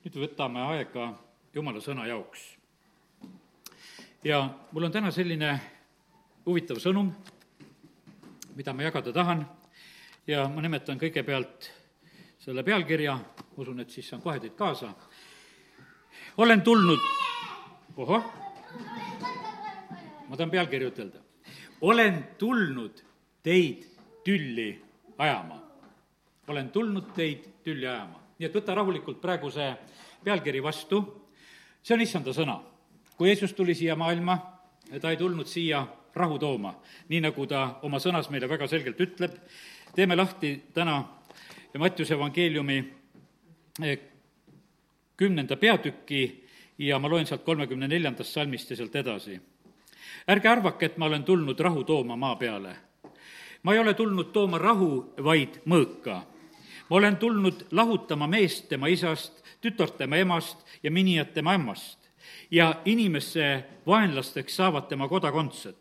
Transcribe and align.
nüüd 0.00 0.14
võtame 0.16 0.62
aega 0.64 1.10
Jumala 1.52 1.80
sõna 1.84 2.06
jaoks. 2.08 2.40
ja 4.24 4.38
mul 4.72 4.86
on 4.86 4.92
täna 4.92 5.10
selline 5.12 5.50
huvitav 6.46 6.78
sõnum, 6.80 7.10
mida 8.56 8.72
ma 8.72 8.86
jagada 8.86 9.12
tahan 9.12 9.44
ja 10.26 10.46
ma 10.48 10.62
nimetan 10.64 10.98
kõigepealt 10.98 11.68
selle 12.40 12.64
pealkirja, 12.64 13.18
usun, 13.60 13.80
et 13.80 13.90
siis 13.90 14.08
saan 14.08 14.22
kohe 14.22 14.40
teid 14.40 14.56
kaasa. 14.56 14.94
olen 16.36 16.62
tulnud, 16.62 17.00
ohoh, 17.96 18.24
ma 20.28 20.36
tahan 20.36 20.50
pealkirja 20.50 20.88
ütelda. 20.88 21.20
olen 21.80 22.24
tulnud 22.38 23.04
teid 23.42 23.84
tülli 24.24 24.82
ajama. 25.18 25.60
olen 26.48 26.70
tulnud 26.70 27.12
teid 27.14 27.44
tülli 27.64 27.86
ajama. 27.86 28.20
Nii 28.40 28.48
et 28.48 28.54
võta 28.56 28.72
rahulikult 28.74 29.20
praegu 29.20 29.50
see 29.52 29.68
pealkiri 30.24 30.62
vastu, 30.64 31.02
see 31.84 31.94
on 31.94 32.00
issanda 32.00 32.32
sõna. 32.32 32.56
kui 33.16 33.28
Jeesus 33.28 33.52
tuli 33.52 33.74
siia 33.74 33.96
maailma, 33.96 34.38
ta 35.00 35.10
ei 35.10 35.16
tulnud 35.16 35.46
siia 35.46 35.84
rahu 36.14 36.38
tooma, 36.38 36.72
nii 37.08 37.20
nagu 37.20 37.46
ta 37.46 37.80
oma 37.82 37.98
sõnas 38.00 38.30
meile 38.30 38.48
väga 38.48 38.66
selgelt 38.66 39.00
ütleb, 39.00 39.34
teeme 39.94 40.16
lahti 40.16 40.56
täna 40.72 41.04
Mattiuse 41.78 42.14
evangeeliumi 42.14 42.78
eh, 43.84 43.98
kümnenda 45.16 45.56
peatüki 45.56 46.48
ja 46.78 46.98
ma 46.98 47.08
loen 47.08 47.26
sealt 47.26 47.44
kolmekümne 47.44 47.88
neljandast 47.88 48.32
salmist 48.32 48.70
ja 48.70 48.76
sealt 48.76 48.96
edasi. 48.96 49.40
ärge 50.28 50.48
arvake, 50.48 50.86
et 50.86 50.98
ma 50.98 51.06
olen 51.06 51.24
tulnud 51.24 51.60
rahu 51.60 51.84
tooma 51.84 52.16
maa 52.16 52.36
peale. 52.36 52.76
ma 53.62 53.74
ei 53.74 53.78
ole 53.78 53.94
tulnud 53.94 54.32
tooma 54.32 54.58
rahu, 54.58 55.12
vaid 55.22 55.60
mõõka. 55.66 56.22
Ma 56.90 56.96
olen 56.96 57.16
tulnud 57.16 57.66
lahutama 57.70 58.26
meest 58.26 58.68
tema 58.68 58.88
isast, 58.90 59.44
tütart 59.60 59.96
tema 59.98 60.16
emast 60.16 60.66
ja 60.82 60.90
minijat 60.90 61.34
tema 61.34 61.54
ämmast 61.54 62.10
ja 62.50 62.74
inimesse 62.84 63.64
vaenlasteks 63.86 64.56
saavad 64.56 64.88
tema 64.88 65.08
kodakondsed. 65.08 65.76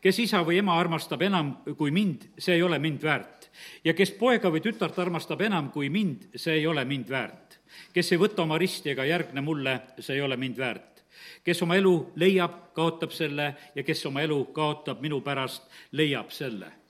kes 0.00 0.18
isa 0.18 0.42
või 0.42 0.58
ema 0.58 0.74
armastab 0.80 1.22
enam 1.22 1.56
kui 1.78 1.90
mind, 1.90 2.26
see 2.38 2.54
ei 2.54 2.62
ole 2.62 2.78
mind 2.78 3.02
väärt 3.02 3.50
ja 3.84 3.94
kes 3.94 4.10
poega 4.18 4.50
või 4.50 4.60
tütart 4.60 4.98
armastab 4.98 5.40
enam 5.40 5.70
kui 5.70 5.88
mind, 5.88 6.32
see 6.36 6.58
ei 6.58 6.66
ole 6.66 6.84
mind 6.84 7.10
väärt. 7.10 7.60
kes 7.92 8.12
ei 8.12 8.18
võta 8.18 8.42
oma 8.42 8.58
risti 8.58 8.90
ega 8.90 9.04
järgne 9.04 9.40
mulle, 9.40 9.80
see 9.98 10.16
ei 10.16 10.22
ole 10.22 10.36
mind 10.36 10.58
väärt. 10.58 11.04
kes 11.44 11.62
oma 11.62 11.76
elu 11.76 12.12
leiab, 12.16 12.74
kaotab 12.74 13.10
selle 13.10 13.54
ja 13.74 13.82
kes 13.82 14.06
oma 14.06 14.22
elu 14.22 14.44
kaotab 14.44 15.00
minu 15.00 15.20
pärast, 15.20 15.70
leiab 15.92 16.30
selle 16.30 16.81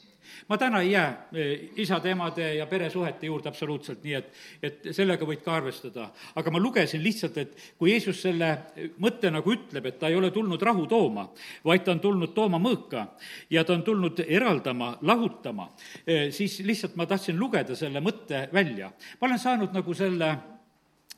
ma 0.49 0.59
täna 0.59 0.81
ei 0.83 0.91
jää 0.91 1.29
eh, 1.33 1.71
isade-emade 1.77 2.55
ja 2.55 2.67
peresuhete 2.67 3.27
juurde 3.27 3.49
absoluutselt, 3.49 4.03
nii 4.05 4.15
et, 4.15 4.31
et 4.63 4.89
sellega 4.91 5.27
võid 5.27 5.43
ka 5.45 5.57
arvestada. 5.57 6.09
aga 6.35 6.51
ma 6.51 6.61
lugesin 6.61 7.03
lihtsalt, 7.03 7.39
et 7.39 7.57
kui 7.79 7.93
Jeesus 7.93 8.23
selle 8.23 8.51
mõtte 8.99 9.31
nagu 9.31 9.53
ütleb, 9.53 9.87
et 9.87 9.99
ta 9.99 10.09
ei 10.09 10.17
ole 10.19 10.31
tulnud 10.31 10.63
rahu 10.63 10.87
tooma, 10.87 11.29
vaid 11.65 11.85
ta 11.85 11.95
on 11.95 12.01
tulnud 12.01 12.35
tooma 12.35 12.59
mõõka 12.63 13.07
ja 13.51 13.65
ta 13.65 13.77
on 13.77 13.83
tulnud 13.83 14.25
eraldama, 14.27 14.97
lahutama, 15.03 15.71
eh, 16.07 16.31
siis 16.31 16.61
lihtsalt 16.67 16.97
ma 16.97 17.07
tahtsin 17.07 17.39
lugeda 17.39 17.77
selle 17.77 18.01
mõtte 18.01 18.49
välja. 18.53 18.93
ma 19.21 19.27
olen 19.27 19.39
saanud 19.39 19.73
nagu 19.73 19.95
selle 19.95 20.31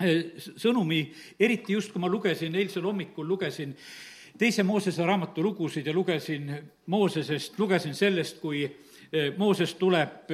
eh, 0.01 0.35
sõnumi, 0.57 1.07
eriti 1.41 1.73
just 1.73 1.93
kui 1.93 2.01
ma 2.01 2.09
lugesin, 2.09 2.55
eilsel 2.55 2.85
hommikul 2.85 3.29
lugesin 3.29 3.77
teise 4.39 4.63
Moosese 4.63 5.07
raamatu 5.07 5.43
lugusid 5.43 5.87
ja 5.87 5.93
lugesin 5.95 6.51
Moosesest, 6.87 7.59
lugesin 7.59 7.95
sellest, 7.95 8.41
kui 8.41 8.65
Mooses 9.37 9.75
tuleb 9.79 10.33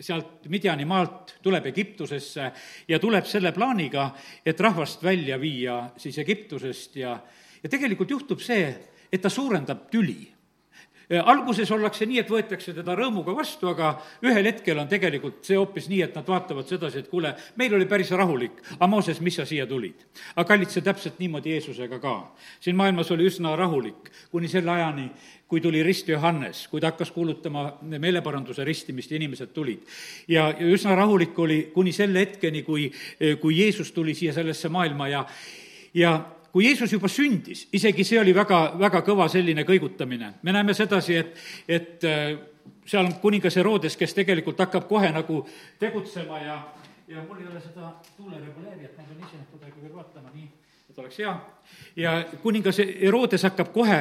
sealt 0.00 0.48
Midjani 0.50 0.84
maalt, 0.84 1.36
tuleb 1.42 1.66
Egiptusesse 1.70 2.48
ja 2.88 2.98
tuleb 2.98 3.26
selle 3.30 3.52
plaaniga, 3.54 4.08
et 4.44 4.60
rahvast 4.60 5.02
välja 5.04 5.38
viia 5.40 5.76
siis 5.96 6.18
Egiptusest 6.18 6.96
ja, 6.98 7.14
ja 7.62 7.70
tegelikult 7.70 8.10
juhtub 8.10 8.42
see, 8.42 8.66
et 9.12 9.22
ta 9.22 9.30
suurendab 9.30 9.86
tüli 9.92 10.33
alguses 11.20 11.70
ollakse 11.74 12.06
nii, 12.08 12.20
et 12.22 12.30
võetakse 12.30 12.74
teda 12.76 12.94
rõõmuga 12.96 13.34
vastu, 13.36 13.68
aga 13.70 13.94
ühel 14.24 14.48
hetkel 14.48 14.78
on 14.80 14.88
tegelikult 14.88 15.42
see 15.44 15.58
hoopis 15.58 15.88
nii, 15.90 16.02
et 16.06 16.16
nad 16.16 16.28
vaatavad 16.28 16.68
sedasi, 16.68 17.02
et 17.02 17.10
kuule, 17.10 17.34
meil 17.60 17.74
oli 17.76 17.86
päris 17.90 18.12
rahulik, 18.16 18.60
aga 18.76 18.88
Mooses, 18.90 19.20
mis 19.24 19.36
sa 19.36 19.46
siia 19.48 19.66
tulid? 19.66 20.06
aga 20.34 20.46
kallid, 20.48 20.70
see 20.72 20.84
täpselt 20.84 21.18
niimoodi 21.22 21.54
Jeesusega 21.54 21.98
ka. 22.02 22.14
siin 22.60 22.76
maailmas 22.76 23.10
oli 23.10 23.28
üsna 23.28 23.56
rahulik, 23.56 24.10
kuni 24.30 24.48
selle 24.48 24.70
ajani, 24.70 25.10
kui 25.48 25.60
tuli 25.60 25.82
rist 25.82 26.08
Johannes, 26.08 26.66
kui 26.68 26.80
ta 26.80 26.90
hakkas 26.92 27.12
kuulutama 27.14 27.66
meeleparanduse 27.82 28.64
ristimist 28.64 29.10
ja 29.10 29.16
inimesed 29.16 29.52
tulid. 29.54 29.84
ja, 30.28 30.48
ja 30.50 30.66
üsna 30.66 30.96
rahulik 30.96 31.38
oli 31.38 31.60
kuni 31.74 31.92
selle 31.92 32.24
hetkeni, 32.24 32.62
kui, 32.62 32.90
kui 33.40 33.58
Jeesus 33.58 33.92
tuli 33.92 34.14
siia 34.14 34.32
sellesse 34.32 34.68
maailma 34.68 35.08
ja 35.08 35.26
ja 35.94 36.20
kui 36.54 36.68
Jeesus 36.68 36.92
juba 36.94 37.08
sündis, 37.10 37.64
isegi 37.74 38.04
see 38.06 38.20
oli 38.22 38.30
väga, 38.34 38.58
väga 38.78 39.00
kõva 39.02 39.26
selline 39.28 39.64
kõigutamine. 39.66 40.34
me 40.42 40.52
näeme 40.54 40.74
sedasi, 40.74 41.16
et, 41.18 41.40
et 41.66 42.04
äh, 42.06 42.36
seal 42.86 43.08
on 43.08 43.14
kuningas 43.18 43.56
Herodes, 43.58 43.96
kes 43.98 44.14
tegelikult 44.14 44.62
hakkab 44.62 44.86
kohe 44.88 45.10
nagu 45.10 45.40
tegutsema 45.82 46.38
ja, 46.38 46.60
ja 47.10 47.24
mul 47.26 47.40
ei 47.42 47.48
ole 47.50 47.60
seda 47.60 47.90
tuulereguleerijat, 48.16 48.94
ma 48.96 49.08
pean 49.08 49.26
ise 49.26 49.42
kuidagi 49.50 49.82
veel 49.82 49.96
vaatama, 49.96 50.30
nii, 50.34 50.46
et 50.90 51.02
oleks 51.02 51.18
hea. 51.24 51.34
ja 51.96 52.12
kuningas 52.42 52.78
Herodes 52.78 53.42
hakkab 53.50 53.74
kohe 53.74 53.98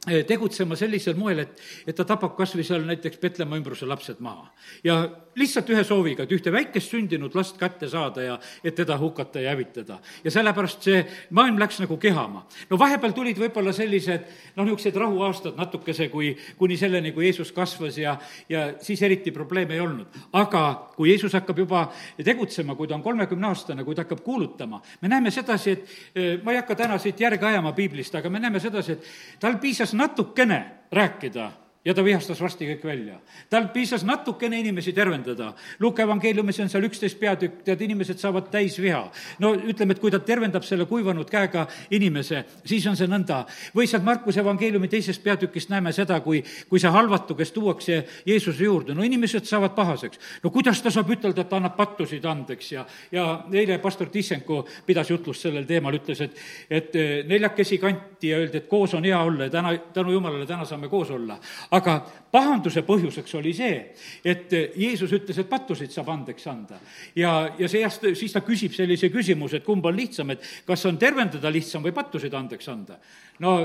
tegutsema 0.00 0.76
sellisel 0.80 1.16
moel, 1.20 1.42
et, 1.42 1.58
et 1.84 1.96
ta 1.96 2.06
tapab 2.08 2.32
kas 2.38 2.54
või 2.56 2.64
seal 2.64 2.86
näiteks 2.88 3.20
Petlemma 3.20 3.58
ümbruse 3.60 3.84
lapsed 3.84 4.22
maha. 4.24 4.46
ja 4.84 5.02
lihtsalt 5.36 5.68
ühe 5.70 5.82
sooviga, 5.84 6.24
et 6.24 6.32
ühte 6.32 6.50
väikest 6.52 6.94
sündinud 6.94 7.34
last 7.36 7.58
kätte 7.60 7.88
saada 7.88 8.22
ja 8.24 8.36
et 8.64 8.74
teda 8.74 8.96
hukata 8.98 9.40
ja 9.40 9.52
hävitada. 9.52 9.98
ja 10.24 10.30
sellepärast 10.30 10.88
see 10.88 11.02
maailm 11.30 11.58
läks 11.60 11.82
nagu 11.84 11.98
kehama. 12.00 12.46
no 12.70 12.78
vahepeal 12.78 13.12
tulid 13.12 13.38
võib-olla 13.38 13.74
sellised 13.76 14.24
noh, 14.56 14.64
niisugused 14.64 14.96
rahuaastad 14.96 15.60
natukese, 15.60 16.08
kui, 16.08 16.32
kuni 16.58 16.76
selleni, 16.80 17.12
kui 17.12 17.28
Jeesus 17.28 17.52
kasvas 17.52 17.98
ja, 17.98 18.16
ja 18.48 18.72
siis 18.80 19.02
eriti 19.02 19.30
probleeme 19.36 19.76
ei 19.76 19.84
olnud. 19.84 20.18
aga 20.32 20.64
kui 20.96 21.10
Jeesus 21.10 21.36
hakkab 21.36 21.58
juba 21.58 21.84
tegutsema, 22.24 22.74
kui 22.74 22.88
ta 22.88 22.96
on 22.96 23.04
kolmekümneaastane, 23.04 23.84
kui 23.84 23.94
ta 23.94 24.06
hakkab 24.06 24.24
kuulutama, 24.24 24.80
me 25.02 25.12
näeme 25.12 25.30
sedasi, 25.30 25.70
et 25.70 25.84
eh, 26.14 26.40
ma 26.42 26.56
ei 26.56 26.62
hakka 26.62 26.74
täna 26.74 26.98
siit 26.98 27.20
järge 27.20 27.46
ajama 27.46 27.72
piiblist, 27.76 28.14
aga 28.16 28.32
me 28.32 28.40
näeme 28.40 28.60
sedasi, 28.60 28.96
et 28.96 29.40
tal 29.40 29.60
piisas 29.60 29.89
piisas 29.90 29.94
natukene 29.94 30.70
rääkida 30.92 31.52
ja 31.84 31.94
ta 31.94 32.04
vihastas 32.04 32.40
varsti 32.40 32.66
kõik 32.68 32.82
välja. 32.84 33.14
tal 33.50 33.68
piisas 33.72 34.04
natukene 34.04 34.58
inimesi 34.60 34.92
tervendada. 34.92 35.54
Luuke 35.80 36.02
evangeeliumis 36.02 36.58
on 36.60 36.68
seal 36.68 36.84
üksteist 36.84 37.18
peatükk, 37.20 37.62
tead, 37.64 37.80
inimesed 37.80 38.18
saavad 38.20 38.50
täis 38.52 38.76
viha. 38.80 39.10
no 39.38 39.54
ütleme, 39.54 39.92
et 39.92 40.00
kui 40.00 40.10
ta 40.10 40.18
tervendab 40.18 40.62
selle 40.62 40.84
kuivanud 40.84 41.30
käega 41.30 41.66
inimese, 41.90 42.44
siis 42.64 42.86
on 42.86 42.96
see 42.96 43.06
nõnda. 43.08 43.46
või 43.74 43.86
sealt 43.86 44.04
Markuse 44.04 44.40
evangeeliumi 44.40 44.88
teisest 44.88 45.22
peatükist 45.22 45.70
näeme 45.70 45.92
seda, 45.92 46.20
kui, 46.20 46.44
kui 46.68 46.80
see 46.80 46.90
halvatu, 46.90 47.34
kes 47.34 47.52
tuuakse 47.52 48.04
Jeesuse 48.26 48.64
juurde, 48.64 48.94
no 48.94 49.02
inimesed 49.02 49.44
saavad 49.44 49.74
pahaseks. 49.74 50.18
no 50.44 50.50
kuidas 50.50 50.82
ta 50.82 50.90
saab 50.90 51.10
ütelda, 51.10 51.40
et 51.40 51.48
ta 51.48 51.56
annab 51.56 51.76
pattusid 51.76 52.24
andeks 52.24 52.72
ja, 52.72 52.84
ja 53.12 53.44
eile 53.52 53.78
pastor 53.78 54.08
Tissenko 54.08 54.66
pidas 54.86 55.10
jutlust 55.10 55.40
sellel 55.40 55.64
teemal, 55.64 55.94
ütles, 55.96 56.20
et, 56.20 56.36
et 56.70 56.92
neljakesi 57.26 57.78
kanti 57.78 58.28
ja 58.28 58.36
öeldi, 58.36 58.58
et 58.58 58.68
koos 58.68 58.94
on 58.94 59.04
hea 59.04 59.22
olla 59.22 59.48
ja 59.48 59.50
täna, 59.50 59.76
tänu 59.94 60.12
jumalale, 60.12 60.46
täna 60.46 60.64
saame 60.64 60.88
koos 60.88 61.10
olla 61.10 61.40
aga 61.70 61.96
pahanduse 62.30 62.82
põhjuseks 62.86 63.36
oli 63.38 63.52
see, 63.54 63.78
et 64.24 64.52
Jeesus 64.76 65.12
ütles, 65.14 65.38
et 65.38 65.48
pattusid 65.50 65.92
saab 65.94 66.10
andeks 66.14 66.46
anda. 66.50 66.80
ja, 67.14 67.50
ja 67.58 67.68
seepärast 67.68 68.10
siis 68.18 68.34
ta 68.34 68.42
küsib 68.46 68.74
sellise 68.74 69.10
küsimuse, 69.10 69.60
et 69.60 69.66
kumb 69.66 69.86
on 69.86 69.96
lihtsam, 69.96 70.30
et 70.30 70.44
kas 70.66 70.84
on 70.86 70.98
tervendada 70.98 71.50
lihtsam 71.52 71.82
või 71.82 71.94
pattusid 71.94 72.34
andeks 72.34 72.68
anda. 72.68 72.98
no 73.38 73.56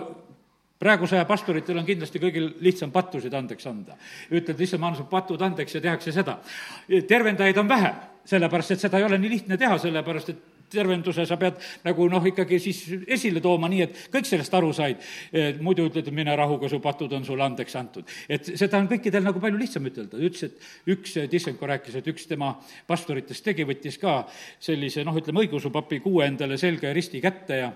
praeguse 0.80 1.16
aja 1.16 1.26
pastoritel 1.26 1.78
on 1.80 1.86
kindlasti 1.88 2.20
kõigil 2.20 2.50
lihtsam 2.62 2.92
pattusid 2.92 3.34
andeks 3.34 3.68
anda. 3.68 3.98
ütled, 4.32 4.60
issand, 4.60 4.82
ma 4.82 4.92
annan 4.92 5.04
su 5.04 5.10
patud 5.10 5.42
andeks 5.42 5.76
ja 5.76 5.82
tehakse 5.82 6.12
seda. 6.12 6.40
tervendajaid 7.08 7.58
on 7.58 7.70
vähem, 7.70 7.96
sellepärast 8.26 8.72
et 8.72 8.86
seda 8.86 8.98
ei 8.98 9.08
ole 9.08 9.18
nii 9.18 9.30
lihtne 9.30 9.58
teha, 9.58 9.78
sellepärast 9.78 10.30
et 10.30 10.44
tervenduse 10.72 11.26
sa 11.28 11.38
pead 11.42 11.60
nagu 11.86 12.08
noh, 12.12 12.26
ikkagi 12.26 12.60
siis 12.62 12.82
esile 13.18 13.42
tooma 13.44 13.70
nii, 13.72 13.86
et 13.86 14.02
kõik 14.14 14.30
sellest 14.30 14.54
aru 14.58 14.72
said. 14.76 15.02
muidu 15.62 15.88
ütled, 15.90 16.08
et 16.08 16.16
mine 16.16 16.36
rahuga, 16.36 16.70
su 16.72 16.80
patud 16.84 17.14
on 17.14 17.26
sulle 17.26 17.46
andeks 17.46 17.76
antud. 17.80 18.10
et 18.30 18.52
seda 18.56 18.80
on 18.82 18.90
kõikidel 18.92 19.26
nagu 19.26 19.42
palju 19.42 19.60
lihtsam 19.62 19.86
ütelda, 19.90 20.20
ütles, 20.20 20.44
et 20.50 20.92
üks, 20.96 21.18
Tissenko 21.32 21.68
rääkis, 21.70 21.96
et 22.00 22.08
üks 22.12 22.28
tema 22.30 22.54
pastoritest 22.88 23.44
tegi, 23.46 23.66
võttis 23.68 24.00
ka 24.02 24.24
sellise 24.60 25.04
noh, 25.06 25.16
ütleme 25.18 25.46
õigeusupapi 25.46 26.02
kuue 26.04 26.26
endale 26.28 26.58
selga 26.62 26.90
ja 26.90 26.98
risti 26.98 27.22
kätte 27.24 27.62
ja 27.64 27.72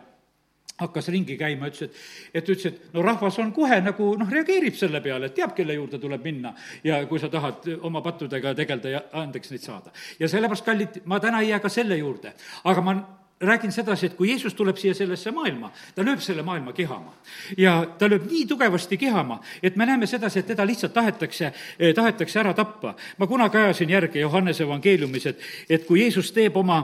hakkas 0.80 1.10
ringi 1.14 1.38
käima, 1.40 1.70
ütles, 1.70 1.90
et, 1.90 2.40
et 2.42 2.50
ütles, 2.56 2.74
et 2.74 2.96
no 2.96 3.04
rahvas 3.06 3.40
on 3.44 3.52
kohe 3.56 3.80
nagu 3.84 4.12
noh, 4.20 4.32
reageerib 4.32 4.78
selle 4.80 5.02
peale, 5.06 5.30
et 5.30 5.38
teab, 5.38 5.54
kelle 5.58 5.76
juurde 5.78 6.00
tuleb 6.02 6.26
minna 6.26 6.54
ja 6.84 7.02
kui 7.10 7.22
sa 7.22 7.30
tahad 7.32 7.68
oma 7.82 8.04
pattudega 8.06 8.56
tegeleda 8.58 8.96
ja 8.96 9.04
andeks 9.24 9.54
neid 9.54 9.66
saada. 9.66 9.94
ja 10.20 10.30
sellepärast, 10.32 10.66
kallid, 10.66 11.02
ma 11.06 11.20
täna 11.20 11.44
ei 11.44 11.54
jää 11.54 11.64
ka 11.64 11.72
selle 11.74 11.98
juurde, 12.00 12.34
aga 12.64 12.86
ma 12.86 12.98
räägin 13.42 13.72
sedasi, 13.72 14.06
et 14.06 14.16
kui 14.18 14.30
Jeesus 14.30 14.54
tuleb 14.54 14.78
siia 14.78 14.94
sellesse 14.96 15.32
maailma, 15.32 15.72
ta 15.96 16.04
lööb 16.04 16.20
selle 16.24 16.44
maailma 16.44 16.74
kihama. 16.76 17.14
ja 17.58 17.86
ta 18.00 18.10
lööb 18.10 18.26
nii 18.28 18.46
tugevasti 18.48 18.98
kihama, 18.98 19.40
et 19.64 19.76
me 19.76 19.86
näeme 19.86 20.08
sedasi, 20.08 20.40
et 20.40 20.48
teda 20.48 20.66
lihtsalt 20.68 20.94
tahetakse, 20.94 21.54
tahetakse 21.96 22.40
ära 22.40 22.54
tappa. 22.54 22.96
ma 23.18 23.28
kunagi 23.28 23.58
ajasin 23.58 23.90
järgi 23.90 24.20
Johannese 24.20 24.64
evangeeliumis, 24.64 25.26
et, 25.26 25.40
et 25.70 25.86
kui 25.86 26.02
Jeesus 26.02 26.32
teeb 26.32 26.58
oma 26.58 26.82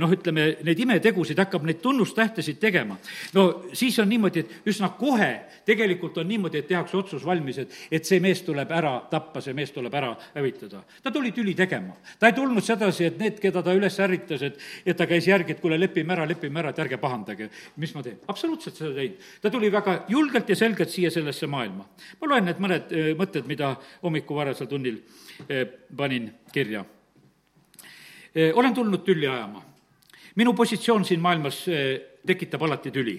noh, 0.00 0.10
ütleme, 0.10 0.56
neid 0.64 0.78
imetegusid, 0.78 1.38
hakkab 1.38 1.62
neid 1.62 1.80
tunnustähtesid 1.82 2.58
tegema, 2.58 2.98
no 3.34 3.62
siis 3.72 3.98
on 3.98 4.08
niimoodi, 4.08 4.40
et 4.40 4.66
üsna 4.66 4.90
kohe 4.98 5.30
tegelikult 5.68 6.18
on 6.18 6.28
niimoodi, 6.28 6.58
et 6.58 6.68
tehakse 6.68 6.96
otsus 6.96 7.24
valmis, 7.26 7.58
et, 7.58 7.78
et 7.92 8.04
see 8.04 8.20
mees 8.24 8.42
tuleb 8.42 8.70
ära 8.72 8.96
tappa, 9.10 9.42
see 9.44 9.54
mees 9.54 9.70
tuleb 9.70 9.94
ära 9.94 10.14
hävitada. 10.34 10.82
ta 11.02 11.10
tuli 11.10 11.32
tüli 11.32 11.54
tegema. 11.54 11.94
ta 12.18 12.26
ei 12.26 12.32
tulnud 12.32 12.64
sedasi, 12.64 13.04
et 13.04 13.18
need, 13.18 13.38
keda 13.40 13.62
ta 13.62 13.74
üles 13.76 13.98
ärritas, 14.00 14.42
et, 14.42 14.58
et 14.86 14.96
ta 14.96 15.06
käis 15.06 15.28
järgi, 15.28 15.54
et 15.54 15.60
kuule, 15.68 15.78
lepime 15.80 16.14
ära, 16.14 16.26
lepime 16.28 16.62
ära, 16.62 16.72
et 16.72 16.80
ärge 16.80 16.98
pahandage. 17.00 17.48
mis 17.76 17.94
ma 17.94 18.02
teen? 18.02 18.18
absoluutselt 18.28 18.76
seda 18.76 18.94
teinud. 18.96 19.24
ta 19.42 19.50
tuli 19.50 19.70
väga 19.72 20.04
julgelt 20.08 20.48
ja 20.48 20.56
selgelt 20.56 20.90
siia 20.90 21.10
sellesse 21.10 21.46
maailma. 21.46 21.84
ma 22.20 22.28
loen 22.28 22.44
need 22.48 22.60
mõned 22.64 22.92
eh, 22.92 23.14
mõtted, 23.18 23.46
mida 23.46 23.74
hommiku 24.02 24.34
varasel 24.34 24.66
tunnil 24.66 25.00
eh, 25.48 25.66
panin 25.96 26.30
kirja. 26.52 26.84
Eh, 28.34 28.52
olen 28.54 28.74
tulnud 28.74 29.04
tülli 29.04 29.28
ajama. 29.28 29.62
minu 30.36 30.54
positsioon 30.54 31.04
siin 31.04 31.20
maailmas 31.20 31.64
tekitab 32.26 32.62
alati 32.62 32.90
tüli 32.90 33.18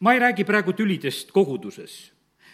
ma 0.00 0.12
ei 0.14 0.18
räägi 0.20 0.44
praegu 0.44 0.72
tülidest 0.72 1.30
koguduses. 1.32 2.12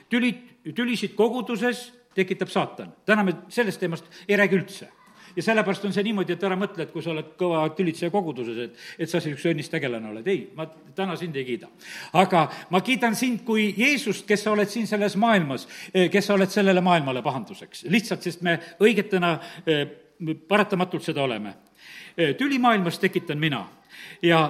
tülid, 0.08 0.36
tülisid 0.74 1.14
koguduses 1.14 1.92
tekitab 2.14 2.48
saatan. 2.48 2.92
täna 3.06 3.24
me 3.24 3.34
sellest 3.48 3.80
teemast 3.80 4.04
ei 4.28 4.36
räägi 4.36 4.54
üldse 4.54 4.95
ja 5.36 5.42
sellepärast 5.42 5.84
on 5.84 5.92
see 5.92 6.04
niimoodi, 6.06 6.34
et 6.36 6.44
ära 6.48 6.56
mõtle, 6.58 6.86
et 6.86 6.92
kui 6.92 7.04
sa 7.04 7.12
oled 7.12 7.34
kõva 7.38 7.62
tülitseja 7.76 8.10
koguduses, 8.14 8.58
et, 8.66 8.84
et 9.04 9.10
sa 9.10 9.20
üks 9.20 9.44
õnnis 9.50 9.68
tegelane 9.72 10.08
oled. 10.10 10.26
ei, 10.32 10.46
ma 10.56 10.66
täna 10.96 11.16
sind 11.20 11.36
ei 11.36 11.44
kiida. 11.44 11.68
aga 12.16 12.46
ma 12.70 12.80
kiidan 12.80 13.16
sind 13.18 13.44
kui 13.44 13.68
Jeesust, 13.76 14.26
kes 14.26 14.46
sa 14.46 14.54
oled 14.56 14.70
siin 14.72 14.88
selles 14.88 15.16
maailmas, 15.20 15.66
kes 15.92 16.26
sa 16.26 16.34
oled 16.34 16.52
sellele 16.52 16.80
maailmale 16.80 17.22
pahanduseks. 17.22 17.84
lihtsalt, 17.92 18.22
sest 18.24 18.44
me 18.46 18.58
õigetena 18.80 19.36
eh, 19.66 19.84
paratamatult 20.48 21.04
seda 21.04 21.22
oleme. 21.22 21.54
Eh, 22.16 22.34
tüli 22.36 22.58
maailmas 22.58 22.98
tekitan 22.98 23.38
mina 23.38 23.66
ja 24.22 24.46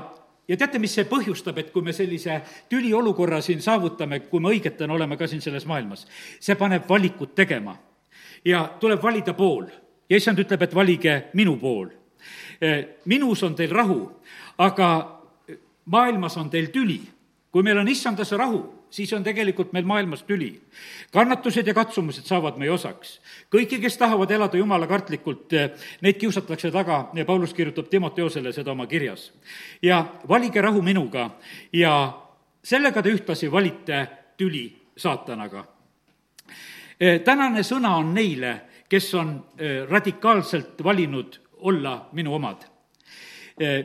ja 0.47 0.57
teate, 0.57 0.79
mis 0.79 0.93
see 0.95 1.09
põhjustab, 1.11 1.57
et 1.59 1.73
kui 1.75 1.83
me 1.83 1.91
sellise 1.91 2.37
tüliolukorra 2.71 3.41
siin 3.43 3.59
saavutame, 3.63 4.21
kui 4.31 4.39
me 4.41 4.53
õigetena 4.55 4.95
oleme 4.95 5.19
ka 5.19 5.27
siin 5.27 5.43
selles 5.43 5.67
maailmas, 5.67 6.07
see 6.39 6.55
paneb 6.55 6.87
valikut 6.89 7.35
tegema. 7.35 7.77
ja 8.45 8.61
tuleb 8.81 9.03
valida 9.03 9.35
pool 9.35 9.67
ja 10.11 10.17
issand 10.17 10.39
ütleb, 10.39 10.63
et 10.63 10.75
valige 10.75 11.17
minu 11.35 11.57
pool. 11.57 11.91
Eh, 12.61 12.85
minus 13.05 13.43
on 13.43 13.55
teil 13.55 13.71
rahu, 13.71 14.01
aga 14.59 14.89
maailmas 15.85 16.37
on 16.37 16.51
teil 16.51 16.73
tüli. 16.73 17.01
kui 17.57 17.63
meil 17.63 17.79
on 17.79 17.89
issandas 17.89 18.33
rahu, 18.37 18.59
siis 18.91 19.13
on 19.17 19.23
tegelikult 19.25 19.73
meil 19.73 19.85
maailmas 19.85 20.23
tüli. 20.23 20.61
kannatused 21.13 21.67
ja 21.67 21.75
katsumused 21.75 22.25
saavad 22.25 22.59
meie 22.59 22.71
osaks. 22.71 23.21
kõiki, 23.51 23.81
kes 23.81 23.97
tahavad 23.97 24.31
elada 24.31 24.57
jumala 24.57 24.87
kartlikult, 24.87 25.53
eh, 25.53 25.71
neid 26.01 26.17
kiusatakse 26.17 26.71
taga 26.71 27.11
ja 27.15 27.25
Paulus 27.25 27.55
kirjutab 27.55 27.89
Timoteosele 27.89 28.53
seda 28.53 28.73
oma 28.73 28.87
kirjas. 28.87 29.33
ja 29.83 30.07
valige 30.29 30.61
rahu 30.61 30.83
minuga 30.83 31.31
ja 31.73 32.23
sellega 32.63 33.03
te 33.03 33.11
ühtlasi 33.11 33.53
valite 33.53 34.09
tüli 34.37 34.77
saatanaga. 34.97 35.65
Eh, 37.01 37.21
tänane 37.21 37.61
sõna 37.61 37.97
on 37.97 38.15
neile, 38.15 38.61
kes 38.89 39.15
on 39.15 39.47
eh, 39.59 39.89
radikaalselt 39.89 40.85
valinud 40.85 41.41
olla 41.57 42.09
minu 42.13 42.35
omad. 42.35 42.57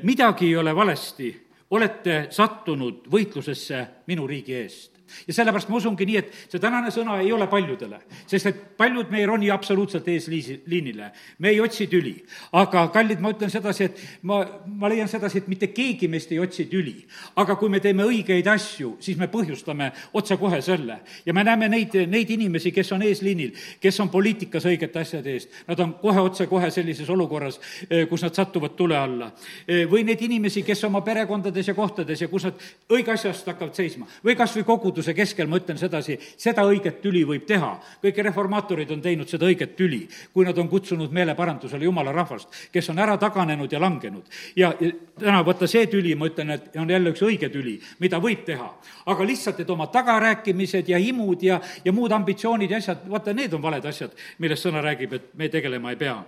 midagi 0.04 0.46
ei 0.46 0.56
ole 0.58 0.76
valesti 0.76 1.30
olete 1.72 2.28
sattunud 2.30 3.08
võitlusesse 3.12 3.86
minu 4.12 4.28
riigi 4.28 4.60
eest 4.64 5.02
ja 5.28 5.34
sellepärast 5.34 5.70
ma 5.70 5.78
usungi 5.78 6.06
nii, 6.08 6.18
et 6.20 6.34
see 6.52 6.62
tänane 6.62 6.92
sõna 6.94 7.18
ei 7.22 7.32
ole 7.34 7.48
paljudele, 7.52 8.02
sest 8.30 8.50
et 8.50 8.62
paljud 8.80 9.12
me 9.12 9.22
ei 9.22 9.28
roni 9.30 9.52
absoluutselt 9.54 10.08
eesliinile, 10.12 11.12
me 11.40 11.52
ei 11.52 11.60
otsi 11.62 11.88
tüli. 11.92 12.16
aga 12.52 12.88
kallid, 12.94 13.20
ma 13.20 13.32
ütlen 13.34 13.52
sedasi, 13.52 13.90
et 13.90 14.02
ma, 14.28 14.42
ma 14.66 14.90
leian 14.92 15.10
sedasi, 15.12 15.42
et 15.42 15.50
mitte 15.52 15.72
keegi 15.76 16.08
meist 16.12 16.32
ei 16.32 16.40
otsi 16.40 16.66
tüli. 16.72 17.06
aga 17.36 17.56
kui 17.56 17.70
me 17.70 17.80
teeme 17.80 18.06
õigeid 18.08 18.48
asju, 18.52 18.96
siis 19.00 19.18
me 19.18 19.28
põhjustame 19.32 19.92
otsekohe 20.14 20.62
selle. 20.62 21.02
ja 21.26 21.34
me 21.34 21.44
näeme 21.44 21.70
neid, 21.70 21.96
neid 22.08 22.30
inimesi, 22.30 22.72
kes 22.72 22.92
on 22.92 23.06
eesliinil, 23.08 23.56
kes 23.82 24.00
on 24.00 24.10
poliitikas 24.10 24.66
õigete 24.66 25.02
asjade 25.02 25.34
eest, 25.34 25.50
nad 25.68 25.80
on 25.80 25.94
kohe 26.02 26.22
otsekohe 26.22 26.72
sellises 26.72 27.10
olukorras, 27.10 27.60
eh, 27.90 28.08
kus 28.10 28.24
nad 28.24 28.36
satuvad 28.36 28.76
tule 28.76 28.98
alla. 28.98 29.32
Eh, 29.68 29.86
või 29.90 30.06
neid 30.06 30.22
inimesi, 30.22 30.64
kes 30.64 30.84
oma 30.84 31.02
perekondades 31.02 31.68
ja 31.68 31.74
kohtades 31.74 32.22
ja 32.22 32.28
kus 32.28 32.46
nad 32.50 32.60
õige 32.90 33.14
asja 33.14 33.32
eest 33.32 33.48
hakkavad 33.48 33.76
seisma 33.76 34.01
või 34.26 34.36
kas 34.38 34.56
või 34.56 34.68
kogudus 34.68 34.92
koguduse 34.92 35.14
keskel 35.16 35.48
ma 35.48 35.60
ütlen 35.60 35.80
sedasi, 35.80 36.18
seda 36.38 36.64
õiget 36.68 37.02
tüli 37.02 37.24
võib 37.28 37.46
teha. 37.48 37.72
kõik 38.04 38.18
reformaatorid 38.28 38.92
on 38.92 39.02
teinud 39.02 39.30
seda 39.30 39.48
õiget 39.48 39.76
tüli, 39.76 40.08
kui 40.34 40.46
nad 40.46 40.58
on 40.58 40.70
kutsunud 40.70 41.12
meeleparandusele 41.12 41.86
jumala 41.86 42.12
rahvast, 42.12 42.50
kes 42.72 42.90
on 42.90 43.00
ära 43.00 43.18
taganenud 43.18 43.72
ja 43.72 43.80
langenud. 43.80 44.24
ja, 44.56 44.74
täna 45.20 45.46
vaata 45.46 45.68
see 45.68 45.88
tüli, 45.88 46.16
ma 46.16 46.28
ütlen, 46.28 46.52
et 46.52 46.76
on 46.76 46.90
jälle 46.90 47.12
üks 47.12 47.22
õige 47.22 47.50
tüli, 47.50 47.80
mida 48.00 48.20
võib 48.20 48.46
teha. 48.46 48.70
aga 49.06 49.26
lihtsalt, 49.26 49.60
et 49.60 49.70
oma 49.70 49.88
tagarääkimised 49.88 50.90
ja 50.90 50.98
imud 50.98 51.44
ja, 51.44 51.62
ja 51.86 51.92
muud 51.92 52.12
ambitsioonid 52.12 52.72
ja 52.72 52.78
asjad, 52.78 53.08
vaata, 53.10 53.34
need 53.34 53.54
on 53.54 53.62
valed 53.62 53.86
asjad, 53.86 54.12
millest 54.40 54.68
sõna 54.68 54.82
räägib, 54.82 55.14
et 55.14 55.34
me 55.36 55.50
tegelema 55.50 55.92
ei 55.92 55.96
pea 55.98 56.22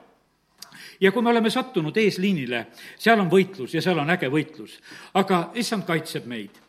ja 1.01 1.11
kui 1.11 1.21
me 1.21 1.29
oleme 1.29 1.49
sattunud 1.49 1.97
eesliinile, 1.97 2.67
seal 2.97 3.19
on 3.19 3.29
võitlus 3.31 3.73
ja 3.73 3.81
seal 3.81 3.99
on 3.99 4.09
äge 4.09 4.29
võitlus. 4.31 4.79
aga 5.13 5.49
issand 5.55 5.85
kaitseb 5.85 6.25
meid 6.25 6.61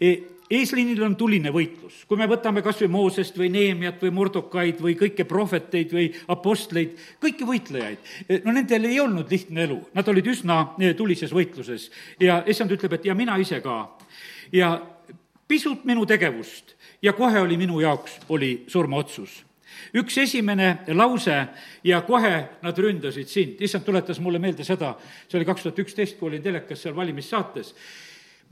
e 0.00 0.14
eesliinil 0.52 1.02
on 1.06 1.14
tuline 1.16 1.52
võitlus. 1.52 2.02
kui 2.08 2.18
me 2.20 2.26
võtame 2.30 2.62
kas 2.64 2.80
või 2.82 2.90
Moosest 2.92 3.38
või 3.38 3.48
Neemiat 3.52 4.02
või 4.02 4.12
Mordokaid 4.14 4.80
või 4.82 4.96
kõiki 4.98 5.24
prohveteid 5.28 5.92
või 5.94 6.08
apostleid, 6.32 6.96
kõiki 7.22 7.46
võitlejaid, 7.48 8.10
no 8.44 8.52
nendel 8.52 8.88
ei 8.90 9.00
olnud 9.00 9.30
lihtne 9.30 9.64
elu, 9.66 9.78
nad 9.94 10.08
olid 10.08 10.28
üsna 10.34 10.58
eh, 10.80 10.96
tulises 10.98 11.32
võitluses. 11.32 11.88
Ja 12.20 12.42
issand 12.46 12.72
ütleb, 12.74 12.98
et 12.98 13.08
ja 13.08 13.16
mina 13.18 13.38
ise 13.40 13.60
ka. 13.64 13.96
ja 14.52 14.74
pisut 15.48 15.84
minu 15.88 16.04
tegevust 16.06 16.76
ja 17.02 17.12
kohe 17.12 17.40
oli 17.40 17.56
minu 17.56 17.80
jaoks, 17.80 18.20
oli 18.28 18.64
surmaotsus. 18.68 19.42
Üks 19.96 20.18
esimene 20.20 20.84
lause 20.94 21.34
ja 21.84 22.02
kohe 22.06 22.34
nad 22.62 22.78
ründasid 22.78 23.28
sind, 23.28 23.60
issand 23.60 23.84
tuletas 23.84 24.20
mulle 24.20 24.38
meelde 24.38 24.64
seda, 24.64 24.94
see 25.28 25.40
oli 25.40 25.48
kaks 25.48 25.64
tuhat 25.64 25.80
üksteist, 25.82 26.18
kui 26.18 26.28
olin 26.28 26.42
telekas 26.44 26.84
seal 26.84 26.96
valimissaates 26.96 27.72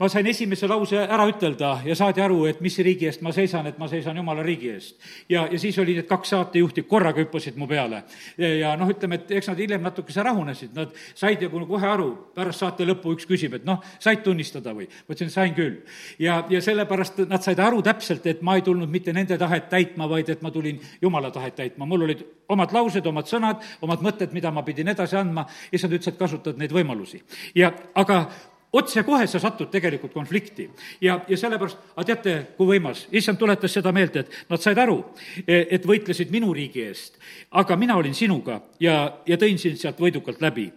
ma 0.01 0.09
sain 0.09 0.25
esimese 0.25 0.65
lause 0.65 0.97
ära 0.97 1.27
ütelda 1.29 1.75
ja 1.85 1.93
saadi 1.95 2.23
aru, 2.25 2.39
et 2.49 2.61
mis 2.65 2.73
riigi 2.81 3.05
eest 3.05 3.21
ma 3.21 3.29
seisan, 3.35 3.67
et 3.69 3.77
ma 3.77 3.85
seisan 3.89 4.17
jumala 4.17 4.41
riigi 4.41 4.71
eest. 4.73 4.95
ja, 5.29 5.43
ja 5.45 5.59
siis 5.61 5.77
oli 5.77 5.93
need 5.93 6.07
kaks 6.09 6.31
saatejuhti 6.33 6.83
korraga 6.89 7.21
hüppasid 7.21 7.59
mu 7.61 7.67
peale. 7.69 8.01
ja 8.37 8.73
noh, 8.81 8.89
ütleme, 8.89 9.19
et 9.19 9.29
eks 9.37 9.51
nad 9.51 9.61
hiljem 9.61 9.83
natukese 9.85 10.23
rahunesid, 10.25 10.73
nad 10.73 10.95
said 11.13 11.45
ju 11.45 11.51
kohe 11.53 11.87
aru, 11.87 12.09
pärast 12.33 12.63
saate 12.63 12.87
lõppu 12.89 13.13
üks 13.13 13.29
küsib, 13.29 13.59
et 13.59 13.67
noh, 13.67 13.77
said 14.01 14.23
tunnistada 14.25 14.73
või? 14.73 14.87
ma 14.89 15.13
ütlesin, 15.13 15.29
sain 15.33 15.53
küll. 15.53 15.83
ja, 16.17 16.39
ja 16.49 16.61
sellepärast 16.65 17.21
nad 17.29 17.45
said 17.45 17.61
aru 17.61 17.83
täpselt, 17.85 18.25
et 18.25 18.41
ma 18.41 18.57
ei 18.57 18.65
tulnud 18.65 18.89
mitte 18.89 19.13
nende 19.13 19.37
tahet 19.37 19.69
täitma, 19.69 20.09
vaid 20.09 20.33
et 20.33 20.41
ma 20.41 20.49
tulin 20.49 20.81
jumala 21.01 21.29
tahet 21.29 21.59
täitma, 21.61 21.85
mul 21.85 22.07
olid 22.07 22.25
omad 22.49 22.73
laused, 22.73 23.05
omad 23.05 23.29
sõnad, 23.29 23.61
omad 23.85 24.01
mõtted, 24.01 24.33
mida 24.33 24.49
ma 24.49 24.65
pidin 24.65 24.89
edasi 24.95 25.19
andma, 25.19 25.45
issand 25.69 25.93
ütles, 25.93 26.09
et 26.09 26.17
kasutad 26.17 26.57
neid 26.57 26.73
võimalusi. 26.73 27.21
ja 27.53 27.69
aga 27.93 28.25
otsekohe 28.73 29.27
sa 29.27 29.39
satud 29.39 29.69
tegelikult 29.71 30.13
konflikti. 30.13 30.69
ja, 31.01 31.19
ja 31.27 31.37
sellepärast, 31.37 31.77
aga 31.95 32.05
teate, 32.05 32.35
kui 32.57 32.67
võimas, 32.75 33.05
issand 33.11 33.39
tuletas 33.39 33.73
seda 33.73 33.91
meelde, 33.91 34.19
et 34.19 34.49
nad 34.49 34.61
said 34.61 34.77
aru, 34.77 34.99
e, 35.45 35.65
et 35.69 35.87
võitlesid 35.87 36.31
minu 36.31 36.53
riigi 36.53 36.85
eest, 36.87 37.19
aga 37.51 37.75
mina 37.75 37.97
olin 37.97 38.15
sinuga 38.15 38.61
ja, 38.79 39.17
ja 39.27 39.37
tõin 39.37 39.59
sind 39.59 39.79
sealt 39.79 39.99
võidukalt 39.99 40.41
läbi. 40.41 40.71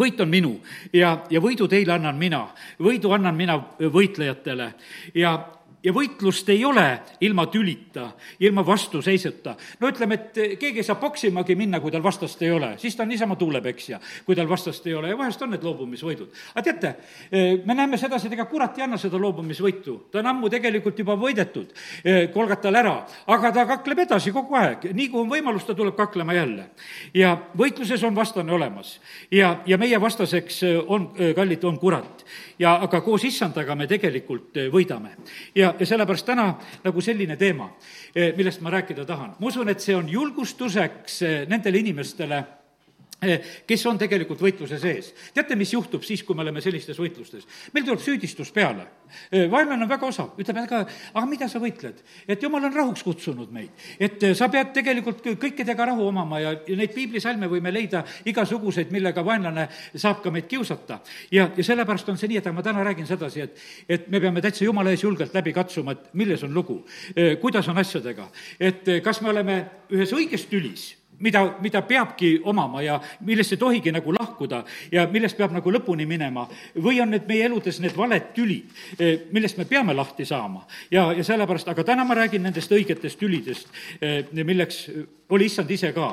Võit 0.00 0.20
on 0.22 0.30
minu 0.30 0.52
ja, 0.94 1.26
ja 1.30 1.40
võidu 1.42 1.66
teile 1.68 1.92
annan 1.96 2.16
mina, 2.16 2.44
võidu 2.78 3.10
annan 3.12 3.34
mina 3.36 3.58
võitlejatele. 3.80 4.70
Ja 5.18 5.34
ja 5.84 5.92
võitlust 5.92 6.48
ei 6.52 6.64
ole 6.64 6.84
ilma 7.24 7.46
tülita, 7.46 8.10
ilma 8.40 8.64
vastuseisuta. 8.66 9.56
no 9.80 9.88
ütleme, 9.88 10.14
et 10.14 10.58
keegi 10.58 10.82
ei 10.82 10.86
saa 10.86 10.98
poksimagi 11.00 11.54
minna, 11.56 11.80
kui 11.80 11.90
tal 11.90 12.02
vastast 12.02 12.42
ei 12.42 12.50
ole, 12.50 12.74
siis 12.78 12.96
ta 12.96 13.02
on 13.02 13.08
niisama 13.08 13.36
tuulepeksja, 13.36 14.00
kui 14.26 14.36
tal 14.36 14.48
vastast 14.48 14.86
ei 14.86 14.94
ole 14.94 15.08
ja 15.08 15.18
vahest 15.18 15.42
on 15.42 15.50
need 15.54 15.64
loobumisvõidud. 15.64 16.28
aga 16.54 16.64
teate, 16.64 16.94
me 17.64 17.74
näeme 17.74 17.98
sedasi, 17.98 18.26
et 18.26 18.36
ega 18.36 18.44
kurat 18.50 18.78
ei 18.78 18.84
anna 18.84 18.98
seda 19.00 19.18
loobumisvõitu, 19.20 19.96
ta 20.10 20.20
on 20.20 20.30
ammu 20.34 20.50
tegelikult 20.52 20.98
juba 20.98 21.16
võidetud 21.16 21.72
Kolgatal 22.34 22.76
ära, 22.76 22.94
aga 23.26 23.52
ta 23.52 23.66
kakleb 23.66 24.04
edasi 24.06 24.32
kogu 24.32 24.56
aeg, 24.58 24.90
nii 24.94 25.08
kui 25.12 25.22
on 25.24 25.30
võimalus, 25.30 25.64
ta 25.66 25.74
tuleb 25.74 25.96
kaklema 25.96 26.34
jälle. 26.36 26.70
ja 27.14 27.36
võitluses 27.56 28.04
on 28.06 28.14
vastane 28.16 28.52
olemas 28.52 28.98
ja, 29.30 29.60
ja 29.66 29.78
meie 29.78 30.00
vastaseks 30.00 30.62
on, 30.86 31.10
kallid, 31.36 31.64
on 31.64 31.78
kurat. 31.78 32.24
Ja 32.60 32.76
aga 32.84 33.00
koos 33.00 33.24
issandaga 33.24 33.74
me 33.74 33.88
tegelikult 33.90 34.60
võidame. 34.72 35.16
ja 35.54 35.74
ja, 35.80 35.86
sellepärast 35.86 36.26
täna 36.26 36.46
nagu 36.84 37.00
selline 37.00 37.36
teema, 37.36 37.70
eh, 38.14 38.32
millest 38.36 38.60
ma 38.60 38.70
rääkida 38.70 39.04
tahan. 39.04 39.34
ma 39.38 39.46
usun, 39.46 39.68
et 39.68 39.80
see 39.80 39.96
on 39.96 40.08
julgustuseks 40.08 41.22
eh, 41.22 41.46
nendele 41.48 41.78
inimestele, 41.78 42.44
Eh, 42.44 42.59
kes 43.66 43.82
on 43.88 43.98
tegelikult 44.00 44.40
võitluse 44.40 44.78
sees. 44.80 45.12
teate, 45.34 45.56
mis 45.58 45.72
juhtub 45.74 46.04
siis, 46.06 46.22
kui 46.24 46.36
me 46.36 46.44
oleme 46.44 46.62
sellistes 46.64 46.98
võitlustes? 46.98 47.46
meil 47.74 47.84
tuleb 47.84 48.00
süüdistus 48.00 48.52
peale. 48.52 48.86
Eh, 49.30 49.48
vaenlane 49.50 49.84
on 49.84 49.90
väga 49.90 50.06
osav, 50.06 50.36
ütleb, 50.40 50.60
aga, 50.62 50.84
aga 51.12 51.24
mida 51.28 51.48
sa 51.50 51.60
võitled? 51.60 52.00
et 52.28 52.42
jumal 52.42 52.64
on 52.68 52.74
rahuks 52.74 53.02
kutsunud 53.04 53.52
meid. 53.52 53.70
et 53.98 54.22
eh, 54.22 54.34
sa 54.34 54.48
pead 54.48 54.72
tegelikult 54.76 55.20
kõikidega 55.40 55.90
rahu 55.92 56.06
omama 56.08 56.40
ja, 56.40 56.54
ja 56.66 56.76
neid 56.78 56.94
piiblisalme 56.94 57.50
võime 57.50 57.72
leida 57.74 58.04
igasuguseid, 58.24 58.92
millega 58.94 59.24
vaenlane 59.26 59.68
saab 59.94 60.22
ka 60.24 60.32
meid 60.32 60.48
kiusata. 60.48 61.00
ja, 61.30 61.50
ja 61.56 61.66
sellepärast 61.66 62.08
on 62.08 62.20
see 62.20 62.30
nii, 62.32 62.40
et 62.40 62.52
ma 62.54 62.64
täna 62.64 62.84
räägin 62.86 63.08
sedasi, 63.08 63.44
et, 63.44 63.60
et 63.88 64.08
me 64.08 64.20
peame 64.20 64.40
täitsa 64.40 64.64
jumala 64.64 64.94
ees 64.94 65.04
julgelt 65.04 65.34
läbi 65.34 65.52
katsuma, 65.52 65.92
et 65.92 66.14
milles 66.14 66.42
on 66.46 66.54
lugu, 66.54 66.80
kuidas 67.40 67.68
on 67.68 67.78
asjadega, 67.78 68.30
et 68.60 68.88
kas 69.04 69.20
me 69.20 69.30
oleme 69.34 69.60
ühes 69.92 70.12
õiges 70.16 70.48
tülis 70.48 70.88
mida, 71.20 71.42
mida 71.60 71.82
peabki 71.82 72.40
omama 72.44 72.82
ja 72.82 72.98
millest 73.26 73.52
ei 73.52 73.60
tohigi 73.60 73.92
nagu 73.92 74.12
lahkuda 74.14 74.62
ja 74.92 75.06
millest 75.10 75.36
peab 75.38 75.52
nagu 75.52 75.72
lõpuni 75.72 76.06
minema. 76.08 76.48
või 76.76 77.00
on 77.02 77.10
need 77.10 77.28
meie 77.28 77.44
eludes 77.44 77.80
need 77.80 77.96
valed 77.96 78.32
tülid, 78.34 78.70
eh, 78.98 79.20
millest 79.32 79.58
me 79.58 79.64
peame 79.64 79.94
lahti 79.94 80.24
saama. 80.24 80.66
ja, 80.90 81.12
ja 81.12 81.24
sellepärast, 81.24 81.68
aga 81.68 81.84
täna 81.84 82.04
ma 82.04 82.14
räägin 82.14 82.42
nendest 82.42 82.72
õigetest 82.72 83.18
tülidest, 83.18 83.68
eh, 84.00 84.24
milleks 84.32 84.90
oli 85.28 85.44
issand 85.44 85.70
ise 85.70 85.92
ka. 85.92 86.12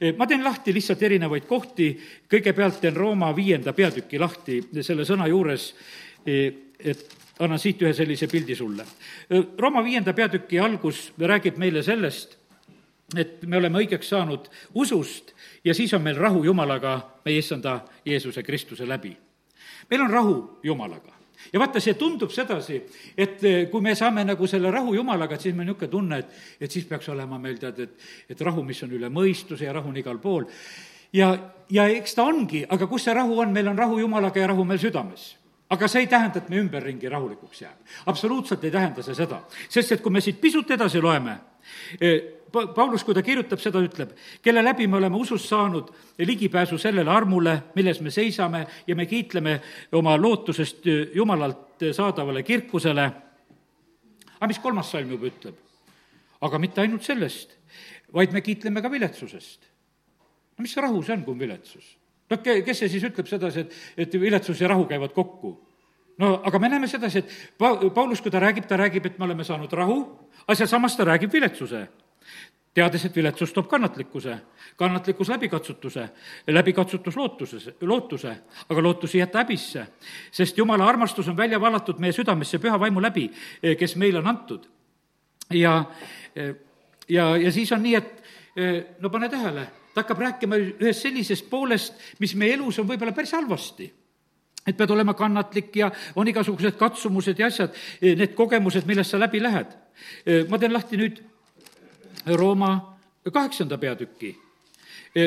Eh, 0.00 0.14
ma 0.16 0.26
teen 0.26 0.44
lahti 0.44 0.72
lihtsalt 0.72 1.02
erinevaid 1.02 1.46
kohti, 1.46 1.98
kõigepealt 2.30 2.80
teen 2.80 2.96
Rooma 2.96 3.36
viienda 3.36 3.72
peatüki 3.72 4.18
lahti 4.18 4.62
selle 4.80 5.04
sõna 5.04 5.28
juures, 5.28 5.74
et 6.26 7.14
annan 7.40 7.58
siit 7.58 7.82
ühe 7.82 7.92
sellise 7.94 8.26
pildi 8.26 8.54
sulle. 8.54 8.84
Rooma 9.58 9.84
viienda 9.84 10.12
peatüki 10.12 10.58
algus 10.58 11.12
räägib 11.18 11.56
meile 11.56 11.82
sellest, 11.82 12.37
et 13.16 13.44
me 13.46 13.56
oleme 13.56 13.80
õigeks 13.80 14.10
saanud 14.12 14.50
usust 14.76 15.32
ja 15.64 15.74
siis 15.74 15.94
on 15.96 16.02
meil 16.04 16.18
rahu 16.20 16.42
Jumalaga, 16.44 16.98
meie 17.24 17.40
issanda 17.40 17.80
Jeesuse 18.04 18.42
Kristuse 18.42 18.88
läbi. 18.88 19.16
meil 19.90 20.02
on 20.02 20.10
rahu 20.10 20.60
Jumalaga 20.62 21.14
ja 21.52 21.60
vaata, 21.60 21.80
see 21.80 21.94
tundub 21.94 22.32
sedasi, 22.34 22.82
et 23.16 23.44
eh, 23.44 23.66
kui 23.70 23.80
me 23.80 23.94
saame 23.94 24.24
nagu 24.24 24.46
selle 24.46 24.70
rahu 24.70 24.94
Jumalaga, 24.94 25.34
et 25.34 25.46
siis 25.46 25.54
meil 25.54 25.70
niisugune 25.70 25.90
tunne, 25.90 26.18
et, 26.18 26.38
et 26.60 26.70
siis 26.70 26.84
peaks 26.84 27.08
olema 27.08 27.38
meil 27.38 27.58
tead, 27.58 27.78
et, 27.80 28.08
et 28.28 28.40
rahu, 28.40 28.64
mis 28.66 28.82
on 28.84 28.92
üle 28.98 29.10
mõistuse 29.12 29.64
ja 29.64 29.72
rahu 29.72 29.88
on 29.88 29.96
igal 29.96 30.18
pool. 30.18 30.48
ja, 31.12 31.32
ja 31.70 31.88
eks 31.88 32.14
ta 32.14 32.24
ongi, 32.28 32.64
aga 32.68 32.86
kus 32.86 33.08
see 33.08 33.14
rahu 33.14 33.40
on, 33.40 33.52
meil 33.52 33.68
on 33.68 33.78
rahu 33.78 34.00
Jumalaga 34.02 34.40
ja 34.40 34.50
rahu 34.52 34.64
meil 34.64 34.82
südames 34.82 35.36
aga 35.68 35.88
see 35.88 36.00
ei 36.00 36.08
tähenda, 36.08 36.40
et 36.40 36.48
me 36.48 36.56
ümberringi 36.62 37.08
rahulikuks 37.12 37.62
jääb. 37.62 37.76
absoluutselt 38.06 38.64
ei 38.64 38.70
tähenda 38.70 39.02
see 39.02 39.14
seda, 39.14 39.42
sest 39.68 39.92
et 39.92 40.02
kui 40.02 40.12
me 40.12 40.20
siit 40.24 40.40
pisut 40.40 40.70
edasi 40.70 41.00
loeme, 41.00 41.38
eh, 42.00 42.37
Paulus, 42.52 43.04
kui 43.04 43.14
ta 43.14 43.22
kirjutab 43.22 43.60
seda, 43.60 43.80
ütleb, 43.84 44.14
kelle 44.42 44.62
läbi 44.64 44.86
me 44.88 44.96
oleme 44.96 45.18
usust 45.20 45.50
saanud 45.50 45.90
ligipääsu 46.24 46.78
sellele 46.80 47.10
armule, 47.12 47.54
milles 47.76 48.00
me 48.00 48.10
seisame 48.10 48.64
ja 48.86 48.96
me 48.96 49.06
kiitleme 49.06 49.58
oma 49.92 50.16
lootusest 50.16 50.86
Jumalalt 51.14 51.84
saadavale 51.92 52.42
kirkusele. 52.42 53.10
aga 54.38 54.46
mis 54.46 54.58
kolmas 54.58 54.90
salm 54.90 55.10
juba 55.10 55.26
ütleb? 55.26 55.54
aga 56.40 56.58
mitte 56.58 56.80
ainult 56.80 57.02
sellest, 57.02 57.56
vaid 58.14 58.32
me 58.32 58.40
kiitleme 58.40 58.82
ka 58.82 58.90
viletsusest. 58.90 59.68
no 60.56 60.62
mis 60.62 60.76
rahu 60.76 61.02
see 61.02 61.12
on, 61.12 61.24
kui 61.24 61.32
on 61.32 61.38
viletsus? 61.38 61.96
noh, 62.30 62.42
kes 62.42 62.78
see 62.78 62.88
siis 62.88 63.04
ütleb 63.04 63.28
sedasi, 63.28 63.60
et, 63.60 63.78
et 63.96 64.20
viletsus 64.20 64.60
ja 64.60 64.68
rahu 64.68 64.88
käivad 64.88 65.12
kokku? 65.12 65.58
no 66.18 66.40
aga 66.44 66.58
me 66.58 66.68
näeme 66.68 66.88
sedasi, 66.88 67.18
et 67.18 67.58
Pa-, 67.58 67.90
Paulus, 67.90 68.22
kui 68.22 68.30
ta 68.30 68.40
räägib, 68.40 68.64
ta 68.66 68.76
räägib, 68.76 69.06
et 69.06 69.18
me 69.18 69.28
oleme 69.28 69.44
saanud 69.44 69.72
rahu, 69.72 70.02
aga 70.46 70.54
sealsamas 70.54 70.96
ta 70.96 71.04
räägib 71.04 71.32
viletsuse 71.32 71.86
teades, 72.78 73.04
et 73.04 73.16
viletsus 73.16 73.52
toob 73.54 73.68
kannatlikkuse, 73.70 74.36
kannatlikkus 74.78 75.30
läbikatsutuse, 75.32 76.08
läbikatsutus 76.54 77.16
lootuses, 77.16 77.68
lootuse, 77.80 78.34
aga 78.68 78.82
lootus 78.82 79.14
ei 79.14 79.22
jäta 79.24 79.42
häbisse. 79.42 79.86
sest 80.32 80.58
jumala 80.58 80.86
armastus 80.86 81.28
on 81.28 81.36
välja 81.36 81.60
valatud 81.60 81.98
meie 81.98 82.12
südamesse 82.12 82.58
püha 82.58 82.78
vaimu 82.80 83.02
läbi, 83.02 83.30
eh, 83.62 83.76
kes 83.76 83.96
meile 83.96 84.18
on 84.18 84.26
antud. 84.26 84.68
ja, 85.50 85.84
eh, 86.36 86.54
ja, 87.08 87.36
ja 87.36 87.52
siis 87.52 87.72
on 87.72 87.82
nii, 87.82 87.94
et 87.94 88.22
eh, 88.56 88.84
no 89.00 89.10
pane 89.10 89.28
tähele, 89.28 89.66
ta 89.94 90.02
hakkab 90.02 90.18
rääkima 90.18 90.56
ühest 90.56 91.02
sellisest 91.02 91.50
poolest, 91.50 91.94
mis 92.18 92.34
meie 92.34 92.54
elus 92.54 92.78
on 92.78 92.88
võib-olla 92.88 93.12
päris 93.12 93.32
halvasti 93.32 93.92
et 94.68 94.76
pead 94.76 94.90
olema 94.90 95.14
kannatlik 95.14 95.76
ja 95.76 95.90
on 96.14 96.28
igasugused 96.28 96.76
katsumused 96.76 97.38
ja 97.38 97.46
asjad, 97.46 97.72
need 98.02 98.34
kogemused, 98.36 98.84
millest 98.86 99.10
sa 99.10 99.18
läbi 99.18 99.40
lähed. 99.42 99.72
ma 100.50 100.58
teen 100.58 100.72
lahti 100.72 100.96
nüüd 101.00 101.22
Rooma 102.36 102.98
kaheksanda 103.32 103.78
peatüki. 103.78 104.36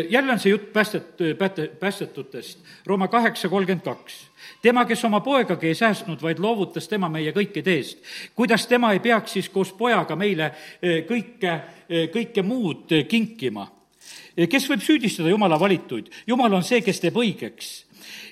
jälle 0.10 0.31
on 0.31 0.39
see 0.39 0.51
jutt 0.51 0.74
päästet-, 0.74 1.38
pääte-, 1.38 1.67
päästetutest, 1.79 2.60
Rooma 2.86 3.08
kaheksa 3.08 3.50
kolmkümmend 3.50 3.84
kaks. 3.84 4.27
tema, 4.62 4.86
kes 4.86 5.05
oma 5.05 5.20
poegagi 5.20 5.67
ei 5.67 5.75
säästnud, 5.75 6.22
vaid 6.22 6.39
loovutas 6.39 6.88
tema 6.88 7.10
meie 7.10 7.31
kõikide 7.31 7.67
eest. 7.67 8.00
kuidas 8.36 8.67
tema 8.67 8.93
ei 8.93 9.00
peaks 9.00 9.34
siis 9.34 9.50
koos 9.50 9.74
pojaga 9.74 10.15
meile 10.15 10.51
kõike, 11.08 11.60
kõike 12.13 12.43
muud 12.43 12.93
kinkima? 13.08 13.67
kes 14.50 14.70
võib 14.70 14.81
süüdistada 14.81 15.29
Jumala 15.29 15.60
valituid? 15.60 16.12
Jumal 16.27 16.53
on 16.53 16.63
see, 16.63 16.81
kes 16.81 17.00
teeb 17.00 17.17
õigeks 17.17 17.86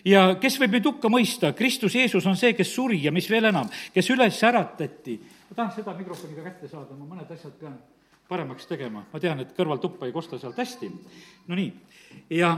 ja 0.05 0.35
kes 0.41 0.59
võib 0.59 0.77
nüüd 0.77 0.87
hukka 0.91 1.09
mõista, 1.11 1.53
Kristus 1.53 1.95
Jeesus 1.95 2.25
on 2.25 2.37
see, 2.37 2.53
kes 2.53 2.73
suri 2.75 3.01
ja 3.03 3.11
mis 3.11 3.29
veel 3.29 3.49
enam, 3.51 3.69
kes 3.93 4.09
üles 4.13 4.43
äratati. 4.43 5.19
ma 5.49 5.55
tahaks 5.55 5.75
seda 5.81 5.93
mikrofoni 5.97 6.35
ka 6.35 6.43
kätte 6.43 6.67
saada, 6.67 6.95
ma 6.95 7.05
mõned 7.15 7.31
asjad 7.31 7.53
pean 7.59 7.77
paremaks 8.29 8.67
tegema, 8.69 9.03
ma 9.09 9.19
tean, 9.19 9.41
et 9.41 9.55
kõrvaltuppa 9.57 10.05
ei 10.05 10.13
kosta 10.13 10.37
sealt 10.37 10.57
hästi, 10.61 10.89
no 11.49 11.57
nii. 11.57 11.69
ja, 12.37 12.51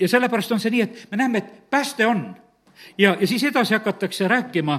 ja 0.00 0.08
sellepärast 0.08 0.54
on 0.56 0.62
see 0.62 0.72
nii, 0.72 0.86
et 0.86 1.02
me 1.10 1.20
näeme, 1.20 1.42
et 1.42 1.70
pääste 1.70 2.06
on. 2.08 2.22
ja, 2.98 3.16
ja 3.20 3.26
siis 3.26 3.44
edasi 3.44 3.76
hakatakse 3.76 4.28
rääkima 4.28 4.78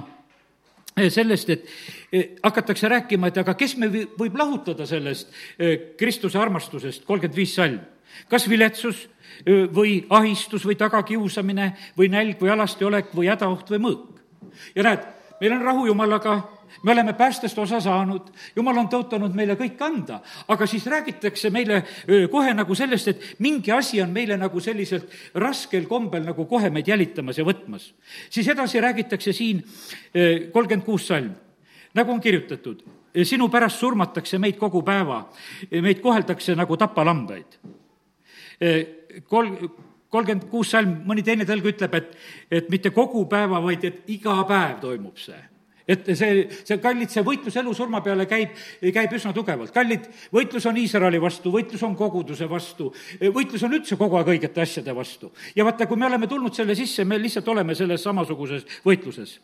eh, 0.96 1.12
sellest, 1.12 1.50
et 1.54 1.70
eh, 2.12 2.34
hakatakse 2.42 2.90
rääkima, 2.90 3.30
et 3.30 3.38
aga 3.38 3.54
kes 3.54 3.76
me 3.78 3.90
võib 4.18 4.34
lahutada 4.38 4.86
sellest 4.86 5.30
eh, 5.58 5.94
Kristuse 5.98 6.38
armastusest, 6.38 7.06
kolmkümmend 7.06 7.38
viis 7.38 7.54
salm. 7.54 7.80
kas 8.28 8.48
viletsus 8.50 9.06
või 9.46 10.04
ahistus 10.10 10.64
või 10.66 10.74
tagakiusamine 10.76 11.68
või 11.96 12.08
nälg 12.10 12.40
või 12.42 12.50
alastiolek 12.50 13.14
või 13.14 13.30
hädaoht 13.30 13.70
või 13.70 13.78
mõõk. 13.78 14.18
ja 14.74 14.82
näed, 14.82 15.06
meil 15.40 15.54
on 15.54 15.62
rahu 15.62 15.86
Jumalaga 15.86 16.40
me 16.82 16.92
oleme 16.92 17.12
päästest 17.12 17.58
osa 17.58 17.80
saanud, 17.80 18.30
jumal 18.56 18.78
on 18.80 18.88
tõotanud 18.90 19.34
meile 19.36 19.56
kõik 19.58 19.80
anda, 19.84 20.20
aga 20.48 20.66
siis 20.66 20.86
räägitakse 20.90 21.50
meile 21.50 21.82
kohe 22.30 22.54
nagu 22.54 22.74
sellest, 22.74 23.08
et 23.08 23.26
mingi 23.44 23.72
asi 23.72 24.00
on 24.02 24.12
meile 24.14 24.38
nagu 24.40 24.60
selliselt 24.60 25.10
raskel 25.34 25.86
kombel 25.90 26.24
nagu 26.26 26.46
kohe 26.50 26.70
meid 26.70 26.88
jälitamas 26.88 27.38
ja 27.38 27.44
võtmas. 27.44 27.92
siis 28.30 28.48
edasi 28.48 28.80
räägitakse 28.80 29.32
siin 29.32 29.62
kolmkümmend 30.52 30.86
kuus 30.86 31.06
salm, 31.06 31.34
nagu 31.94 32.12
on 32.12 32.20
kirjutatud, 32.20 32.82
sinu 33.24 33.48
pärast 33.48 33.78
surmatakse 33.78 34.38
meid 34.38 34.58
kogu 34.58 34.82
päeva, 34.82 35.24
meid 35.70 36.00
koheldakse 36.00 36.54
nagu 36.54 36.76
tapalambaid. 36.76 37.58
Kol-, 39.28 39.54
kolmkümmend 40.08 40.50
kuus 40.50 40.70
salm, 40.70 41.00
mõni 41.06 41.24
teine 41.26 41.46
tõlg 41.48 41.72
ütleb, 41.72 41.94
et, 41.94 42.18
et 42.50 42.68
mitte 42.70 42.90
kogu 42.94 43.24
päeva, 43.30 43.60
vaid 43.62 43.84
et 43.84 44.10
iga 44.12 44.36
päev 44.48 44.78
toimub 44.84 45.18
see 45.18 45.40
et 45.90 46.10
see, 46.14 46.44
see 46.64 46.78
kallid, 46.82 47.10
see 47.10 47.24
võitlus 47.26 47.56
elu 47.60 47.72
surma 47.74 48.00
peale 48.04 48.26
käib, 48.30 48.54
käib 48.94 49.14
üsna 49.16 49.32
tugevalt. 49.36 49.72
kallid, 49.74 50.06
võitlus 50.34 50.66
on 50.70 50.78
Iisraeli 50.80 51.20
vastu, 51.22 51.52
võitlus 51.54 51.82
on 51.86 51.96
koguduse 51.98 52.48
vastu, 52.50 52.90
võitlus 53.34 53.64
on 53.66 53.74
üldse 53.78 53.98
kogu 54.00 54.20
aeg 54.20 54.30
õigete 54.34 54.62
asjade 54.62 54.94
vastu. 54.96 55.32
ja 55.56 55.66
vaata, 55.66 55.88
kui 55.90 55.98
me 55.98 56.06
oleme 56.06 56.28
tulnud 56.30 56.54
selle 56.54 56.76
sisse, 56.78 57.04
me 57.04 57.18
lihtsalt 57.18 57.48
oleme 57.48 57.74
selles 57.74 58.02
samasuguses 58.06 58.66
võitluses. 58.86 59.38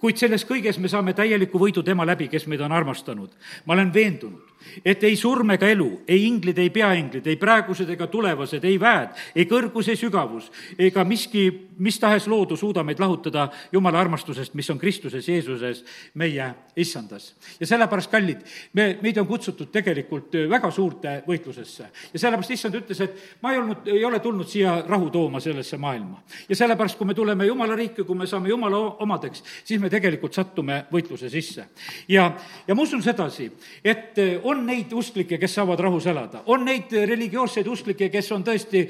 kuid 0.00 0.20
selles 0.20 0.44
kõiges 0.48 0.78
me 0.78 0.88
saame 0.88 1.14
täieliku 1.16 1.58
võidu 1.58 1.82
tema 1.82 2.06
läbi, 2.06 2.28
kes 2.28 2.46
meid 2.46 2.60
on 2.60 2.72
armastanud. 2.72 3.30
ma 3.64 3.74
olen 3.74 3.94
veendunud, 3.94 4.54
et 4.84 5.02
ei 5.04 5.16
surm 5.16 5.50
ega 5.54 5.68
elu, 5.70 5.88
ei 6.08 6.26
inglid, 6.26 6.58
ei 6.58 6.70
peainglid, 6.70 7.26
ei 7.26 7.36
praegused 7.40 7.88
ega 7.90 8.06
tulevased, 8.10 8.64
ei 8.64 8.78
väed, 8.80 9.16
ei 9.34 9.46
kõrgus, 9.48 9.88
ei 9.88 9.96
sügavus 9.96 10.50
ega 10.78 11.04
miski, 11.04 11.48
mis 11.78 11.98
tahes 12.00 12.26
loodu 12.26 12.56
suuda 12.56 12.84
meid 12.84 13.00
lahutada 13.00 13.48
Jumala 13.72 14.00
armastusest, 14.00 14.54
mis 14.58 14.68
on 14.70 14.78
Kristuses 14.78 15.28
Jeesuses 15.28 15.77
selles 15.78 16.14
meie 16.14 16.54
issandas. 16.76 17.34
ja 17.60 17.66
sellepärast, 17.66 18.10
kallid, 18.10 18.38
me, 18.72 18.98
meid 19.02 19.18
on 19.18 19.26
kutsutud 19.26 19.70
tegelikult 19.72 20.34
väga 20.50 20.70
suurte 20.70 21.22
võitlusesse. 21.26 21.88
ja 22.12 22.18
sellepärast 22.18 22.50
issand 22.50 22.74
ütles, 22.74 23.00
et 23.00 23.42
ma 23.42 23.52
ei 23.52 23.58
olnud, 23.58 23.86
ei 23.86 24.04
ole 24.04 24.20
tulnud 24.20 24.48
siia 24.48 24.82
rahu 24.86 25.10
tooma 25.10 25.40
sellesse 25.40 25.76
maailma. 25.76 26.22
ja 26.48 26.56
sellepärast, 26.56 26.98
kui 26.98 27.06
me 27.06 27.14
tuleme 27.14 27.46
Jumala 27.46 27.76
riiki, 27.76 28.04
kui 28.04 28.16
me 28.16 28.26
saame 28.26 28.48
Jumala 28.48 28.78
omadeks, 29.02 29.42
siis 29.64 29.80
me 29.80 29.90
tegelikult 29.90 30.34
sattume 30.34 30.84
võitluse 30.92 31.30
sisse. 31.30 31.68
ja, 32.08 32.30
ja 32.66 32.74
ma 32.74 32.82
usun 32.82 33.02
sedasi, 33.02 33.50
et 33.84 34.18
on 34.42 34.64
neid 34.66 34.92
usklikke, 34.92 35.38
kes 35.38 35.54
saavad 35.58 35.80
rahus 35.80 36.06
elada, 36.06 36.42
on 36.46 36.64
neid 36.64 36.92
religioosseid 36.92 37.66
usklikke, 37.66 38.08
kes 38.08 38.32
on 38.32 38.44
tõesti 38.44 38.86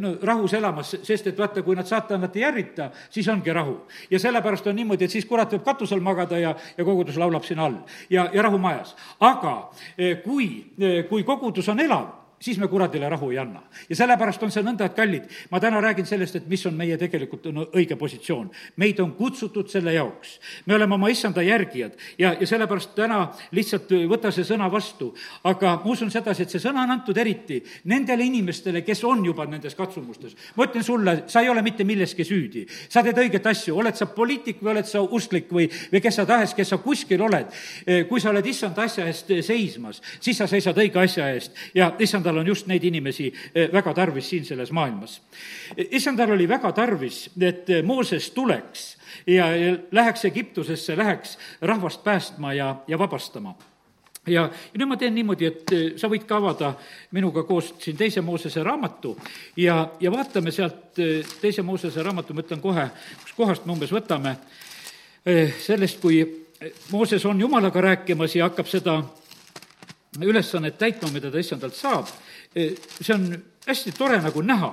no, 0.00 0.16
rahus 0.22 0.54
elamas, 0.54 0.96
sest 1.02 1.26
et 1.32 1.38
vaata, 1.38 1.62
kui 1.62 1.76
nad 1.76 1.86
saatanat 1.88 2.36
ei 2.36 2.44
ärrita, 2.48 2.90
siis 3.10 3.28
ongi 3.28 3.52
rahu. 3.52 3.80
ja 4.10 4.18
sellepärast 4.18 4.66
on 4.66 4.76
niimoodi, 4.76 5.04
et 5.04 5.12
siis 5.12 5.26
kurat 5.28 5.52
võib 5.52 5.64
katusel 5.64 6.00
magada, 6.00 6.17
magada 6.18 6.38
ja, 6.38 6.54
ja 6.76 6.84
kogudus 6.84 7.16
laulab 7.16 7.44
siin 7.46 7.58
all 7.58 7.78
ja, 8.10 8.28
ja 8.32 8.42
rahu 8.42 8.58
majas. 8.58 8.96
aga 9.20 9.70
eh, 9.98 10.18
kui, 10.22 10.66
eh, 10.80 11.04
kui 11.08 11.24
kogudus 11.24 11.68
on 11.68 11.80
elav, 11.80 12.06
siis 12.40 12.58
me 12.58 12.68
kuradile 12.68 13.08
rahu 13.08 13.30
ei 13.30 13.38
anna. 13.38 13.62
ja 13.88 13.96
sellepärast 13.96 14.42
on 14.42 14.50
see 14.50 14.62
nõnda, 14.62 14.86
et 14.86 14.94
kallid, 14.94 15.26
ma 15.50 15.60
täna 15.60 15.80
räägin 15.80 16.06
sellest, 16.06 16.36
et 16.36 16.46
mis 16.48 16.64
on 16.66 16.74
meie 16.74 16.96
tegelikult 16.98 17.48
no, 17.52 17.66
õige 17.74 17.96
positsioon. 17.96 18.50
meid 18.76 19.00
on 19.00 19.12
kutsutud 19.12 19.68
selle 19.68 19.92
jaoks. 19.92 20.38
me 20.66 20.74
oleme 20.74 20.94
oma 20.94 21.08
issanda 21.08 21.42
järgijad 21.42 21.96
ja, 22.18 22.34
ja 22.40 22.46
sellepärast 22.46 22.94
täna 22.94 23.28
lihtsalt 23.52 23.90
võta 24.08 24.32
see 24.32 24.44
sõna 24.44 24.70
vastu. 24.70 25.14
aga 25.44 25.76
ma 25.84 25.90
usun 25.90 26.10
sedasi, 26.10 26.42
et 26.42 26.54
see 26.54 26.62
sõna 26.62 26.84
on 26.86 26.94
antud 26.98 27.16
eriti 27.18 27.62
nendele 27.84 28.24
inimestele, 28.24 28.82
kes 28.82 29.04
on 29.04 29.24
juba 29.24 29.46
nendes 29.46 29.74
katsumustes. 29.74 30.36
ma 30.56 30.68
ütlen 30.68 30.84
sulle, 30.84 31.22
sa 31.26 31.42
ei 31.42 31.48
ole 31.48 31.62
mitte 31.62 31.84
milleski 31.84 32.24
süüdi. 32.24 32.66
sa 32.88 33.02
teed 33.02 33.18
õiget 33.18 33.46
asju, 33.46 33.76
oled 33.76 33.96
sa 33.96 34.06
poliitik 34.06 34.62
või 34.62 34.76
oled 34.76 34.86
sa 34.86 35.02
usklik 35.02 35.50
või, 35.52 35.68
või 35.92 36.02
kes 36.02 36.20
sa 36.20 36.26
tahes, 36.26 36.54
kes 36.54 36.68
sa 36.68 36.78
kuskil 36.78 37.22
oled. 37.22 37.46
kui 38.08 38.20
sa 38.20 38.30
oled 38.30 38.46
issanda 38.46 38.82
asja 38.82 39.06
eest 39.06 39.32
seismas, 39.42 40.02
siis 40.20 40.38
sa 40.38 40.46
seisad 40.46 40.76
õige 40.78 41.00
asja 41.02 41.28
eest 41.34 41.52
ja 41.74 41.90
issandal 42.28 42.42
on 42.42 42.46
just 42.46 42.66
neid 42.68 42.84
inimesi 42.84 43.32
väga 43.72 43.94
tarvis 43.94 44.28
siin 44.28 44.44
selles 44.44 44.72
maailmas. 44.72 45.20
issandal 45.90 46.30
oli 46.30 46.48
väga 46.48 46.72
tarvis, 46.72 47.30
et 47.40 47.66
Mooses 47.84 48.30
tuleks 48.30 48.96
ja, 49.26 49.56
ja 49.56 49.76
läheks 49.90 50.24
Egiptusesse, 50.24 50.96
läheks 50.96 51.38
rahvast 51.60 52.04
päästma 52.04 52.52
ja, 52.52 52.76
ja 52.88 52.98
vabastama 52.98 53.54
ja, 54.26 54.50
ja 54.50 54.78
nüüd 54.78 54.88
ma 54.88 54.96
teen 54.96 55.14
niimoodi, 55.14 55.46
et 55.46 55.96
sa 55.96 56.08
võid 56.08 56.26
ka 56.28 56.36
avada 56.36 56.74
minuga 57.12 57.44
koos 57.48 57.72
siin 57.80 57.96
teise 57.96 58.20
Moosese 58.20 58.62
raamatu 58.62 59.16
ja, 59.56 59.88
ja 60.00 60.12
vaatame 60.12 60.52
sealt 60.52 60.98
teise 61.40 61.62
Moosese 61.62 62.02
raamatu, 62.02 62.34
ma 62.34 62.44
ütlen 62.44 62.60
kohe, 62.60 62.90
kus 63.22 63.32
kohast 63.36 63.64
me 63.64 63.72
umbes 63.72 63.92
võtame, 63.94 64.36
sellest, 65.64 66.00
kui 66.02 66.20
Mooses 66.90 67.24
on 67.24 67.40
Jumalaga 67.40 67.80
rääkimas 67.80 68.36
ja 68.36 68.50
hakkab 68.50 68.68
seda 68.68 69.00
ülesannet 70.16 70.78
täitma, 70.78 71.10
mida 71.12 71.30
ta 71.30 71.40
issandalt 71.40 71.76
saab, 71.76 72.08
see 72.54 73.14
on 73.14 73.26
hästi 73.66 73.92
tore 73.96 74.18
nagu 74.22 74.42
näha, 74.42 74.70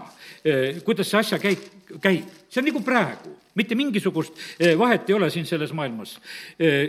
kuidas 0.85 1.09
see 1.11 1.19
asja 1.19 1.39
käib, 1.41 1.63
käib. 2.01 2.29
see 2.49 2.61
on 2.61 2.69
nagu 2.69 2.81
praegu, 2.85 3.35
mitte 3.59 3.75
mingisugust 3.75 4.37
vahet 4.79 5.09
ei 5.09 5.15
ole 5.15 5.29
siin 5.29 5.45
selles 5.45 5.73
maailmas. 5.73 6.17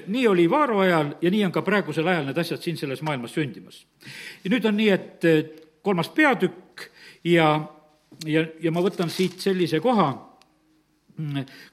nii 0.06 0.26
oli 0.28 0.50
Vaaro 0.50 0.80
ajal 0.80 1.14
ja 1.22 1.30
nii 1.30 1.44
on 1.44 1.52
ka 1.52 1.62
praegusel 1.62 2.06
ajal 2.06 2.26
need 2.28 2.38
asjad 2.38 2.62
siin 2.62 2.76
selles 2.76 3.02
maailmas 3.02 3.34
sündimas. 3.34 3.84
ja 4.44 4.50
nüüd 4.50 4.68
on 4.68 4.76
nii, 4.76 4.90
et 4.90 5.26
kolmas 5.82 6.08
peatükk 6.08 6.88
ja, 7.24 7.48
ja, 8.26 8.46
ja 8.62 8.72
ma 8.72 8.82
võtan 8.84 9.10
siit 9.10 9.40
sellise 9.40 9.80
koha, 9.80 10.12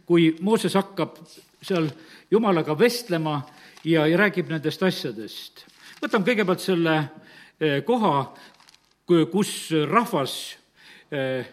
kui 0.05 0.33
Mooses 0.41 0.73
hakkab 0.79 1.19
seal 1.61 1.89
Jumalaga 2.31 2.73
vestlema 2.79 3.41
ja, 3.85 4.07
ja 4.07 4.17
räägib 4.17 4.49
nendest 4.49 4.83
asjadest 4.83 5.67
võtame 6.03 6.27
kõigepealt 6.27 6.63
selle 6.63 6.95
eh, 7.59 7.79
koha, 7.87 8.13
kus 9.07 9.53
rahvas 9.87 10.35
eh, 11.13 11.47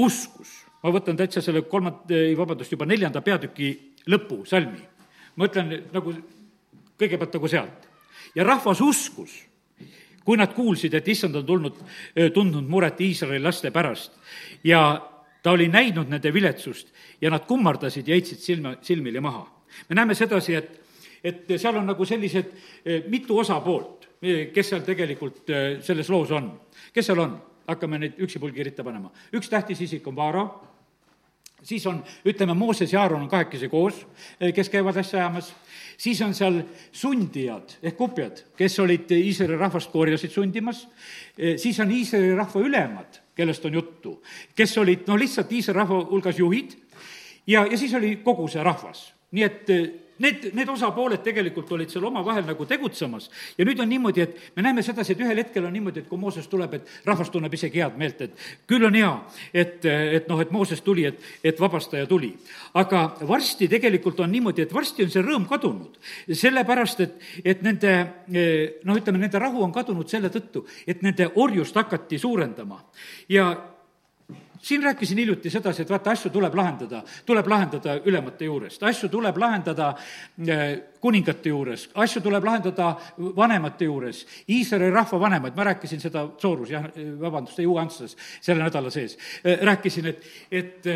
uskus. 0.00 0.60
ma 0.82 0.90
võtan 0.90 1.16
täitsa 1.16 1.42
selle 1.44 1.62
kolmanda, 1.70 2.16
ei 2.16 2.34
vabandust, 2.36 2.72
juba 2.72 2.88
neljanda 2.88 3.20
peatüki 3.22 3.68
lõpu, 4.10 4.42
salmi. 4.48 4.80
ma 5.36 5.48
ütlen 5.48 5.72
nagu 5.92 6.14
kõigepealt 6.98 7.38
nagu 7.38 7.48
sealt. 7.48 7.88
ja 8.34 8.44
rahvas 8.44 8.80
uskus, 8.80 9.36
kui 10.24 10.38
nad 10.38 10.54
kuulsid, 10.54 10.94
et 10.94 11.08
issand 11.08 11.36
on 11.36 11.46
tulnud, 11.46 11.80
eh, 12.16 12.30
tundnud 12.32 12.68
muret 12.68 13.00
Iisraeli 13.00 13.42
laste 13.42 13.70
pärast 13.70 14.16
ja 14.64 15.02
ta 15.42 15.50
oli 15.50 15.68
näinud 15.68 16.08
nende 16.08 16.32
viletsust 16.32 16.94
ja 17.20 17.30
nad 17.30 17.44
kummardasid 17.46 18.08
ja 18.08 18.14
heitsid 18.14 18.38
silma, 18.38 18.76
silmili 18.80 19.20
maha. 19.20 19.46
me 19.88 19.94
näeme 19.94 20.14
sedasi, 20.14 20.54
et 20.54 20.81
et 21.24 21.54
seal 21.56 21.78
on 21.78 21.86
nagu 21.86 22.06
sellised 22.06 22.50
eh, 22.84 23.06
mitu 23.10 23.38
osapoolt, 23.38 24.08
eh, 24.22 24.48
kes 24.54 24.72
seal 24.74 24.84
tegelikult 24.86 25.50
eh, 25.50 25.78
selles 25.84 26.10
loos 26.10 26.34
on. 26.34 26.52
kes 26.92 27.10
seal 27.10 27.24
on? 27.24 27.40
hakkame 27.62 28.00
neid 28.02 28.16
üksipulgi 28.18 28.64
ritta 28.66 28.82
panema. 28.84 29.12
üks 29.32 29.48
tähtis 29.48 29.80
isik 29.80 30.06
on 30.10 30.16
Vaara, 30.16 30.42
siis 31.62 31.84
on, 31.86 32.00
ütleme, 32.26 32.56
Mooses 32.58 32.92
ja 32.92 33.04
Aaron 33.04 33.22
on 33.22 33.28
kahekesi 33.30 33.68
koos, 33.70 34.00
kes 34.54 34.68
käivad 34.68 34.98
asja 34.98 35.20
ajamas, 35.20 35.52
siis 35.96 36.20
on 36.26 36.34
seal 36.34 36.58
sundijad 36.90 37.76
ehk 37.78 37.96
kupjad, 37.96 38.42
kes 38.58 38.80
olid 38.82 39.14
Iisraeli 39.14 39.56
rahvast 39.60 39.92
korjasid 39.94 40.34
sundimas, 40.34 40.88
siis 41.38 41.78
on 41.80 41.94
Iisraeli 41.94 42.34
rahva 42.34 42.66
ülemad, 42.66 43.22
kellest 43.38 43.64
on 43.70 43.78
juttu, 43.78 44.18
kes 44.58 44.74
olid 44.82 45.06
no 45.06 45.16
lihtsalt 45.16 45.54
Iisraeli 45.54 45.84
rahva 45.84 46.02
hulgas 46.10 46.42
juhid 46.42 46.74
ja, 47.46 47.62
ja 47.62 47.78
siis 47.78 47.94
oli 47.94 48.16
kogu 48.26 48.50
see 48.50 48.66
rahvas. 48.66 49.12
nii 49.30 49.44
et 49.46 49.70
need, 50.18 50.48
need 50.54 50.68
osapooled 50.68 51.22
tegelikult 51.24 51.70
olid 51.72 51.90
seal 51.92 52.04
omavahel 52.08 52.44
nagu 52.46 52.66
tegutsemas. 52.68 53.28
Ja 53.58 53.66
nüüd 53.66 53.80
on 53.82 53.88
niimoodi, 53.88 54.24
et 54.24 54.56
me 54.56 54.64
näeme 54.66 54.84
sedasi, 54.84 55.14
et 55.14 55.22
ühel 55.24 55.40
hetkel 55.40 55.64
on 55.66 55.72
niimoodi, 55.72 56.02
et 56.02 56.10
kui 56.10 56.20
Mooses 56.20 56.48
tuleb, 56.50 56.76
et 56.78 56.92
rahvas 57.08 57.30
tunneb 57.32 57.54
isegi 57.54 57.82
head 57.82 57.98
meelt, 57.98 58.20
et 58.20 58.44
küll 58.68 58.84
on 58.86 58.96
hea, 58.98 59.10
et, 59.54 59.84
et 59.86 60.28
noh, 60.30 60.40
et 60.42 60.52
Mooses 60.54 60.82
tuli, 60.84 61.06
et, 61.08 61.18
et 61.44 61.60
vabastaja 61.60 62.06
tuli. 62.10 62.32
aga 62.74 63.02
varsti 63.28 63.68
tegelikult 63.68 64.20
on 64.20 64.30
niimoodi, 64.32 64.62
et 64.62 64.74
varsti 64.74 65.04
on 65.06 65.12
see 65.12 65.24
rõõm 65.24 65.48
kadunud, 65.48 65.98
sellepärast 66.28 67.04
et, 67.04 67.18
et 67.44 67.62
nende 67.62 67.92
noh, 68.84 68.96
ütleme, 68.96 69.18
nende 69.18 69.38
rahu 69.42 69.62
on 69.64 69.72
kadunud 69.72 70.08
selle 70.08 70.30
tõttu, 70.32 70.66
et 70.86 71.02
nende 71.02 71.30
orjust 71.36 71.76
hakati 71.76 72.18
suurendama. 72.18 72.82
Ja 73.28 73.52
siin 74.62 74.82
rääkisin 74.82 75.18
hiljuti 75.18 75.50
sedasi, 75.50 75.82
et 75.82 75.90
vaata, 75.90 76.10
asju 76.10 76.30
tuleb 76.30 76.54
lahendada, 76.54 77.02
tuleb 77.26 77.46
lahendada 77.46 77.96
ülemate 78.04 78.44
juurest, 78.44 78.82
asju 78.82 79.08
tuleb 79.08 79.36
lahendada 79.36 79.94
eh, 80.46 80.62
kuningate 81.00 81.50
juures, 81.50 81.88
asju 81.94 82.22
tuleb 82.22 82.44
lahendada 82.44 82.94
vanemate 83.36 83.84
juures, 83.84 84.22
Iisraeli 84.48 84.90
rahva 84.94 85.20
vanemaid, 85.20 85.56
ma 85.56 85.66
rääkisin 85.72 86.00
seda 86.00 86.28
Soorus, 86.38 86.70
jah, 86.70 86.86
vabandust, 87.20 87.58
ei 87.58 87.66
Ugantsas 87.66 88.16
selle 88.40 88.62
nädala 88.62 88.90
sees, 88.90 89.18
eh, 89.44 89.58
rääkisin, 89.66 90.06
et, 90.14 90.24
et 90.50 90.90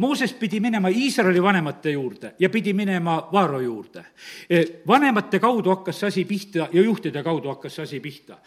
Mooses 0.00 0.32
pidi 0.32 0.60
minema 0.64 0.88
Iisraeli 0.88 1.42
vanemate 1.42 1.90
juurde 1.90 2.30
ja 2.38 2.48
pidi 2.50 2.72
minema 2.72 3.28
Vaaro 3.32 3.60
juurde. 3.60 4.04
vanemate 4.88 5.38
kaudu 5.38 5.70
hakkas 5.70 6.00
see 6.00 6.08
asi 6.08 6.24
pihta 6.24 6.68
ja 6.72 6.82
juhtide 6.82 7.22
kaudu 7.22 7.48
hakkas 7.48 7.74
see 7.76 7.82
asi 7.82 8.00
pihta. 8.00 8.38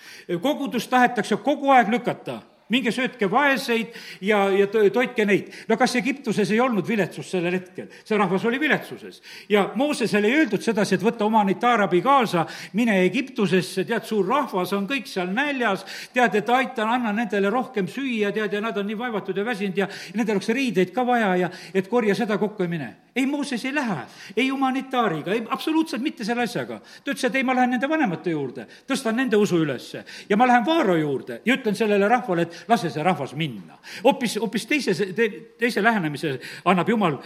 kogudust 0.41 0.89
tahetakse 0.89 1.37
kogu 1.37 1.69
aeg 1.69 1.89
lükata 1.89 2.41
minge 2.73 2.93
söötke 2.93 3.29
vaeseid 3.31 3.93
ja, 4.25 4.45
ja 4.53 4.67
toitke 4.67 5.25
neid. 5.29 5.51
no 5.69 5.77
kas 5.79 5.95
Egiptuses 5.99 6.51
ei 6.51 6.59
olnud 6.63 6.87
viletsus 6.87 7.29
sellel 7.35 7.57
hetkel? 7.59 7.89
see 8.03 8.17
rahvas 8.19 8.45
oli 8.49 8.59
viletsuses. 8.61 9.21
ja 9.49 9.69
Moosesele 9.75 10.27
ei 10.29 10.41
öeldud 10.41 10.63
sedasi, 10.63 10.95
et 10.97 11.05
võta 11.05 11.27
oma 11.27 11.43
nitaarabi 11.47 12.01
kaasa, 12.05 12.45
mine 12.73 12.99
Egiptusesse, 13.05 13.85
tead, 13.87 14.07
suur 14.09 14.27
rahvas 14.27 14.73
on 14.73 14.87
kõik 14.89 15.07
seal 15.09 15.31
näljas, 15.33 15.85
tead, 16.13 16.35
et 16.39 16.49
aita, 16.49 16.87
anna 16.89 17.13
nendele 17.15 17.51
rohkem 17.53 17.87
süüa, 17.91 18.33
tead, 18.35 18.53
ja 18.53 18.61
nad 18.63 18.77
on 18.77 18.87
nii 18.89 18.99
vaevatud 18.99 19.37
ja 19.37 19.45
väsinud 19.45 19.77
ja 19.77 19.89
nendel 20.13 20.39
oleks 20.39 20.53
riideid 20.53 20.93
ka 20.95 21.05
vaja 21.07 21.35
ja 21.45 21.49
et 21.73 21.89
korja 21.89 22.15
seda 22.17 22.37
kokku 22.41 22.65
ja 22.65 22.69
mine. 22.69 22.93
Ei, 23.15 23.25
Mooses 23.25 23.65
ei 23.65 23.75
lähe, 23.75 23.97
ei 24.37 24.49
humanitaariga, 24.49 25.31
ei 25.33 25.43
absoluutselt 25.49 26.01
mitte 26.01 26.23
selle 26.25 26.43
asjaga. 26.43 26.79
ta 26.79 27.11
ütles, 27.11 27.25
et 27.27 27.35
ei, 27.35 27.43
ma 27.43 27.55
lähen 27.55 27.75
nende 27.75 27.89
vanemate 27.89 28.33
juurde, 28.33 28.65
tõstan 28.89 29.15
nende 29.17 29.37
usu 29.37 29.59
ülesse 29.61 30.03
ja 30.29 30.37
ma 30.37 30.47
lähen 30.47 30.65
Vaaro 30.65 30.95
juurde 30.97 31.41
ja 31.45 31.53
ütlen 31.55 31.75
sellele 31.77 32.07
rahvale, 32.09 32.47
et 32.47 32.65
lase 32.67 32.89
see 32.89 33.03
rahvas 33.03 33.35
minna. 33.37 33.77
hoopis, 34.03 34.37
hoopis 34.41 34.65
teise 34.65 34.95
te,, 35.13 35.29
teise 35.59 35.83
lähenemise 35.83 36.39
annab 36.65 36.89
Jumal 36.89 37.19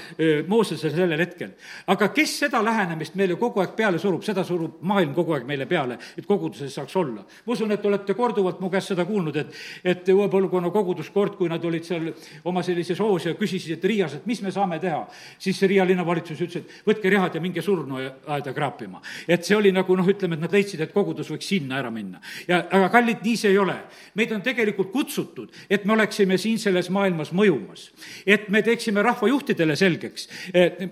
Moosesele 0.47 0.95
sellel 0.95 1.23
hetkel. 1.23 1.51
aga 1.87 2.09
kes 2.09 2.35
seda 2.39 2.63
lähenemist 2.63 3.15
meile 3.15 3.35
kogu 3.35 3.63
aeg 3.63 3.75
peale 3.75 3.99
surub, 3.99 4.23
seda 4.23 4.43
surub 4.43 4.81
maailm 4.81 5.13
kogu 5.15 5.37
aeg 5.37 5.47
meile 5.47 5.65
peale, 5.65 5.97
et 6.17 6.25
koguduses 6.25 6.73
saaks 6.73 6.95
olla. 6.95 7.23
ma 7.45 7.53
usun, 7.53 7.71
et 7.71 7.85
olete 7.85 8.13
korduvalt 8.13 8.59
mu 8.59 8.69
käest 8.69 8.91
seda 8.91 9.05
kuulnud, 9.05 9.35
et, 9.35 9.55
et 9.83 10.13
uue 10.13 10.27
põlvkonna 10.29 10.71
koguduskord, 10.71 11.37
kui 11.39 11.49
nad 11.49 11.63
olid 11.63 11.87
seal 11.87 12.11
oma 12.43 12.63
sellises 12.63 12.99
hoos 12.99 13.25
ja 13.25 13.35
küsisid, 13.39 13.83
Riias, 13.87 14.17
et 14.19 14.25
mis 14.25 14.41
me 14.43 14.51
saame 14.51 14.79
teha, 14.83 15.05
siis 15.39 15.61
Riia 15.61 15.76
linnavalitsus 15.85 16.41
ütles, 16.41 16.63
et 16.63 16.87
võtke 16.87 17.09
rihad 17.09 17.35
ja 17.35 17.41
minge 17.41 17.61
surnuaeda 17.61 18.53
kraapima. 18.53 19.01
et 19.27 19.45
see 19.45 19.55
oli 19.55 19.71
nagu 19.71 19.95
noh, 19.95 20.07
ütleme, 20.07 20.35
et 20.35 20.41
nad 20.41 20.51
leidsid, 20.51 20.81
et 20.81 20.93
kogudus 20.93 21.29
võiks 21.29 21.47
sinna 21.47 21.77
ära 21.79 21.91
minna. 21.91 22.21
ja 22.47 22.63
aga 22.71 22.89
kallid, 22.89 23.21
nii 23.23 23.37
see 23.37 23.51
ei 23.51 23.57
ole. 23.57 23.75
meid 24.15 24.31
on 24.31 24.41
tegelikult 24.41 24.91
kutsutud 24.91 25.51
et 25.69 25.85
me 25.85 25.93
oleksime 25.93 26.37
siin 26.37 26.59
selles 26.59 26.89
maailmas 26.89 27.31
mõjumas. 27.33 27.89
et 28.25 28.49
me 28.49 28.61
teeksime 28.61 29.01
rahvajuhtidele 29.01 29.75
selgeks, 29.75 30.27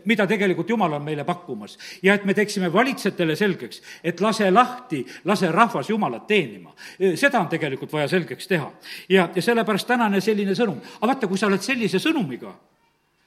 mida 0.06 0.28
tegelikult 0.28 0.70
Jumal 0.70 0.94
on 0.94 1.04
meile 1.04 1.24
pakkumas. 1.24 1.78
ja 2.04 2.14
et 2.14 2.26
me 2.26 2.34
teeksime 2.34 2.74
valitsejatele 2.74 3.36
selgeks, 3.36 3.82
et 4.04 4.22
lase 4.22 4.52
lahti, 4.52 5.06
lase 5.26 5.52
rahvas 5.52 5.90
Jumalat 5.90 6.28
teenima. 6.28 6.74
seda 7.16 7.40
on 7.40 7.50
tegelikult 7.50 7.94
vaja 7.94 8.08
selgeks 8.08 8.48
teha. 8.48 8.72
ja, 9.10 9.30
ja 9.36 9.42
sellepärast 9.42 9.88
tänane 9.88 10.22
selline 10.22 10.56
sõnum. 10.56 10.82
aga 11.02 11.14
vaata, 11.14 11.28
kui 11.28 11.38
sa 11.38 11.48
oled 11.48 11.62
sellise 11.62 12.00
sõnumiga, 12.00 12.54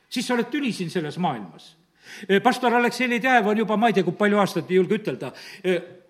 siis 0.09 0.27
sa 0.27 0.35
oled 0.35 0.51
tüli 0.53 0.73
siin 0.73 0.91
selles 0.91 1.19
maailmas 1.19 1.75
pastor 2.43 2.75
Aleksei 2.75 3.09
Ledejev 3.09 3.47
on 3.47 3.59
juba, 3.59 3.77
ma 3.77 3.91
ei 3.91 3.97
tea, 3.97 4.05
kui 4.07 4.17
palju 4.17 4.39
aastaid, 4.41 4.71
ei 4.71 4.79
julge 4.79 4.97
ütelda, 4.97 5.33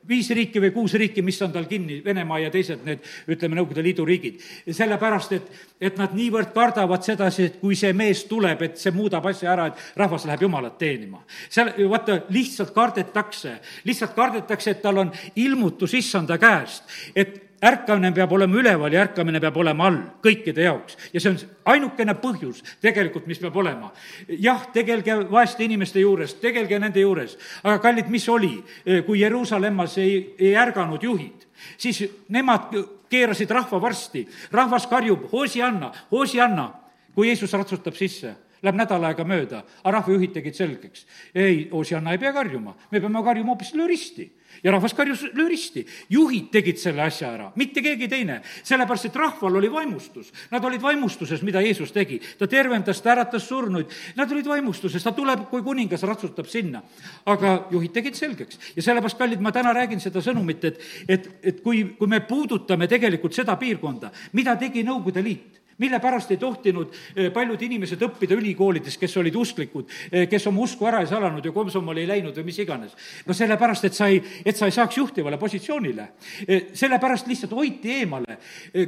viis 0.08 0.28
riiki 0.32 0.60
või 0.62 0.70
kuus 0.72 0.94
riiki, 0.98 1.22
mis 1.24 1.40
on 1.44 1.52
tal 1.52 1.66
kinni, 1.68 1.98
Venemaa 2.04 2.38
ja 2.40 2.52
teised 2.52 2.84
need, 2.86 3.04
ütleme, 3.28 3.58
Nõukogude 3.58 3.84
Liidu 3.84 4.06
riigid. 4.08 4.40
sellepärast, 4.70 5.32
et, 5.36 5.50
et 5.80 5.98
nad 6.00 6.14
niivõrd 6.16 6.54
kardavad 6.54 7.04
sedasi, 7.04 7.48
et 7.48 7.58
kui 7.60 7.76
see 7.76 7.92
mees 7.92 8.24
tuleb, 8.30 8.62
et 8.62 8.78
see 8.80 8.94
muudab 8.94 9.26
asja 9.28 9.52
ära, 9.52 9.66
et 9.68 9.98
rahvas 9.98 10.24
läheb 10.28 10.46
Jumalat 10.46 10.78
teenima. 10.78 11.24
seal, 11.48 11.74
vaata, 11.90 12.22
lihtsalt 12.30 12.72
kardetakse, 12.74 13.58
lihtsalt 13.84 14.14
kardetakse, 14.16 14.70
et 14.70 14.82
tal 14.82 15.04
on 15.04 15.12
ilmutus 15.36 15.94
issanda 15.98 16.38
käest, 16.38 16.84
et 17.14 17.47
ärkamine 17.64 18.12
peab 18.14 18.32
olema 18.32 18.56
üleval 18.60 18.92
ja 18.92 19.02
ärkamine 19.02 19.40
peab 19.40 19.56
olema 19.56 19.86
all 19.88 19.98
kõikide 20.22 20.62
jaoks. 20.62 20.96
ja 21.12 21.20
see 21.20 21.30
on 21.32 21.38
ainukene 21.74 22.14
põhjus 22.22 22.62
tegelikult, 22.80 23.26
mis 23.26 23.38
peab 23.38 23.56
olema. 23.56 23.92
jah, 24.28 24.66
tegelge 24.72 25.16
vaeste 25.30 25.64
inimeste 25.64 26.00
juures, 26.00 26.34
tegelge 26.34 26.78
nende 26.78 27.00
juures, 27.00 27.38
aga 27.62 27.78
kallid, 27.78 28.08
mis 28.08 28.28
oli, 28.28 28.62
kui 29.06 29.20
Jeruusalemmas 29.20 29.98
ei, 29.98 30.34
ei 30.38 30.54
ärganud 30.56 31.02
juhid, 31.02 31.46
siis 31.76 32.04
nemad 32.28 32.70
keerasid 33.10 33.50
rahva 33.50 33.80
varsti, 33.80 34.26
rahvas 34.52 34.86
karjub, 34.86 35.30
Hosianna, 35.32 35.92
Hosianna, 36.10 36.72
kui 37.14 37.28
Jeesus 37.28 37.52
ratsutab 37.52 37.96
sisse 37.98 38.36
Läheb 38.58 38.74
nädal 38.74 39.04
aega 39.06 39.22
mööda, 39.22 39.60
aga 39.84 39.92
rahvajuhid 40.00 40.32
tegid 40.34 40.56
selgeks. 40.58 41.04
ei, 41.34 41.68
Osianna 41.70 42.10
ei 42.10 42.18
pea 42.18 42.32
karjuma, 42.34 42.74
me 42.90 43.00
peame 43.00 43.22
karjuma 43.22 43.54
hoopis 43.54 43.70
lööristi 43.78 44.24
ja 44.62 44.72
rahvas 44.72 44.94
karjus 44.94 45.24
lööristi. 45.34 45.86
juhid 46.10 46.50
tegid 46.52 46.78
selle 46.78 47.02
asja 47.02 47.32
ära, 47.32 47.52
mitte 47.56 47.82
keegi 47.82 48.08
teine. 48.08 48.40
sellepärast, 48.62 49.04
et 49.04 49.16
rahval 49.16 49.56
oli 49.56 49.70
vaimustus. 49.72 50.32
Nad 50.50 50.64
olid 50.64 50.82
vaimustuses, 50.82 51.42
mida 51.42 51.60
Jeesus 51.60 51.92
tegi. 51.92 52.20
ta 52.38 52.46
tervendas, 52.46 53.00
ta 53.02 53.12
äratas 53.12 53.48
surnuid. 53.48 53.86
Nad 54.16 54.32
olid 54.32 54.46
vaimustuses, 54.46 55.02
ta 55.02 55.12
tuleb 55.12 55.48
kui 55.50 55.62
kuningas, 55.62 56.02
ratsutab 56.02 56.46
sinna. 56.46 56.82
aga 57.26 57.68
juhid 57.70 57.92
tegid 57.92 58.14
selgeks. 58.14 58.58
ja 58.76 58.82
sellepärast, 58.82 59.18
kallid, 59.18 59.40
ma 59.40 59.52
täna 59.52 59.72
räägin 59.72 60.00
seda 60.00 60.20
sõnumit, 60.20 60.64
et, 60.64 60.80
et, 61.08 61.30
et 61.42 61.60
kui, 61.60 61.84
kui 61.98 62.06
me 62.06 62.20
puudutame 62.20 62.88
tegelikult 62.88 63.34
seda 63.34 63.56
piirkonda, 63.56 64.12
mida 64.32 64.56
tegi 64.56 64.82
Nõukogude 64.82 65.22
Liit, 65.22 65.57
mille 65.78 66.00
pärast 66.00 66.30
ei 66.30 66.36
tohtinud 66.36 66.92
eh, 67.16 67.30
paljud 67.32 67.62
inimesed 67.62 68.02
õppida 68.02 68.36
ülikoolides, 68.38 68.98
kes 68.98 69.16
olid 69.20 69.36
usklikud, 69.38 69.90
eh, 70.10 70.26
kes 70.30 70.46
oma 70.50 70.64
usku 70.64 70.86
ära 70.90 71.02
ei 71.04 71.10
salanud 71.10 71.44
ja 71.44 71.52
komsomoli 71.54 72.02
ei 72.02 72.10
läinud 72.10 72.36
või 72.38 72.48
mis 72.50 72.58
iganes. 72.58 72.96
no 73.26 73.34
sellepärast, 73.34 73.84
et 73.84 73.94
sa 73.94 74.08
ei, 74.10 74.22
et 74.44 74.56
sa 74.56 74.66
ei 74.66 74.74
saaks 74.74 74.98
juhtivale 74.98 75.38
positsioonile. 75.38 76.08
Eh, 76.46 76.66
sellepärast 76.74 77.26
lihtsalt 77.26 77.54
hoiti 77.54 77.92
eemale, 78.00 78.38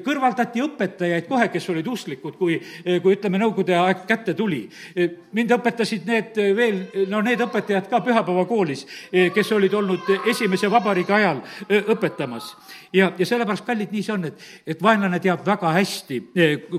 kõrvaldati 0.04 0.62
õpetajaid 0.64 1.28
kohe, 1.28 1.48
kes 1.48 1.68
olid 1.70 1.86
usklikud, 1.86 2.36
kui, 2.36 2.58
kui 3.02 3.14
ütleme, 3.14 3.38
Nõukogude 3.40 3.72
aeg 3.78 4.02
kätte 4.06 4.34
tuli. 4.34 4.68
mind 5.32 5.50
õpetasid 5.50 6.04
need 6.06 6.36
veel, 6.56 6.80
no 7.08 7.22
need 7.24 7.40
õpetajad 7.40 7.88
ka 7.88 8.00
pühapäevakoolis, 8.04 8.84
kes 9.34 9.52
olid 9.52 9.74
olnud 9.74 10.10
esimese 10.28 10.68
vabariigi 10.70 11.12
ajal 11.12 11.40
õpetamas. 11.94 12.54
ja, 12.92 13.12
ja 13.18 13.26
sellepärast, 13.26 13.64
kallid, 13.64 13.92
nii 13.92 14.02
see 14.02 14.12
on, 14.12 14.24
et, 14.28 14.44
et 14.66 14.82
vaenlane 14.82 15.20
teab 15.20 15.46
väga 15.46 15.72
hästi, 15.72 16.20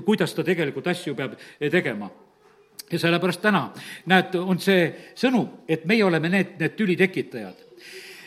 kuidas 0.02 0.34
ta 0.34 0.44
tegelikult 0.44 0.86
asju 0.92 1.14
peab 1.14 1.34
eh, 1.38 1.70
tegema. 1.70 2.10
Ja 2.92 2.98
sellepärast 2.98 3.40
täna, 3.40 3.66
näed, 4.10 4.34
on 4.36 4.58
see 4.60 4.88
sõnum, 5.16 5.64
et 5.68 5.84
meie 5.88 6.04
oleme 6.04 6.28
need, 6.28 6.56
need 6.60 6.74
tüli 6.76 6.96
tekitajad 7.00 7.62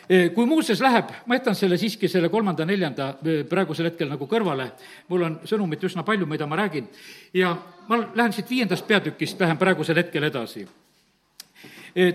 eh, 0.09 0.31
kui 0.33 0.47
Muuses 0.49 0.81
läheb, 0.81 1.11
ma 1.25 1.37
jätan 1.37 1.57
selle 1.57 1.77
siiski, 1.77 2.09
selle 2.09 2.31
kolmanda-neljanda 2.33 3.09
eh, 3.13 3.43
praegusel 3.49 3.91
hetkel 3.91 4.09
nagu 4.09 4.29
kõrvale, 4.31 4.71
mul 5.11 5.27
on 5.27 5.37
sõnumit 5.45 5.85
üsna 5.85 6.05
palju, 6.07 6.25
mida 6.29 6.47
ma 6.49 6.57
räägin, 6.63 6.89
ja 7.33 7.53
ma 7.89 8.01
lähen 8.07 8.33
siit 8.33 8.49
viiendast 8.49 8.87
peatükist, 8.87 9.39
lähen 9.41 9.61
praegusel 9.61 10.01
hetkel 10.01 10.23
edasi. 10.31 10.65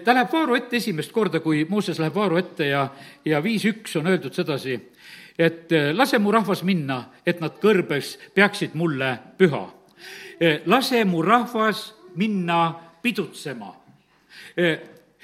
ta 0.04 0.12
läheb 0.12 0.32
Vaaro 0.32 0.56
ette 0.56 0.76
esimest 0.76 1.12
korda, 1.12 1.40
kui 1.40 1.64
Mooses 1.68 1.98
läheb 1.98 2.14
Vaaro 2.14 2.38
ette 2.38 2.66
ja, 2.66 2.88
ja 3.24 3.42
viis 3.42 3.64
üks 3.64 3.96
on 3.96 4.06
öeldud 4.06 4.34
sedasi, 4.34 4.74
et 5.40 5.72
eh, 5.72 5.92
lase 5.96 6.18
mu 6.20 6.32
rahvas 6.34 6.60
minna, 6.68 7.00
et 7.24 7.40
nad 7.40 7.56
kõrbes 7.62 8.12
peaksid 8.36 8.76
mulle 8.76 9.14
püha. 9.40 9.62
Eh, 10.40 10.60
lase 10.68 11.00
mu 11.08 11.22
rahvas 11.24 11.86
minna 12.20 12.74
pidutsema. 13.00 13.72
Eh, 14.56 14.76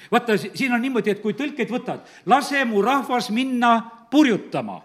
vaata, 0.09 0.37
siin 0.37 0.73
on 0.73 0.81
niimoodi, 0.81 1.13
et 1.13 1.21
kui 1.21 1.37
tõlkeid 1.37 1.69
võtad, 1.69 2.01
lase 2.25 2.65
mu 2.65 2.81
rahvas 2.81 3.29
minna 3.29 3.77
purjutama 4.11 4.81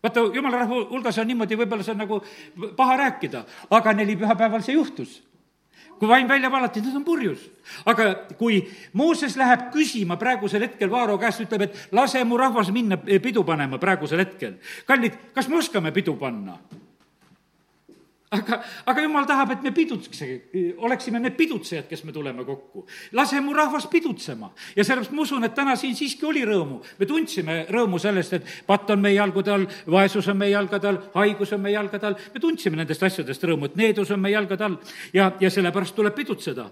vaata, 0.00 0.22
jumala 0.34 0.62
rahva 0.62 0.84
hulgas 0.90 1.18
on 1.20 1.28
niimoodi, 1.28 1.58
võib-olla 1.60 1.84
see 1.84 1.92
on 1.92 1.98
nagu 2.00 2.20
paha 2.76 2.96
rääkida, 3.04 3.42
aga 3.76 3.92
nelipühapäeval 3.98 4.62
see 4.64 4.78
juhtus 4.78 5.18
kui 6.00 6.08
vaim 6.08 6.28
välja 6.28 6.50
valati, 6.50 6.80
nad 6.80 6.96
on 6.96 7.04
purjus. 7.04 7.46
aga 7.86 8.10
kui 8.40 8.62
Mooses 8.96 9.36
läheb 9.36 9.68
küsima 9.74 10.16
praegusel 10.18 10.64
hetkel 10.64 10.90
Vaaro 10.90 11.18
käest, 11.20 11.44
ütleb, 11.44 11.68
et 11.68 11.88
lase 11.92 12.24
mu 12.24 12.40
rahvas 12.40 12.72
minna 12.72 12.96
pidu 12.96 13.44
panema 13.44 13.78
praegusel 13.78 14.24
hetkel. 14.24 14.56
kallid, 14.86 15.18
kas 15.34 15.48
me 15.48 15.60
oskame 15.60 15.92
pidu 15.92 16.16
panna? 16.16 16.58
Aga, 18.30 18.60
aga 18.86 19.02
jumal 19.02 19.26
tahab, 19.26 19.54
et 19.56 19.64
me 19.66 19.72
pidutseks, 19.74 20.20
oleksime 20.86 21.18
need 21.22 21.34
pidutsejad, 21.38 21.88
kes 21.90 22.04
me 22.06 22.12
tuleme 22.14 22.44
kokku. 22.46 22.84
lase 23.12 23.40
mu 23.40 23.52
rahvas 23.54 23.88
pidutsema. 23.90 24.52
ja 24.76 24.84
sellepärast 24.84 25.12
ma 25.12 25.22
usun, 25.22 25.44
et 25.44 25.54
täna 25.54 25.74
siin 25.76 25.96
siiski 25.96 26.26
oli 26.26 26.44
rõõmu. 26.46 26.80
me 26.98 27.06
tundsime 27.06 27.66
rõõmu 27.70 27.98
sellest, 27.98 28.32
et 28.32 28.46
patt 28.66 28.90
on 28.90 29.00
meie 29.00 29.14
jalgade 29.14 29.50
all, 29.50 29.66
vaesus 29.90 30.28
on 30.28 30.38
meie 30.38 30.52
jalgade 30.52 30.88
all, 30.88 30.98
haigus 31.14 31.52
on 31.52 31.60
meie 31.60 31.74
jalgade 31.74 32.06
all. 32.06 32.18
me 32.34 32.40
tundsime 32.40 32.76
nendest 32.76 33.02
asjadest 33.02 33.44
rõõmu, 33.44 33.66
et 33.66 33.76
needus 33.76 34.10
on 34.10 34.20
meie 34.20 34.34
jalgade 34.34 34.64
all 34.64 34.78
ja, 35.12 35.32
ja 35.40 35.50
sellepärast 35.50 35.94
tuleb 35.94 36.14
pidutseda 36.14 36.70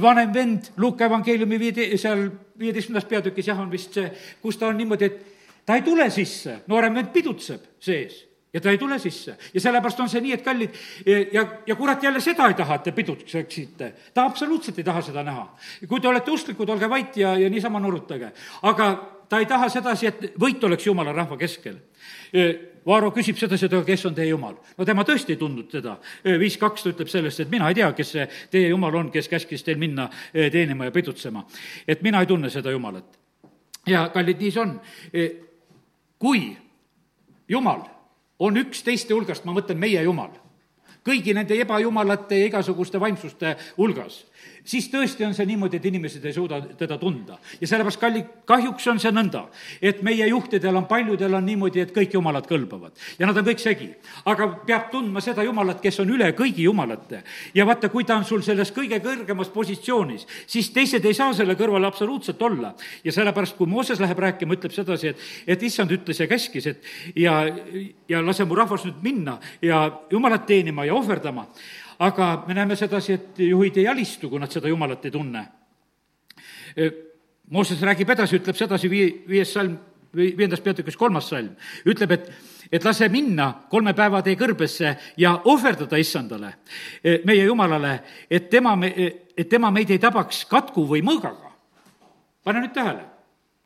vanem 0.00 0.32
vend 0.34 0.70
Luuka 0.76 1.06
evangeeliumi 1.06 1.58
viide, 1.58 1.84
seal 1.98 2.28
viieteistkümnendas 2.58 3.06
peatükis 3.10 3.46
jah, 3.46 3.60
on 3.60 3.70
vist 3.70 3.94
see, 3.94 4.08
kus 4.42 4.58
ta 4.58 4.66
on 4.66 4.78
niimoodi, 4.78 5.06
et 5.06 5.66
ta 5.66 5.76
ei 5.78 5.82
tule 5.86 6.08
sisse, 6.10 6.64
noorem 6.66 6.98
vend 6.98 7.12
pidutseb 7.14 7.62
sees 7.78 8.33
ja 8.54 8.60
ta 8.60 8.70
ei 8.70 8.78
tule 8.78 8.98
sisse. 8.98 9.36
ja 9.54 9.60
sellepärast 9.60 10.00
on 10.00 10.08
see 10.08 10.22
nii, 10.22 10.34
et 10.36 10.42
kallid, 10.46 10.76
ja, 11.32 11.46
ja 11.66 11.76
kurat 11.76 12.02
jälle 12.02 12.20
seda 12.22 12.46
ei 12.48 12.54
taha, 12.54 12.78
et 12.78 12.82
te 12.82 12.92
pidutseksite. 12.92 13.92
ta 14.14 14.24
absoluutselt 14.24 14.78
ei 14.78 14.84
taha 14.84 15.02
seda 15.02 15.22
näha. 15.22 15.48
kui 15.88 16.00
te 16.00 16.08
olete 16.08 16.30
usklikud, 16.30 16.68
olge 16.68 16.90
vait 16.90 17.16
ja, 17.16 17.34
ja 17.38 17.50
niisama 17.50 17.80
nurutage. 17.80 18.30
aga 18.62 18.92
ta 19.28 19.38
ei 19.42 19.46
taha 19.50 19.68
sedasi, 19.68 20.06
et 20.06 20.38
võit 20.40 20.62
oleks 20.64 20.86
jumala 20.86 21.12
rahva 21.12 21.36
keskel. 21.36 21.80
Vaaro 22.86 23.10
küsib 23.16 23.38
sedasi, 23.40 23.66
et 23.66 23.72
aga 23.72 23.86
kes 23.86 24.04
on 24.06 24.14
teie 24.14 24.28
jumal? 24.28 24.54
no 24.78 24.84
tema 24.84 25.02
tõesti 25.04 25.34
ei 25.34 25.40
tundnud 25.40 25.70
teda. 25.72 25.96
viis 26.38 26.56
kaks 26.60 26.84
ta 26.84 26.92
ütleb 26.92 27.10
sellest, 27.10 27.40
et 27.40 27.50
mina 27.50 27.68
ei 27.68 27.80
tea, 27.80 27.90
kes 27.92 28.12
see 28.16 28.28
teie 28.50 28.68
jumal 28.68 28.94
on, 28.94 29.10
kes 29.10 29.28
käskis 29.28 29.66
teil 29.66 29.80
minna 29.82 30.06
teenima 30.32 30.84
ja 30.84 30.94
pidutsema. 30.94 31.44
et 31.88 32.02
mina 32.02 32.20
ei 32.20 32.30
tunne 32.30 32.50
seda 32.50 32.70
jumalat. 32.70 33.18
ja 33.86 34.08
kallid, 34.14 34.38
nii 34.38 34.50
see 34.50 34.62
on. 34.62 34.78
kui 36.18 36.56
jumal 37.48 37.93
on 38.44 38.60
üks 38.60 38.82
teiste 38.84 39.14
hulgast, 39.16 39.46
ma 39.48 39.54
mõtlen 39.56 39.80
meie 39.80 40.02
Jumal, 40.04 40.32
kõigi 41.04 41.34
nende 41.36 41.56
ebajumalate 41.60 42.42
ja 42.42 42.50
igasuguste 42.50 43.00
vaimsuste 43.00 43.56
hulgas 43.78 44.22
siis 44.64 44.88
tõesti 44.92 45.26
on 45.26 45.34
see 45.36 45.46
niimoodi, 45.48 45.78
et 45.78 45.86
inimesed 45.88 46.24
ei 46.24 46.32
suuda 46.32 46.60
teda 46.78 46.96
tunda. 46.98 47.38
ja 47.60 47.68
sellepärast, 47.68 48.00
kalli, 48.00 48.24
kahjuks 48.48 48.86
on 48.88 49.00
see 49.00 49.12
nõnda, 49.12 49.44
et 49.82 50.02
meie 50.02 50.26
juhtidel 50.28 50.76
on, 50.76 50.86
paljudel 50.88 51.34
on 51.34 51.44
niimoodi, 51.46 51.82
et 51.84 51.92
kõik 51.94 52.16
jumalad 52.16 52.48
kõlbavad 52.48 52.96
ja 53.18 53.28
nad 53.28 53.36
on 53.36 53.46
kõik 53.46 53.60
segi. 53.60 53.90
aga 54.24 54.48
peab 54.66 54.90
tundma 54.90 55.20
seda 55.20 55.44
jumalat, 55.44 55.80
kes 55.84 56.00
on 56.00 56.14
üle 56.16 56.30
kõigi 56.36 56.64
jumalate. 56.64 57.22
ja 57.54 57.66
vaata, 57.66 57.88
kui 57.88 58.04
ta 58.04 58.16
on 58.16 58.24
sul 58.24 58.42
selles 58.42 58.72
kõige 58.72 59.00
kõrgemas 59.04 59.52
positsioonis, 59.52 60.26
siis 60.46 60.70
teised 60.70 61.04
ei 61.04 61.14
saa 61.14 61.32
selle 61.34 61.54
kõrval 61.54 61.84
absoluutselt 61.84 62.42
olla. 62.42 62.74
ja 63.04 63.12
sellepärast, 63.12 63.56
kui 63.56 63.66
Mooses 63.66 64.00
läheb 64.00 64.18
rääkima, 64.18 64.54
ütleb 64.54 64.72
sedasi, 64.72 65.08
et, 65.08 65.18
et 65.46 65.62
issand 65.62 65.90
ütles 65.90 66.20
ja 66.20 66.26
käskis, 66.26 66.66
et 66.66 66.82
ja, 67.16 67.44
ja 68.08 68.24
lase 68.24 68.44
mu 68.44 68.54
rahvas 68.54 68.84
nüüd 68.84 69.02
minna 69.02 69.38
ja 69.62 69.86
jumalat 70.10 70.46
teenima 70.46 70.84
ja 70.84 70.94
ohverdama 70.94 71.46
aga 72.04 72.28
me 72.48 72.54
näeme 72.56 72.76
sedasi, 72.76 73.16
et 73.16 73.42
juhid 73.46 73.78
ei 73.80 73.88
alistu, 73.88 74.30
kui 74.30 74.42
nad 74.42 74.52
seda 74.52 74.70
Jumalat 74.70 75.04
ei 75.04 75.14
tunne. 75.14 75.44
Mooses 77.54 77.82
räägib 77.84 78.10
edasi, 78.14 78.38
ütleb 78.40 78.58
sedasi, 78.58 78.90
vii-, 78.90 79.12
viies 79.28 79.52
salm, 79.54 79.76
viiendas 80.14 80.62
peatükis 80.64 80.96
kolmas 80.96 81.28
salm, 81.30 81.54
ütleb, 81.90 82.14
et, 82.16 82.28
et 82.72 82.84
lase 82.86 83.08
minna 83.12 83.50
kolme 83.70 83.94
päeva 83.96 84.22
tee 84.24 84.36
kõrbesse 84.40 84.94
ja 85.20 85.34
ohverdada 85.50 85.98
issandale, 86.00 86.54
meie 87.26 87.44
Jumalale, 87.44 87.96
et 88.30 88.48
tema, 88.50 88.76
et 88.84 89.48
tema 89.50 89.72
meid 89.74 89.90
ei 89.90 90.02
tabaks 90.02 90.44
katku 90.50 90.86
või 90.90 91.02
mõõgaga. 91.06 91.52
pane 92.44 92.60
nüüd 92.60 92.74
tähele 92.76 93.13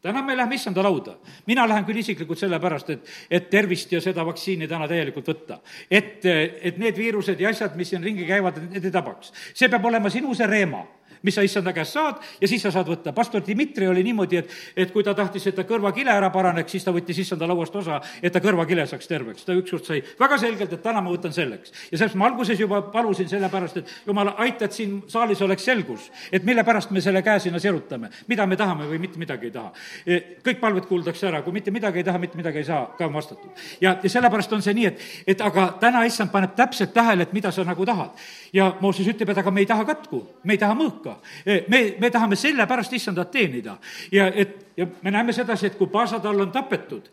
täna 0.09 0.25
me 0.25 0.37
läheme 0.37 0.59
issanda 0.59 0.83
lauda. 0.83 1.17
mina 1.47 1.67
lähen 1.69 1.85
küll 1.85 2.03
isiklikult 2.03 2.39
sellepärast, 2.41 2.91
et, 2.91 3.17
et 3.31 3.51
tervist 3.51 3.93
ja 3.93 4.01
seda 4.05 4.25
vaktsiini 4.27 4.69
täna 4.69 4.89
täielikult 4.89 5.29
võtta. 5.29 5.61
et, 5.91 6.25
et 6.25 6.79
need 6.79 6.97
viirused 6.97 7.41
ja 7.41 7.53
asjad, 7.53 7.77
mis 7.77 7.93
siin 7.95 8.05
ringi 8.05 8.27
käivad, 8.27 8.61
need 8.71 8.85
ei 8.85 8.95
tabaks. 8.95 9.33
see 9.55 9.69
peab 9.69 9.85
olema 9.85 10.11
sinu 10.11 10.35
see 10.35 10.47
reema 10.47 10.87
mis 11.23 11.35
sa 11.35 11.43
issanda 11.47 11.73
käest 11.73 11.97
saad 11.97 12.23
ja 12.41 12.49
siis 12.49 12.63
sa 12.63 12.73
saad 12.75 12.89
võtta. 12.89 13.13
pastor 13.13 13.43
Dmitri 13.45 13.89
oli 13.89 14.03
niimoodi, 14.07 14.37
et, 14.37 14.53
et 14.77 14.93
kui 14.93 15.05
ta 15.05 15.15
tahtis, 15.15 15.47
et 15.47 15.57
ta 15.57 15.65
kõrvakile 15.69 16.13
ära 16.13 16.31
paraneks, 16.35 16.73
siis 16.73 16.85
ta 16.85 16.93
võttis 16.95 17.23
issanda 17.25 17.49
lauast 17.49 17.77
osa, 17.77 18.01
et 18.23 18.33
ta 18.33 18.43
kõrvakile 18.45 18.87
saaks 18.87 19.09
terveks. 19.09 19.45
ta 19.45 19.57
ükskord 19.57 19.85
sai 19.85 20.03
väga 20.21 20.39
selgelt, 20.39 20.73
et 20.73 20.83
täna 20.83 21.01
ma 21.01 21.11
võtan 21.11 21.33
selleks. 21.35 21.73
ja 21.91 21.99
sellepärast 21.99 22.19
ma 22.19 22.27
alguses 22.31 22.61
juba 22.61 22.83
palusin 22.93 23.29
sellepärast, 23.29 23.77
et 23.77 23.95
jumal, 24.07 24.33
aita, 24.39 24.65
et 24.69 24.73
siin 24.73 25.03
saalis 25.11 25.43
oleks 25.43 25.65
selgus, 25.65 26.11
et 26.33 26.45
mille 26.45 26.65
pärast 26.65 26.91
me 26.91 27.01
selle 27.05 27.23
käe 27.23 27.41
sinna 27.41 27.61
sirutame, 27.63 28.11
mida 28.29 28.47
me 28.47 28.57
tahame 28.57 28.89
või 28.89 29.01
mitte 29.03 29.19
midagi 29.19 29.49
ei 29.49 29.55
taha. 29.55 29.73
E, 30.07 30.21
kõik 30.45 30.61
palved 30.61 30.89
kuuldakse 30.89 31.29
ära, 31.29 31.43
kui 31.43 31.53
mitte 31.57 31.73
midagi 31.75 32.03
ei 32.03 32.07
taha, 32.07 32.19
mitte 32.19 32.39
midagi 32.39 32.63
ei 32.63 32.69
saa, 32.69 32.87
ka 32.99 33.07
on 33.07 33.15
vastatud. 33.15 33.51
ja, 33.81 33.97
ja 34.03 34.11
sellepärast 34.11 34.53
on 34.53 34.63
see 34.63 34.75
nii, 34.75 34.87
et, 34.93 35.07
et 35.35 35.41
aga 35.45 35.71
täna 35.81 36.05
issand 36.09 36.33
paneb 36.33 36.55
täpselt 36.59 36.93
tähele, 36.95 37.29
et 37.29 37.33
mida 37.37 37.53
sa 37.53 37.65
nagu 37.65 37.87
tahad. 37.87 38.11
ja 38.53 38.73
Mooses 38.81 39.09
ütleb, 39.09 39.33
et 39.33 39.39
aga 39.39 39.51
me 39.51 39.65
ei 39.65 39.67
taha 39.67 39.85
katku, 39.89 40.23
me 40.45 40.55
ei 40.57 40.61
taha 40.61 40.77
mõõka 40.79 41.08
hulka. 41.09 41.69
me, 41.69 41.83
me 42.01 42.11
tahame 42.11 42.37
sellepärast 42.37 42.93
issandat 42.93 43.31
teenida 43.31 43.79
ja 44.13 44.29
et 44.35 44.69
ja 44.79 44.87
me 45.03 45.11
näeme 45.11 45.33
sedasi, 45.33 45.67
et 45.67 45.75
kui 45.79 45.91
Paasatall 45.91 46.41
on 46.41 46.53
tapetud, 46.55 47.09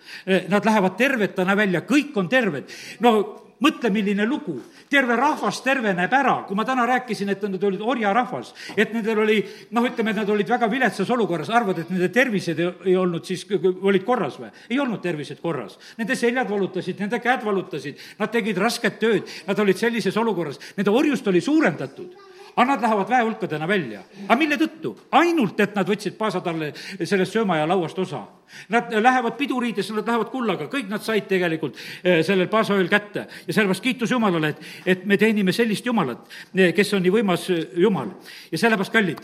nad 0.50 0.66
lähevad 0.66 0.94
tervetena 0.98 1.56
välja, 1.58 1.82
kõik 1.82 2.14
on 2.16 2.30
terved. 2.30 2.70
no 3.00 3.42
mõtle, 3.60 3.90
milline 3.90 4.26
lugu. 4.26 4.62
terve 4.90 5.16
rahvas 5.18 5.62
terveneb 5.66 6.14
ära, 6.14 6.44
kui 6.48 6.56
ma 6.56 6.64
täna 6.66 6.86
rääkisin, 6.86 7.30
et 7.30 7.42
nad 7.42 7.64
olid 7.64 7.82
orjarahvas, 7.82 8.54
et 8.78 8.94
nendel 8.94 9.20
oli 9.24 9.40
noh, 9.72 9.84
ütleme, 9.84 10.12
et 10.12 10.20
nad 10.22 10.30
olid 10.30 10.50
väga 10.50 10.70
viletsas 10.70 11.10
olukorras, 11.10 11.50
arvad, 11.50 11.80
et 11.80 11.90
nende 11.90 12.10
tervised 12.14 12.60
ei, 12.60 12.70
ei 12.92 12.96
olnud 12.96 13.26
siis, 13.26 13.48
olid 13.82 14.06
korras 14.06 14.38
või? 14.40 14.52
ei 14.70 14.80
olnud 14.80 15.02
tervised 15.02 15.42
korras. 15.42 15.80
Nende 15.98 16.16
seljad 16.16 16.50
valutasid, 16.50 17.00
nende 17.00 17.20
käed 17.20 17.44
valutasid, 17.44 18.00
nad 18.20 18.32
tegid 18.32 18.62
rasket 18.62 19.00
tööd, 19.00 19.36
nad 19.48 19.60
olid 19.60 19.82
sellises 19.82 20.18
olukorras, 20.22 20.62
nende 20.78 20.94
orjust 20.94 21.28
oli 21.28 21.42
suurendatud 21.42 22.14
aga 22.56 22.66
nad 22.66 22.82
lähevad 22.82 23.10
väehulkadena 23.10 23.68
välja. 23.68 24.04
aga 24.28 24.36
mille 24.36 24.58
tõttu? 24.58 24.96
ainult, 25.12 25.60
et 25.60 25.76
nad 25.76 25.88
võtsid 25.88 26.16
Paasatalle 26.18 26.72
sellest 27.04 27.34
söömaja 27.34 27.68
lauast 27.68 28.00
osa. 28.00 28.24
Nad 28.70 28.94
lähevad 28.94 29.36
piduriidesse, 29.38 29.94
nad 29.94 30.08
lähevad 30.08 30.30
kullaga, 30.32 30.70
kõik 30.72 30.88
nad 30.90 31.04
said 31.04 31.28
tegelikult 31.28 31.78
eh, 32.04 32.24
sellel 32.24 32.48
Paasaööl 32.48 32.88
kätte 32.90 33.28
ja 33.48 33.54
sellepärast 33.54 33.84
kiitus 33.84 34.12
Jumalale, 34.12 34.54
et, 34.54 34.64
et 34.86 35.06
me 35.06 35.18
teenime 35.18 35.52
sellist 35.52 35.86
Jumalat, 35.86 36.30
eh, 36.56 36.72
kes 36.76 36.94
on 36.94 37.04
nii 37.04 37.14
võimas 37.18 37.50
eh, 37.52 37.68
Jumal. 37.84 38.16
ja 38.52 38.58
sellepärast, 38.58 38.94
kallid, 38.94 39.22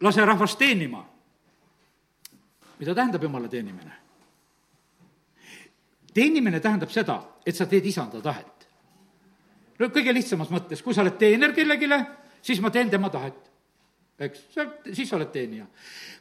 lase 0.00 0.24
rahvast 0.24 0.58
teenima. 0.58 1.04
mida 2.78 2.94
tähendab 2.94 3.22
Jumala 3.22 3.48
teenimine? 3.48 3.92
teenimine 6.14 6.60
tähendab 6.60 6.90
seda, 6.90 7.20
et 7.46 7.56
sa 7.56 7.66
teed 7.66 7.84
isanda 7.84 8.20
tahet 8.20 8.68
no 9.78 9.88
kõige 9.92 10.14
lihtsamas 10.14 10.48
mõttes, 10.48 10.82
kui 10.82 10.94
sa 10.94 11.04
oled 11.04 11.18
teener 11.20 11.52
kellelegi, 11.52 11.88
siis 12.46 12.62
ma 12.62 12.70
teen 12.70 12.90
tema 12.90 13.10
tahet. 13.10 13.38
eks, 14.18 14.44
siis 14.92 15.08
sa 15.08 15.16
oled 15.18 15.32
teenija. 15.32 15.66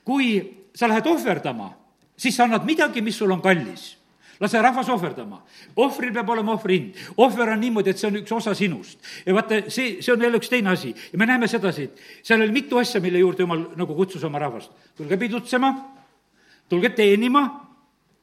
kui 0.04 0.40
sa 0.76 0.90
lähed 0.90 1.06
ohverdama, 1.08 1.70
siis 2.18 2.36
sa 2.36 2.44
annad 2.44 2.66
midagi, 2.66 3.02
mis 3.02 3.18
sul 3.18 3.32
on 3.32 3.42
kallis 3.42 3.94
lase 4.40 4.62
rahvas 4.62 4.90
ohverdama. 4.90 5.44
ohvril 5.76 6.14
peab 6.14 6.30
olema 6.30 6.54
ohvri 6.54 6.80
hind. 6.80 6.96
ohver 7.18 7.50
on 7.50 7.60
niimoodi, 7.60 7.90
et 7.90 7.98
see 7.98 8.08
on 8.08 8.18
üks 8.20 8.32
osa 8.36 8.54
sinust. 8.54 9.00
ja 9.26 9.34
vaata, 9.34 9.62
see, 9.70 10.02
see 10.02 10.14
on 10.14 10.22
jälle 10.22 10.42
üks 10.42 10.50
teine 10.50 10.70
asi. 10.70 10.96
ja 11.12 11.18
me 11.18 11.26
näeme 11.26 11.48
sedasi, 11.48 11.84
et 11.84 12.02
seal 12.24 12.42
oli 12.42 12.52
mitu 12.52 12.78
asja, 12.78 13.02
mille 13.02 13.20
juurde 13.20 13.44
jumal 13.44 13.68
nagu 13.76 13.96
kutsus 13.96 14.24
oma 14.24 14.40
rahvast. 14.40 14.72
tulge 14.98 15.18
pidutsema, 15.18 15.74
tulge 16.70 16.90
teenima, 16.90 17.48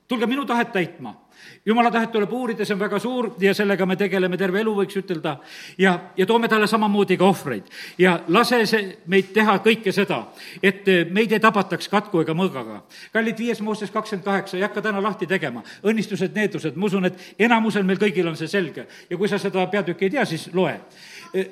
tulge 0.08 0.26
minu 0.26 0.44
tahet 0.44 0.72
täitma 0.72 1.21
jumala 1.66 1.90
tahet 1.90 2.12
tuleb 2.12 2.32
uurida, 2.32 2.64
see 2.64 2.74
on 2.74 2.80
väga 2.80 2.98
suur 2.98 3.30
ja 3.40 3.54
sellega 3.54 3.86
me 3.86 3.96
tegeleme 3.96 4.36
terve 4.38 4.60
elu, 4.60 4.74
võiks 4.82 4.96
ütelda. 4.98 5.36
ja, 5.78 5.98
ja 6.16 6.26
toome 6.26 6.48
talle 6.48 6.66
samamoodi 6.66 7.16
ka 7.16 7.24
ohvreid. 7.24 7.68
ja 7.98 8.18
lase 8.28 8.64
see, 8.66 8.98
meid 9.06 9.32
teha 9.34 9.58
kõike 9.64 9.92
seda, 9.92 10.22
et 10.62 10.88
meid 11.10 11.32
ei 11.32 11.40
tabataks 11.40 11.88
katku 11.88 12.20
ega 12.22 12.34
mõõgaga. 12.34 12.82
kallid, 13.12 13.38
viies 13.38 13.60
Mooses 13.60 13.90
kakskümmend 13.90 14.24
kaheksa, 14.24 14.56
ei 14.56 14.66
hakka 14.66 14.82
täna 14.82 15.02
lahti 15.02 15.26
tegema. 15.26 15.62
õnnistused, 15.84 16.34
needused, 16.34 16.76
ma 16.76 16.86
usun, 16.86 17.06
et 17.06 17.34
enamusel 17.38 17.84
meil 17.84 17.98
kõigil 17.98 18.28
on 18.28 18.36
see 18.36 18.48
selge. 18.48 18.86
ja 19.10 19.16
kui 19.16 19.28
sa 19.28 19.38
seda 19.38 19.66
peatükki 19.66 20.04
ei 20.04 20.10
tea, 20.10 20.24
siis 20.24 20.48
loe. 20.52 20.80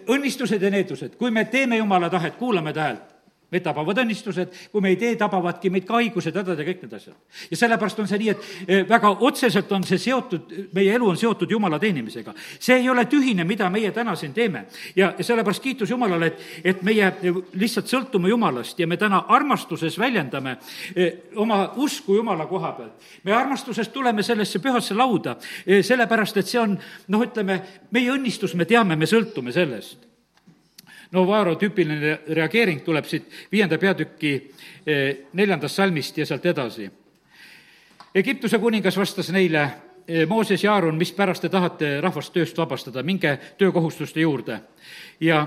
õnnistused 0.07 0.63
ja 0.63 0.71
needused, 0.71 1.17
kui 1.17 1.31
me 1.31 1.45
teeme 1.45 1.77
jumala 1.77 2.11
tahet, 2.11 2.37
kuulame 2.37 2.73
ta 2.73 2.89
häält 2.89 3.20
meid 3.51 3.65
tabavad 3.65 3.99
õnnistused, 4.03 4.55
kui 4.71 4.83
me 4.83 4.93
ei 4.93 4.99
tee, 5.01 5.17
tabavadki 5.19 5.71
meid 5.73 5.87
ka 5.89 5.99
haigused, 5.99 6.37
hädad 6.37 6.59
ja 6.61 6.67
kõik 6.67 6.85
need 6.85 6.95
asjad. 6.97 7.17
ja 7.51 7.59
sellepärast 7.59 8.03
on 8.03 8.09
see 8.09 8.21
nii, 8.23 8.31
et 8.31 8.45
eh, 8.67 8.83
väga 8.89 9.11
otseselt 9.27 9.73
on 9.73 9.85
see 9.87 9.99
seotud, 9.99 10.55
meie 10.77 10.95
elu 10.95 11.09
on 11.11 11.19
seotud 11.19 11.51
Jumala 11.51 11.79
teenimisega. 11.83 12.35
see 12.59 12.77
ei 12.81 12.91
ole 12.91 13.05
tühine, 13.11 13.45
mida 13.45 13.71
meie 13.71 13.91
täna 13.93 14.15
siin 14.17 14.33
teeme. 14.33 14.67
ja, 14.97 15.13
ja 15.19 15.25
sellepärast 15.25 15.63
kiitus 15.63 15.91
Jumalale, 15.91 16.27
et, 16.27 16.45
et 16.65 16.83
meie 16.83 17.13
lihtsalt 17.53 17.91
sõltume 17.91 18.29
Jumalast 18.29 18.79
ja 18.79 18.87
me 18.87 18.97
täna 18.97 19.25
armastuses 19.29 19.99
väljendame 19.99 20.57
eh, 20.95 21.31
oma 21.37 21.73
usku 21.77 22.15
Jumala 22.15 22.47
koha 22.47 22.73
pealt. 22.73 23.09
me 23.25 23.33
armastuses 23.33 23.89
tuleme 23.89 24.23
sellesse 24.23 24.59
pühasse 24.59 24.95
lauda, 24.95 25.37
eh, 25.67 25.83
sellepärast 25.83 26.37
et 26.37 26.47
see 26.47 26.61
on 26.61 26.79
noh, 27.09 27.27
ütleme, 27.27 27.61
meie 27.91 28.13
õnnistus, 28.13 28.55
me 28.55 28.65
teame, 28.65 28.97
me 28.97 29.11
sõltume 29.11 29.53
sellest 29.53 30.10
no 31.13 31.27
Vaaro 31.27 31.57
tüüpiline 31.59 32.21
reageering 32.35 32.83
tuleb 32.85 33.07
siit 33.09 33.29
viienda 33.53 33.79
peatüki 33.79 34.33
eh, 34.87 35.27
neljandast 35.33 35.81
salmist 35.81 36.19
ja 36.19 36.27
sealt 36.27 36.47
edasi. 36.47 36.89
Egiptuse 38.15 38.59
kuningas 38.59 38.97
vastas 38.99 39.31
neile, 39.35 39.65
eh, 40.07 40.27
Mooses 40.29 40.65
ja 40.65 40.75
Aaron, 40.75 40.99
mispärast 40.99 41.43
te 41.43 41.49
tahate 41.49 41.99
rahvast 42.01 42.33
tööst 42.35 42.59
vabastada, 42.59 43.03
minge 43.03 43.39
töökohustuste 43.59 44.21
juurde. 44.21 44.61
ja, 45.21 45.47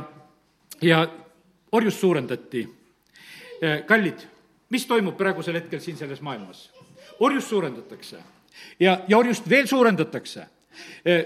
ja 0.82 1.08
orjust 1.72 2.00
suurendati. 2.00 2.68
Eh, 3.62 3.86
kallid, 3.86 4.20
mis 4.70 4.86
toimub 4.86 5.18
praegusel 5.18 5.56
hetkel 5.56 5.80
siin 5.80 5.98
selles 5.98 6.22
maailmas? 6.22 6.72
orjust 7.20 7.48
suurendatakse 7.48 8.18
ja, 8.80 9.00
ja 9.08 9.18
orjust 9.18 9.50
veel 9.50 9.68
suurendatakse 9.68 10.48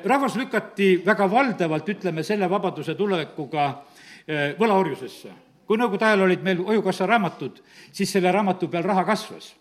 rahvas 0.05 0.35
lükati 0.35 1.01
väga 1.05 1.31
valdavalt, 1.31 1.89
ütleme, 1.89 2.23
selle 2.23 2.49
vabaduse 2.49 2.95
tulekuga 2.95 3.85
võlaorjusesse. 4.59 5.31
kui 5.67 5.77
nõukogude 5.77 6.05
ajal 6.05 6.21
olid 6.23 6.43
meil 6.43 6.61
Hoiukassa 6.63 7.05
raamatud, 7.05 7.59
siis 7.91 8.11
selle 8.11 8.31
raamatu 8.31 8.67
peal 8.67 8.83
raha 8.83 9.03
kasvas. 9.05 9.55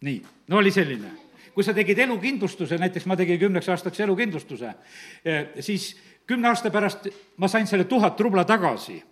nii, 0.00 0.22
no 0.48 0.56
oli 0.56 0.70
selline. 0.70 1.10
kui 1.54 1.64
sa 1.64 1.74
tegid 1.74 1.98
elukindlustuse, 1.98 2.78
näiteks 2.78 3.06
ma 3.06 3.16
tegin 3.16 3.38
kümneks 3.38 3.68
aastaks 3.68 4.00
elukindlustuse, 4.00 4.74
eh, 5.24 5.48
siis 5.60 5.96
kümne 6.26 6.48
aasta 6.48 6.70
pärast 6.70 7.08
ma 7.36 7.48
sain 7.48 7.66
selle 7.66 7.84
tuhat 7.84 8.20
rubla 8.20 8.44
tagasi. 8.44 9.02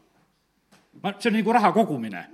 ma, 1.03 1.15
see 1.19 1.31
on 1.31 1.39
nagu 1.39 1.53
raha 1.53 1.73
kogumine. 1.73 2.27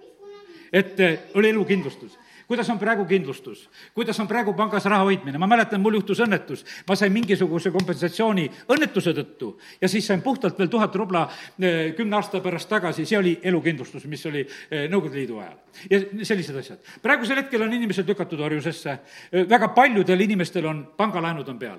et 0.72 1.00
eh, 1.00 1.18
oli 1.35 1.50
elukindlustus 1.50 2.18
kuidas 2.50 2.66
on 2.70 2.80
praegu 2.80 3.04
kindlustus, 3.06 3.68
kuidas 3.94 4.18
on 4.18 4.26
praegu 4.26 4.50
pangas 4.58 4.84
raha 4.90 5.04
hoidmine, 5.06 5.38
ma 5.38 5.46
mäletan, 5.46 5.78
mul 5.80 6.00
juhtus 6.00 6.18
õnnetus, 6.24 6.64
ma 6.88 6.96
sain 6.98 7.12
mingisuguse 7.14 7.70
kompensatsiooni 7.70 8.48
õnnetuse 8.74 9.12
tõttu. 9.14 9.52
Ja 9.78 9.86
siis 9.88 10.08
sain 10.10 10.18
puhtalt 10.24 10.58
veel 10.58 10.72
tuhat 10.72 10.96
rubla 10.98 11.22
eh, 11.30 11.92
kümne 11.94 12.18
aasta 12.18 12.40
pärast 12.42 12.66
tagasi, 12.72 13.06
see 13.06 13.20
oli 13.20 13.36
elukindlustus, 13.52 14.08
mis 14.10 14.26
oli 14.26 14.42
eh, 14.42 14.88
Nõukogude 14.90 15.20
Liidu 15.20 15.38
ajal. 15.38 15.54
ja 15.94 16.02
sellised 16.26 16.58
asjad. 16.58 16.82
praegusel 17.02 17.38
hetkel 17.38 17.62
on 17.62 17.78
inimesed 17.78 18.10
lükatud 18.10 18.42
orjusesse, 18.42 18.98
eh, 19.30 19.46
väga 19.46 19.70
paljudel 19.76 20.26
inimestel 20.26 20.66
on 20.66 20.82
pangalaenud 20.96 21.48
on 21.54 21.58
peal. 21.58 21.78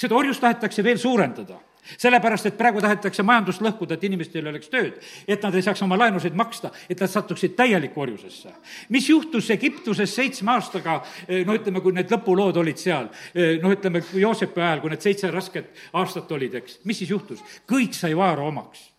seda 0.00 0.16
orjust 0.16 0.40
tahetakse 0.40 0.84
veel 0.84 0.96
suurendada 0.96 1.60
sellepärast, 1.98 2.46
et 2.50 2.58
praegu 2.58 2.80
tahetakse 2.82 3.22
majandust 3.26 3.62
lõhkuda, 3.64 3.96
et 3.96 4.04
inimestel 4.08 4.46
oleks 4.50 4.70
tööd, 4.72 4.98
et 5.28 5.42
nad 5.42 5.54
ei 5.54 5.64
saaks 5.64 5.82
oma 5.86 5.98
laenusid 5.98 6.36
maksta, 6.38 6.70
et 6.90 7.00
nad 7.00 7.10
satuksid 7.10 7.56
täielikku 7.56 8.00
orjusesse. 8.00 8.52
mis 8.88 9.08
juhtus 9.08 9.50
Egiptuses 9.50 10.14
seitsme 10.14 10.52
aastaga, 10.52 11.02
eh, 11.28 11.44
no 11.46 11.54
ütleme, 11.54 11.80
kui 11.80 11.92
need 11.92 12.10
lõpulood 12.10 12.56
olid 12.56 12.76
seal, 12.76 13.08
noh, 13.62 13.72
ütleme, 13.72 14.02
Joosepi 14.14 14.60
ajal, 14.60 14.80
kui 14.80 14.90
need 14.90 15.02
seitse 15.02 15.30
rasket 15.30 15.72
aastat 15.92 16.32
olid, 16.32 16.54
eks, 16.54 16.80
mis 16.84 16.98
siis 16.98 17.10
juhtus? 17.10 17.42
kõik 17.68 17.94
sai 17.94 18.16
vaara 18.16 18.42
omaks. 18.42 18.90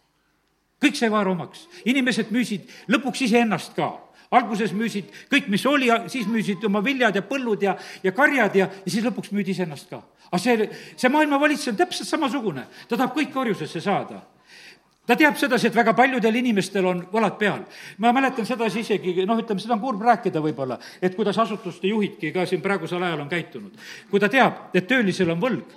kõik 0.83 0.95
sai 0.95 1.09
vaara 1.11 1.31
omaks, 1.31 1.67
inimesed 1.85 2.29
müüsid 2.31 2.69
lõpuks 2.87 3.23
iseennast 3.25 3.73
ka 3.75 4.06
alguses 4.31 4.73
müüsid 4.75 5.11
kõik, 5.31 5.47
mis 5.47 5.65
oli, 5.65 5.91
siis 6.11 6.27
müüsid 6.27 6.63
oma 6.67 6.83
viljad 6.83 7.15
ja 7.15 7.23
põllud 7.23 7.63
ja, 7.63 7.77
ja 8.03 8.11
karjad 8.11 8.55
ja, 8.55 8.69
ja 8.85 8.91
siis 8.91 9.05
lõpuks 9.05 9.31
müüdi 9.35 9.55
iseennast 9.55 9.89
ka 9.89 10.01
aga 10.27 10.39
see, 10.41 10.69
see 10.95 11.11
maailma 11.11 11.39
valitseja 11.39 11.73
on 11.73 11.77
täpselt 11.79 12.09
samasugune, 12.09 12.65
ta 12.87 12.97
tahab 12.97 13.15
kõike 13.15 13.39
orjusesse 13.39 13.81
saada 13.83 14.21
ta 15.07 15.15
teab 15.15 15.37
sedasi, 15.39 15.69
et 15.69 15.75
väga 15.75 15.93
paljudel 15.95 16.35
inimestel 16.35 16.85
on 16.85 17.05
võlad 17.11 17.37
peal. 17.39 17.63
ma 17.97 18.11
mäletan 18.11 18.45
sedasi 18.45 18.83
isegi, 18.83 19.13
noh, 19.25 19.39
ütleme, 19.39 19.63
seda 19.63 19.77
on 19.77 19.81
kurb 19.81 20.03
rääkida 20.03 20.41
võib-olla, 20.43 20.79
et 21.01 21.15
kuidas 21.15 21.37
asutuste 21.39 21.87
juhidki 21.87 22.33
ka 22.35 22.45
siin 22.45 22.61
praegusel 22.61 23.03
ajal 23.03 23.23
on 23.23 23.29
käitunud. 23.29 23.71
kui 24.11 24.19
ta 24.19 24.29
teab, 24.29 24.67
et 24.73 24.87
töölisel 24.87 25.31
on 25.31 25.39
võlg, 25.41 25.71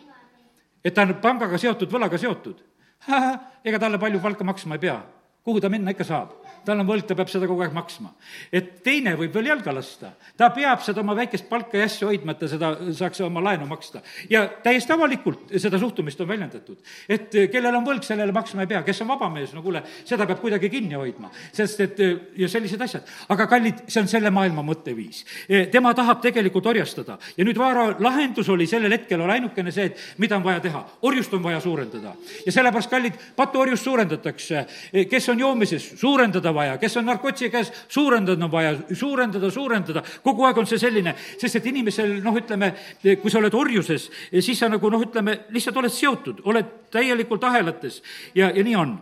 et 0.84 0.94
ta 0.94 1.06
on 1.06 1.14
pangaga 1.22 1.58
seotud, 1.58 1.90
võlaga 1.92 2.18
seotud, 2.18 2.58
ega 3.68 3.78
talle 3.78 3.98
palju 3.98 4.20
palka 4.20 4.44
maksma 4.44 4.74
ei 4.74 4.86
pea. 4.88 5.00
kuhu 5.44 5.60
ta 5.60 5.68
minna 5.68 5.94
ikka 5.94 6.04
saab? 6.04 6.34
Tal 6.64 6.82
on 6.82 6.88
võlg, 6.88 7.06
ta 7.08 7.16
peab 7.18 7.30
seda 7.32 7.48
kogu 7.50 7.64
aeg 7.64 7.74
maksma. 7.74 8.12
et 8.52 8.82
teine 8.84 9.14
võib 9.18 9.34
veel 9.34 9.50
jalga 9.52 9.74
lasta, 9.74 10.12
ta 10.36 10.50
peab 10.54 10.82
seda 10.84 11.00
oma 11.00 11.14
väikest 11.18 11.48
palka 11.48 11.78
ja 11.78 11.84
asju 11.88 12.08
hoidma, 12.10 12.32
et 12.32 12.42
ta 12.42 12.48
seda 12.48 12.72
saaks 12.96 13.20
oma 13.26 13.42
laenu 13.44 13.66
maksta. 13.66 14.02
ja 14.30 14.46
täiesti 14.64 14.92
avalikult 14.92 15.54
seda 15.56 15.78
suhtumist 15.78 16.20
on 16.20 16.28
väljendatud. 16.28 16.78
et 17.08 17.30
kellel 17.52 17.76
on 17.76 17.86
võlg, 17.86 18.02
sellele 18.06 18.32
maksma 18.32 18.66
ei 18.66 18.72
pea, 18.74 18.82
kes 18.82 19.02
on 19.02 19.08
vaba 19.08 19.30
mees, 19.30 19.54
no 19.54 19.62
kuule, 19.62 19.82
seda 20.04 20.26
peab 20.26 20.40
kuidagi 20.40 20.70
kinni 20.70 20.94
hoidma, 20.94 21.30
sest 21.52 21.80
et 21.80 21.98
ja 22.36 22.48
sellised 22.48 22.80
asjad. 22.80 23.08
aga 23.28 23.46
kallid, 23.46 23.84
see 23.88 24.02
on 24.02 24.08
selle 24.08 24.30
maailma 24.30 24.64
mõtteviis. 24.66 25.24
tema 25.72 25.94
tahab 25.94 26.20
tegelikult 26.22 26.66
orjastada 26.66 27.18
ja 27.36 27.44
nüüd 27.44 27.58
Vaara 27.60 27.90
lahendus 27.98 28.48
oli 28.48 28.66
sellel 28.66 28.92
hetkel 28.94 29.20
oli 29.20 29.36
ainukene 29.38 29.72
see, 29.72 29.90
et 29.90 30.18
mida 30.18 30.36
on 30.36 30.44
vaja 30.44 30.60
teha, 30.64 30.82
orjust 31.02 31.34
on 31.34 31.42
vaja 31.42 31.60
suurendada. 31.60 32.14
ja 32.46 32.52
sellepärast, 32.52 32.90
kallid, 32.90 33.18
patuorjust 33.36 33.84
suurendatakse, 33.84 34.64
kes 35.10 35.28
on 35.28 35.40
joomises, 35.40 35.90
suurendada 36.00 36.49
suurendada 36.50 36.54
vaja, 36.54 36.78
kes 36.78 36.96
on 36.96 37.06
narkotsi 37.06 37.50
käes, 37.50 37.72
suurendada 37.88 38.44
on 38.44 38.50
vaja, 38.50 38.74
suurendada, 38.92 39.50
suurendada, 39.50 40.02
kogu 40.22 40.44
aeg 40.44 40.58
on 40.58 40.66
see 40.66 40.78
selline, 40.78 41.14
sest 41.38 41.56
et 41.56 41.66
inimesel 41.66 42.20
noh, 42.24 42.36
ütleme, 42.36 42.72
kui 43.20 43.30
sa 43.30 43.38
oled 43.38 43.54
orjuses, 43.54 44.10
siis 44.40 44.58
sa 44.58 44.68
nagu 44.68 44.90
noh, 44.90 45.00
ütleme, 45.00 45.46
lihtsalt 45.50 45.76
oled 45.76 45.92
seotud, 45.92 46.42
oled 46.44 46.90
täielikult 46.90 47.44
ahelates. 47.44 48.02
Ja, 48.34 48.50
ja 48.50 48.64
nii 48.64 48.76
on. 48.76 48.98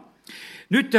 nüüd 0.71 0.95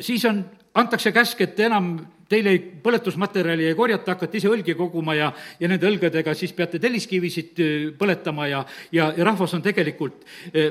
siis 0.00 0.24
on, 0.24 0.44
antakse 0.74 1.12
käsk, 1.12 1.40
et 1.40 1.58
enam 1.60 1.98
teil 2.30 2.46
ei, 2.46 2.60
põletusmaterjali 2.82 3.66
ei 3.66 3.76
korjata, 3.78 4.14
hakkate 4.14 4.38
ise 4.38 4.50
õlgi 4.50 4.76
koguma 4.78 5.16
ja, 5.18 5.30
ja 5.60 5.70
nende 5.70 5.88
õlgedega 5.88 6.34
siis 6.38 6.52
peate 6.54 6.78
telliskivisid 6.82 7.58
põletama 7.98 8.46
ja, 8.50 8.62
ja, 8.94 9.10
ja 9.16 9.26
rahvas 9.26 9.54
on 9.58 9.64
tegelikult 9.64 10.22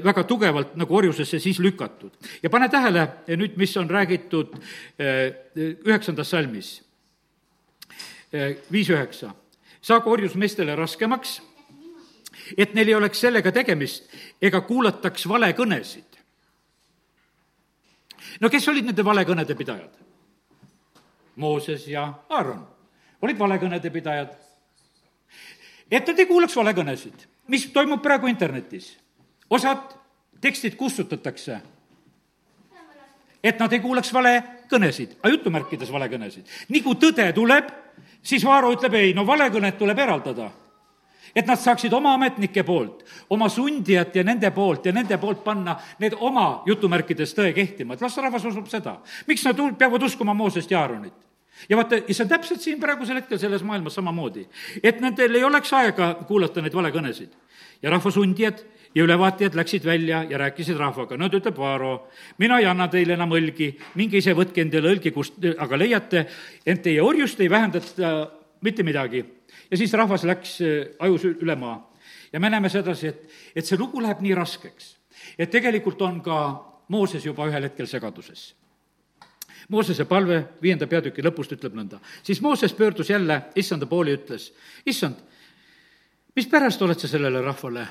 väga 0.05 0.23
tugevalt 0.29 0.77
nagu 0.79 0.99
orjusesse 1.01 1.41
siis 1.43 1.59
lükatud. 1.63 2.15
ja 2.43 2.49
pane 2.49 2.69
tähele 2.71 3.07
nüüd, 3.35 3.59
mis 3.59 3.75
on 3.77 3.91
räägitud 3.91 4.55
üheksandas 5.59 6.31
salmis, 6.31 6.71
viis 8.71 8.89
üheksa. 8.89 9.33
saagu 9.81 10.11
orjus 10.11 10.35
meestele 10.35 10.75
raskemaks, 10.75 11.41
et 12.57 12.73
neil 12.73 12.87
ei 12.87 12.95
oleks 12.95 13.19
sellega 13.19 13.51
tegemist 13.51 14.07
ega 14.41 14.61
kuulataks 14.61 15.27
valekõnesid. 15.27 16.19
no 18.39 18.49
kes 18.49 18.67
olid 18.67 18.85
nende 18.85 19.03
valekõnede 19.03 19.55
pidajad? 19.55 20.08
Mooses 21.39 21.87
ja 21.87 22.03
Aaron 22.29 22.67
olid 23.21 23.39
valekõnede 23.39 23.89
pidajad. 23.89 24.35
et 25.91 26.07
nad 26.07 26.19
ei 26.19 26.25
kuulaks 26.25 26.55
valekõnesid, 26.55 27.25
mis 27.47 27.65
toimub 27.73 28.01
praegu 28.01 28.27
internetis. 28.27 28.97
osad 29.49 29.95
tekstid 30.41 30.75
kustutatakse, 30.75 31.61
et 33.43 33.59
nad 33.59 33.73
ei 33.73 33.79
kuulaks 33.79 34.13
valekõnesid, 34.13 35.17
aga 35.19 35.29
jutumärkides 35.29 35.91
valekõnesid. 35.91 36.45
nii 36.69 36.81
kui 36.81 36.95
tõde 36.95 37.33
tuleb, 37.33 37.71
siis 38.21 38.45
Vaaro 38.45 38.71
ütleb 38.71 38.93
ei, 38.93 39.13
no 39.13 39.25
valekõned 39.27 39.77
tuleb 39.77 39.99
eraldada 39.99 40.51
et 41.35 41.45
nad 41.45 41.59
saaksid 41.59 41.93
oma 41.93 42.13
ametnike 42.17 42.63
poolt, 42.63 43.03
oma 43.29 43.49
sundijat 43.49 44.15
ja 44.15 44.23
nende 44.23 44.51
poolt 44.51 44.85
ja 44.85 44.93
nende 44.95 45.17
poolt 45.17 45.43
panna 45.43 45.75
need 45.99 46.15
oma 46.19 46.63
jutumärkides 46.65 47.35
tõe 47.37 47.53
kehtima, 47.53 47.93
et 47.93 48.01
las 48.01 48.17
rahvas 48.17 48.45
usub 48.45 48.67
seda. 48.67 48.97
miks 49.27 49.45
nad 49.45 49.59
peavad 49.77 50.03
uskuma 50.03 50.33
Moosest 50.33 50.71
ja 50.71 50.81
Aaronit? 50.81 51.28
Ja 51.69 51.77
vaata, 51.77 52.01
see 52.07 52.23
on 52.23 52.31
täpselt 52.31 52.63
siin 52.63 52.79
praegusel 52.79 53.19
hetkel 53.19 53.39
selles 53.41 53.63
maailmas 53.63 53.97
samamoodi. 53.99 54.47
et 54.83 55.01
nendel 55.01 55.35
ei 55.35 55.43
oleks 55.43 55.73
aega 55.73 56.13
kuulata 56.27 56.61
neid 56.61 56.73
valekõnesid. 56.73 57.31
ja 57.81 57.89
rahvasundijad 57.89 58.63
ja 58.95 59.03
ülevaatajad 59.03 59.55
läksid 59.55 59.85
välja 59.85 60.23
ja 60.29 60.37
rääkisid 60.37 60.77
rahvaga, 60.77 61.17
nüüd 61.17 61.35
ütleb 61.37 61.57
Vaaro, 61.57 62.09
mina 62.37 62.59
ei 62.59 62.65
anna 62.65 62.87
teile 62.87 63.13
enam 63.13 63.31
õlgi, 63.37 63.73
minge 63.95 64.17
ise 64.17 64.33
võtke 64.33 64.61
endale 64.61 64.95
õlgi, 64.95 65.11
kust 65.13 65.37
aga 65.57 65.77
leiate, 65.77 66.25
ent 66.65 66.81
teie 66.83 67.01
orjust 67.01 67.39
ei 67.41 67.49
vähendata 67.49 68.13
mitte 68.61 68.83
midagi. 68.83 69.25
ja 69.71 69.77
siis 69.77 69.93
rahvas 69.93 70.23
läks 70.23 70.61
äh, 70.61 70.95
ajus 70.99 71.25
üle 71.25 71.55
maa. 71.55 71.91
ja 72.33 72.39
me 72.39 72.49
näeme 72.49 72.69
sedasi, 72.69 73.07
et, 73.07 73.29
et 73.55 73.65
see 73.65 73.77
lugu 73.77 74.01
läheb 74.01 74.21
nii 74.21 74.35
raskeks, 74.35 74.95
et 75.37 75.49
tegelikult 75.49 76.01
on 76.01 76.21
ka 76.21 76.65
Mooses 76.89 77.25
juba 77.25 77.45
ühel 77.45 77.63
hetkel 77.67 77.85
segaduses 77.85 78.55
Moosese 79.69 80.05
palve 80.09 80.39
viienda 80.61 80.87
peatüki 80.89 81.21
lõpust 81.21 81.53
ütleb 81.53 81.75
nõnda. 81.77 81.99
siis 82.23 82.41
Mooses 82.41 82.73
pöördus 82.73 83.09
jälle 83.09 83.41
issanda 83.55 83.85
poole 83.85 84.09
ja 84.09 84.17
ütles, 84.17 84.53
issand, 84.85 85.15
mispärast 86.35 86.81
oled 86.81 86.99
sa 86.99 87.07
sellele 87.07 87.41
rahvale 87.41 87.87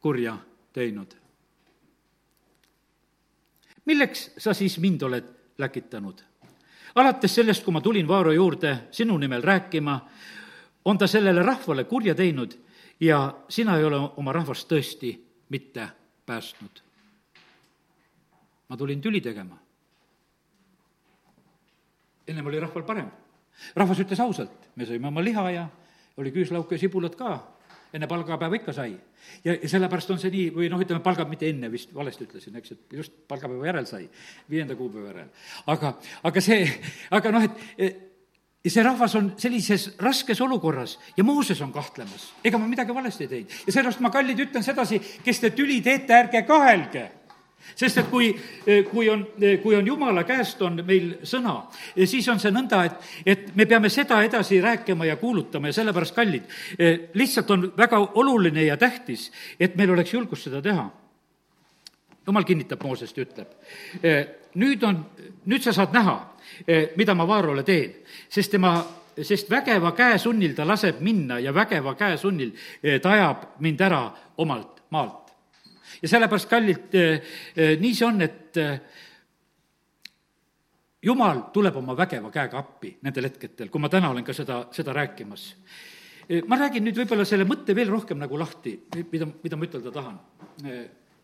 kurja 0.00 0.36
teinud? 0.72 1.14
milleks 3.84 4.30
sa 4.38 4.54
siis 4.54 4.78
mind 4.78 5.02
oled 5.02 5.24
läkitanud? 5.58 6.22
alates 6.94 7.34
sellest, 7.34 7.64
kui 7.64 7.72
ma 7.72 7.80
tulin 7.80 8.08
Vaaro 8.08 8.32
juurde 8.32 8.76
sinu 8.90 9.18
nimel 9.18 9.42
rääkima, 9.42 10.00
on 10.84 10.98
ta 10.98 11.06
sellele 11.06 11.42
rahvale 11.42 11.84
kurja 11.84 12.14
teinud 12.14 12.54
ja 13.00 13.34
sina 13.48 13.78
ei 13.78 13.84
ole 13.84 13.98
oma 14.16 14.32
rahvast 14.32 14.70
tõesti 14.70 15.16
mitte 15.48 15.88
päästnud. 16.26 16.82
ma 18.68 18.76
tulin 18.76 19.00
tüli 19.00 19.20
tegema 19.20 19.58
ennem 22.30 22.46
oli 22.46 22.60
rahval 22.62 22.86
parem. 22.86 23.10
rahvas 23.76 23.98
ütles 24.00 24.20
ausalt, 24.22 24.70
me 24.76 24.86
sõime 24.88 25.10
oma 25.10 25.22
liha 25.24 25.46
ja 25.52 25.68
oli 26.20 26.32
küüslauka 26.32 26.76
ja 26.76 26.80
sibulat 26.80 27.16
ka, 27.18 27.34
enne 27.92 28.06
palgapäeva 28.08 28.56
ikka 28.56 28.72
sai. 28.72 28.94
ja, 29.44 29.54
ja 29.54 29.68
sellepärast 29.68 30.10
on 30.14 30.20
see 30.22 30.30
nii, 30.32 30.50
või 30.54 30.68
noh, 30.72 30.80
ütleme, 30.80 31.02
palga 31.04 31.26
mitte 31.28 31.48
enne 31.50 31.70
vist, 31.72 31.92
valesti 31.94 32.24
ütlesin, 32.28 32.56
eks, 32.56 32.76
et 32.76 32.94
just 33.00 33.16
palgapäeva 33.28 33.66
järel 33.68 33.88
sai, 33.88 34.06
viienda 34.50 34.76
kuupäeva 34.78 35.12
järel. 35.12 35.34
aga, 35.66 35.96
aga 36.30 36.44
see, 36.44 36.62
aga 37.18 37.34
noh, 37.34 37.48
et 37.76 38.06
ja 38.64 38.72
see 38.72 38.84
rahvas 38.84 39.14
on 39.18 39.32
sellises 39.40 39.90
raskes 40.00 40.40
olukorras 40.44 40.98
ja 41.16 41.24
Mooses 41.24 41.60
on 41.64 41.72
kahtlemas, 41.72 42.30
ega 42.44 42.58
ma 42.58 42.68
midagi 42.70 42.94
valesti 42.94 43.26
ei 43.26 43.34
teinud. 43.34 43.56
ja 43.66 43.72
sellepärast 43.72 44.04
ma, 44.04 44.14
kallid, 44.14 44.44
ütlen 44.48 44.64
sedasi, 44.66 45.00
kes 45.24 45.42
te 45.42 45.52
tüli 45.56 45.80
teete, 45.84 46.16
ärge 46.24 46.46
kahelge 46.48 47.08
sest 47.74 48.00
et 48.02 48.08
kui, 48.10 48.30
kui 48.90 49.08
on, 49.10 49.24
kui 49.62 49.76
on 49.76 49.86
jumala 49.86 50.24
käest, 50.28 50.60
on 50.62 50.80
meil 50.86 51.12
sõna, 51.28 51.56
siis 52.04 52.28
on 52.32 52.40
see 52.42 52.52
nõnda, 52.54 52.82
et, 52.86 53.10
et 53.26 53.44
me 53.56 53.66
peame 53.68 53.90
seda 53.92 54.22
edasi 54.26 54.60
rääkima 54.62 55.08
ja 55.08 55.16
kuulutama 55.20 55.70
ja 55.70 55.78
sellepärast, 55.80 56.16
kallid, 56.16 56.48
lihtsalt 57.14 57.50
on 57.50 57.68
väga 57.76 58.00
oluline 58.20 58.66
ja 58.66 58.76
tähtis, 58.80 59.30
et 59.60 59.76
meil 59.76 59.92
oleks 59.94 60.14
julgust 60.14 60.48
seda 60.48 60.62
teha. 60.62 60.90
jumal 62.26 62.44
kinnitab 62.44 62.82
Moosest 62.84 63.16
ja 63.16 63.24
ütleb, 63.24 63.54
nüüd 64.54 64.82
on, 64.86 65.04
nüüd 65.50 65.62
sa 65.64 65.72
saad 65.72 65.94
näha, 65.96 66.16
mida 66.96 67.14
ma 67.14 67.26
Vaarole 67.26 67.62
teen, 67.66 67.94
sest 68.28 68.50
tema 68.50 68.78
sest 69.22 69.50
vägeva 69.50 69.92
käesunnil 69.92 70.54
ta 70.54 70.64
laseb 70.66 71.00
minna 71.00 71.38
ja 71.40 71.54
vägeva 71.54 71.94
käesunnil 71.94 72.52
ta 73.02 73.10
ajab 73.10 73.42
mind 73.60 73.80
ära 73.80 74.04
omalt 74.38 74.80
maalt 74.90 75.19
ja 76.02 76.08
sellepärast, 76.08 76.48
kallid, 76.48 76.94
eh, 76.94 77.22
eh, 77.56 77.76
nii 77.80 77.94
see 77.94 78.06
on, 78.06 78.22
et 78.24 78.60
eh, 78.60 78.80
jumal 81.02 81.46
tuleb 81.54 81.76
oma 81.80 81.96
vägeva 81.96 82.30
käega 82.32 82.60
appi 82.60 82.94
nendel 83.04 83.28
hetkedel, 83.28 83.70
kui 83.72 83.82
ma 83.82 83.90
täna 83.92 84.12
olen 84.12 84.24
ka 84.24 84.36
seda, 84.36 84.64
seda 84.72 84.96
rääkimas. 84.96 85.54
ma 86.46 86.54
räägin 86.56 86.84
nüüd 86.86 86.94
võib-olla 86.94 87.24
selle 87.26 87.42
mõtte 87.42 87.74
veel 87.74 87.88
rohkem 87.90 88.18
nagu 88.18 88.38
lahti, 88.38 88.76
mida, 89.10 89.26
mida 89.42 89.56
ma 89.56 89.66
ütelda 89.66 89.90
tahan. 89.90 90.20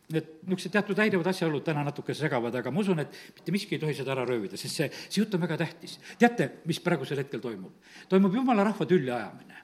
Need 0.06 0.26
niisugused 0.42 0.72
teatud 0.74 0.98
häirivad 0.98 1.28
asjaolud 1.30 1.62
täna 1.62 1.84
natuke 1.86 2.14
segavad, 2.14 2.54
aga 2.54 2.70
ma 2.70 2.80
usun, 2.82 2.98
et 3.02 3.14
mitte 3.36 3.54
miski 3.54 3.76
ei 3.76 3.82
tohi 3.82 3.94
seda 3.94 4.16
ära 4.16 4.24
röövida, 4.26 4.58
sest 4.58 4.80
see, 4.80 4.90
see 5.06 5.20
jutt 5.20 5.34
on 5.34 5.42
väga 5.46 5.60
tähtis. 5.62 5.98
teate, 6.18 6.50
mis 6.66 6.82
praegusel 6.82 7.22
hetkel 7.22 7.40
toimub? 7.40 7.72
toimub 8.08 8.34
jumala 8.34 8.66
rahva 8.66 8.86
tülli 8.86 9.10
ajamine. 9.14 9.62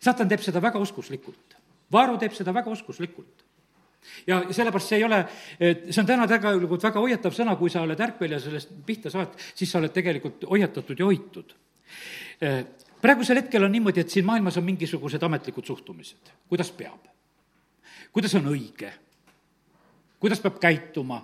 saatan 0.00 0.28
teeb 0.28 0.40
seda 0.40 0.60
väga 0.64 0.80
oskuslikult 0.80 1.59
Vaaru 1.92 2.18
teeb 2.20 2.34
seda 2.36 2.54
väga 2.54 2.70
oskuslikult. 2.70 3.46
Ja 4.26 4.40
sellepärast 4.48 4.88
see 4.92 4.98
ei 5.00 5.04
ole, 5.04 5.18
see 5.60 6.00
on 6.00 6.08
täna 6.08 6.26
tegelikult 6.28 6.84
väga 6.86 7.02
hoiatav 7.02 7.34
sõna, 7.36 7.56
kui 7.60 7.72
sa 7.72 7.82
oled 7.84 8.00
ärkvel 8.00 8.32
ja 8.32 8.38
sellest 8.40 8.72
pihta 8.86 9.12
saad, 9.12 9.34
siis 9.54 9.70
sa 9.70 9.80
oled 9.80 9.92
tegelikult 9.92 10.46
hoiatatud 10.48 10.98
ja 10.98 11.08
hoitud. 11.08 11.52
praegusel 13.00 13.42
hetkel 13.42 13.64
on 13.64 13.72
niimoodi, 13.72 14.00
et 14.00 14.10
siin 14.10 14.26
maailmas 14.26 14.56
on 14.56 14.64
mingisugused 14.64 15.22
ametlikud 15.22 15.66
suhtumised, 15.66 16.32
kuidas 16.48 16.70
peab, 16.72 17.10
kuidas 18.12 18.34
on 18.40 18.48
õige, 18.54 18.92
kuidas 20.20 20.40
peab 20.40 20.58
käituma 20.60 21.20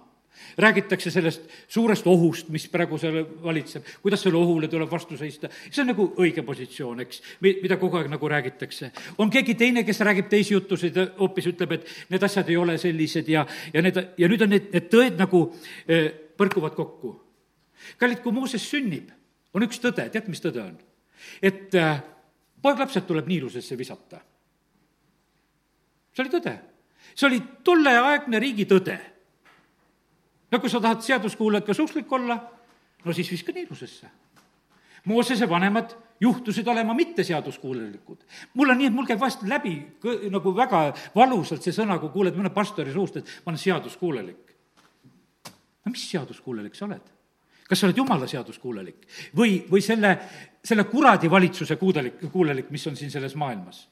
räägitakse 0.58 1.10
sellest 1.10 1.44
suurest 1.68 2.06
ohust, 2.06 2.48
mis 2.52 2.66
praegu 2.72 2.98
seal 2.98 3.18
valitseb, 3.42 3.84
kuidas 4.02 4.22
selle 4.24 4.38
ohule 4.40 4.68
tuleb 4.72 4.90
vastu 4.90 5.18
seista, 5.20 5.50
see 5.70 5.82
on 5.82 5.90
nagu 5.92 6.08
õige 6.22 6.44
positsioon, 6.46 7.02
eks, 7.04 7.20
mida 7.44 7.76
kogu 7.80 8.00
aeg 8.00 8.08
nagu 8.12 8.28
räägitakse. 8.28 8.90
on 9.18 9.30
keegi 9.30 9.54
teine, 9.54 9.84
kes 9.84 10.00
räägib 10.00 10.30
teisi 10.32 10.54
jutusid 10.54 10.96
hoopis 11.18 11.50
ütleb, 11.52 11.76
et 11.76 11.92
need 12.10 12.22
asjad 12.22 12.48
ei 12.48 12.56
ole 12.56 12.78
sellised 12.78 13.28
ja, 13.28 13.46
ja 13.72 13.82
need, 13.82 14.00
ja 14.18 14.28
nüüd 14.28 14.46
on 14.46 14.54
need, 14.54 14.70
need 14.72 14.90
tõed 14.92 15.18
nagu 15.20 15.42
eh, 15.88 16.08
põrkuvad 16.36 16.76
kokku. 16.76 17.16
kallid, 17.98 18.22
kui 18.24 18.32
Mooses 18.32 18.64
sünnib, 18.70 19.10
on 19.54 19.64
üks 19.66 19.80
tõde, 19.80 20.08
tead, 20.10 20.28
mis 20.28 20.40
tõde 20.40 20.62
on? 20.64 20.76
et 21.42 21.74
äh, 21.74 22.00
poeglapsed 22.62 23.04
tuleb 23.06 23.28
niilusesse 23.28 23.76
visata. 23.78 24.20
see 26.14 26.24
oli 26.24 26.32
tõde. 26.32 26.56
see 27.14 27.28
oli 27.28 27.42
tolleaegne 27.64 28.40
riigi 28.40 28.64
tõde 28.64 28.96
no 30.50 30.60
kui 30.60 30.70
sa 30.70 30.80
tahad 30.80 31.02
seaduskuulekas 31.02 31.80
usklik 31.80 32.12
olla, 32.12 32.38
no 33.04 33.12
siis 33.12 33.30
viska 33.30 33.52
niilusesse. 33.52 34.10
Moosese 35.06 35.48
vanemad 35.48 35.94
juhtusid 36.20 36.66
olema 36.66 36.94
mitteseaduskuulelikud. 36.94 38.18
mul 38.54 38.70
on 38.70 38.78
nii, 38.78 38.86
et 38.86 38.94
mul 38.94 39.06
käib 39.06 39.20
vahest 39.20 39.42
läbi 39.46 39.76
nagu 40.30 40.54
väga 40.56 40.80
valusalt 41.14 41.62
see 41.62 41.74
sõna, 41.74 41.98
kui 42.02 42.10
kuuled 42.10 42.34
mõne 42.34 42.50
pastori 42.50 42.92
suust, 42.92 43.16
et 43.16 43.34
ma 43.44 43.52
olen 43.52 43.60
seaduskuulelik. 43.60 44.56
no 45.84 45.92
mis 45.92 46.10
seaduskuulelik 46.10 46.74
sa 46.74 46.86
oled? 46.86 47.14
kas 47.68 47.80
sa 47.80 47.86
oled 47.86 47.96
jumala 47.98 48.26
seaduskuulelik 48.26 49.06
või, 49.36 49.60
või 49.70 49.82
selle, 49.82 50.16
selle 50.64 50.84
kuradi 50.84 51.30
valitsuse 51.30 51.76
kuudelik, 51.76 52.20
kuulelik, 52.32 52.70
mis 52.70 52.86
on 52.86 52.96
siin 52.96 53.10
selles 53.10 53.34
maailmas? 53.34 53.88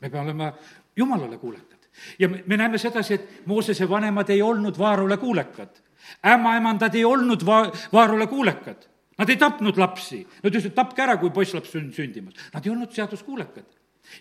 me 0.00 0.10
peame 0.10 0.30
olema 0.30 0.52
jumalale 0.96 1.38
kuulekad. 1.38 1.88
ja 2.18 2.28
me, 2.28 2.42
me 2.46 2.56
näeme 2.56 2.78
sedasi, 2.78 3.14
et 3.14 3.46
Moosese 3.46 3.88
vanemad 3.88 4.28
ei 4.30 4.42
olnud 4.42 4.78
Vaarule 4.78 5.16
kuulekad 5.16 5.87
ämmaemandad 6.26 6.94
ei 6.94 7.04
olnud 7.04 7.44
va-, 7.46 7.72
Vaarule 7.92 8.26
kuulekad. 8.26 8.86
Nad 9.18 9.28
ei 9.28 9.36
tapnud 9.36 9.78
lapsi, 9.78 10.20
nad 10.42 10.52
ütlesid, 10.52 10.74
tapke 10.76 11.02
ära, 11.02 11.16
kui 11.18 11.32
poisslaps 11.34 11.74
on 11.78 11.88
sündimas. 11.94 12.38
Nad 12.54 12.66
ei 12.66 12.72
olnud 12.72 12.92
seaduskuulekad. 12.94 13.66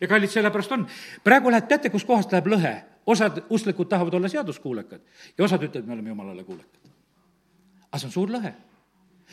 ja 0.01 0.07
kallid, 0.07 0.29
sellepärast 0.29 0.71
on, 0.75 0.87
praegu 1.23 1.51
läheb, 1.51 1.67
teate, 1.67 1.89
kuskohast 1.93 2.31
läheb 2.31 2.53
lõhe? 2.53 2.75
osad 3.07 3.37
usklikud 3.49 3.87
tahavad 3.87 4.13
olla 4.13 4.27
seaduskuulekad 4.27 4.99
ja 5.37 5.43
osad 5.45 5.61
ütlevad, 5.63 5.85
me 5.87 5.93
oleme 5.93 6.09
jumalale 6.09 6.43
kuulekad. 6.43 6.89
aga 7.87 7.99
see 8.01 8.07
on 8.09 8.11
suur 8.11 8.33
lõhe 8.33 8.51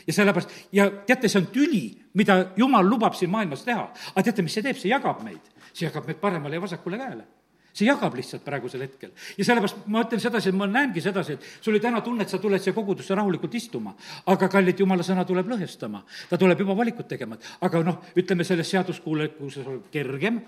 ja 0.07 0.12
sellepärast, 0.12 0.52
ja 0.72 0.86
teate, 1.07 1.28
see 1.28 1.40
on 1.40 1.48
tüli, 1.50 1.82
mida 2.14 2.36
jumal 2.57 2.86
lubab 2.86 3.16
siin 3.18 3.32
maailmas 3.32 3.64
teha. 3.66 3.88
aga 4.12 4.22
teate, 4.28 4.44
mis 4.46 4.55
see 4.55 4.62
teeb, 4.62 4.78
see 4.78 4.92
jagab 4.92 5.24
meid. 5.26 5.42
see 5.72 5.88
jagab 5.88 6.07
meid 6.07 6.22
paremale 6.22 6.55
ja 6.55 6.62
vasakule 6.62 7.00
käele 7.02 7.26
see 7.75 7.89
jagab 7.89 8.14
lihtsalt 8.14 8.45
praegusel 8.47 8.85
hetkel. 8.87 9.11
ja 9.39 9.45
sellepärast 9.45 9.87
ma 9.91 10.05
ütlen 10.07 10.22
sedasi, 10.22 10.51
et 10.53 10.59
ma 10.59 10.68
näengi 10.70 11.03
sedasi, 11.03 11.35
et 11.35 11.47
sul 11.61 11.75
oli 11.75 11.83
täna 11.83 12.01
tunne, 12.07 12.22
et 12.22 12.31
sa 12.31 12.39
tuled 12.39 12.62
siia 12.62 12.75
kogudusse 12.77 13.14
rahulikult 13.18 13.55
istuma. 13.55 13.95
aga 14.27 14.49
kallid, 14.49 14.79
jumala 14.79 15.03
sõna 15.03 15.27
tuleb 15.27 15.51
lõhestama. 15.51 16.05
ta 16.31 16.39
tuleb 16.39 16.61
juba 16.61 16.77
valikut 16.77 17.09
tegema. 17.09 17.39
aga 17.61 17.83
noh, 17.83 18.01
ütleme 18.16 18.45
selles 18.47 18.70
seaduskuulekuses 18.70 19.66
on 19.66 19.83
kergem, 19.91 20.41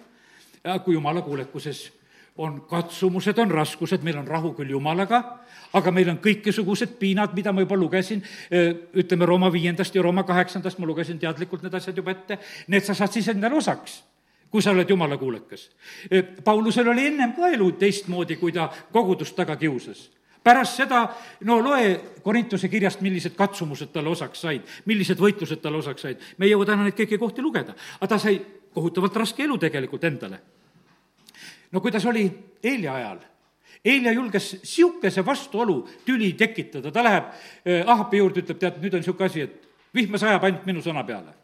kui 0.84 0.94
jumala 0.94 1.22
kuulekuses 1.22 1.90
on 2.38 2.60
katsumused, 2.68 3.38
on 3.38 3.50
raskused, 3.50 4.02
meil 4.04 4.18
on 4.20 4.26
rahu 4.28 4.52
küll 4.52 4.70
Jumalaga, 4.70 5.22
aga 5.72 5.92
meil 5.92 6.10
on 6.12 6.18
kõikesugused 6.20 6.98
piinad, 7.00 7.32
mida 7.34 7.52
ma 7.52 7.64
juba 7.64 7.78
lugesin, 7.80 8.20
ütleme 8.92 9.26
Rooma 9.26 9.48
viiendast 9.52 9.94
ja 9.96 10.02
Rooma 10.04 10.26
kaheksandast, 10.28 10.78
ma 10.78 10.86
lugesin 10.86 11.18
teadlikult 11.18 11.64
need 11.64 11.74
asjad 11.74 11.96
juba 11.96 12.12
ette, 12.12 12.36
need 12.68 12.84
sa 12.84 12.94
saad 12.94 13.16
siis 13.16 13.30
endale 13.32 13.56
osaks 13.56 14.02
kui 14.50 14.62
sa 14.62 14.70
oled 14.70 14.90
jumala 14.90 15.16
kuulekas. 15.16 15.70
Paulusel 16.44 16.88
oli 16.88 17.06
ennem 17.06 17.32
ka 17.36 17.48
elu 17.48 17.72
teistmoodi, 17.80 18.36
kui 18.36 18.52
ta 18.52 18.70
kogudust 18.92 19.36
taga 19.36 19.56
kiusas 19.56 20.10
pärast 20.46 20.78
seda, 20.78 21.00
no 21.48 21.58
loe 21.58 21.94
Korintuse 22.22 22.68
kirjast, 22.70 23.00
millised 23.02 23.34
katsumused 23.38 23.90
talle 23.94 24.12
osaks 24.12 24.44
said, 24.44 24.74
millised 24.86 25.18
võitlused 25.18 25.58
talle 25.62 25.80
osaks 25.80 26.04
said. 26.06 26.20
me 26.38 26.46
ei 26.46 26.52
jõua 26.52 26.68
täna 26.68 26.86
neid 26.86 26.94
kõiki 26.98 27.18
kohti 27.18 27.42
lugeda, 27.42 27.74
aga 27.98 28.10
ta 28.12 28.18
sai 28.22 28.38
kohutavalt 28.74 29.16
raske 29.18 29.42
elu 29.42 29.56
tegelikult 29.58 30.04
endale. 30.06 30.38
no 31.72 31.80
kuidas 31.80 32.06
oli 32.06 32.28
Eelia 32.62 32.94
ajal? 32.94 33.18
Eelia 33.84 34.12
julges 34.12 34.52
niisuguse 34.60 35.24
vastuolu 35.26 35.80
tüli 36.06 36.32
tekitada, 36.38 36.92
ta 36.92 37.02
läheb 37.02 37.24
eh, 37.64 37.82
Ahapi 37.86 38.22
juurde, 38.22 38.42
ütleb, 38.42 38.58
tead, 38.58 38.78
nüüd 38.82 38.94
on 38.94 39.02
niisugune 39.02 39.26
asi, 39.26 39.42
et 39.42 39.68
vihma 39.94 40.18
sajab 40.18 40.46
ainult 40.46 40.66
minu 40.66 40.82
sõna 40.82 41.02
peale 41.06 41.34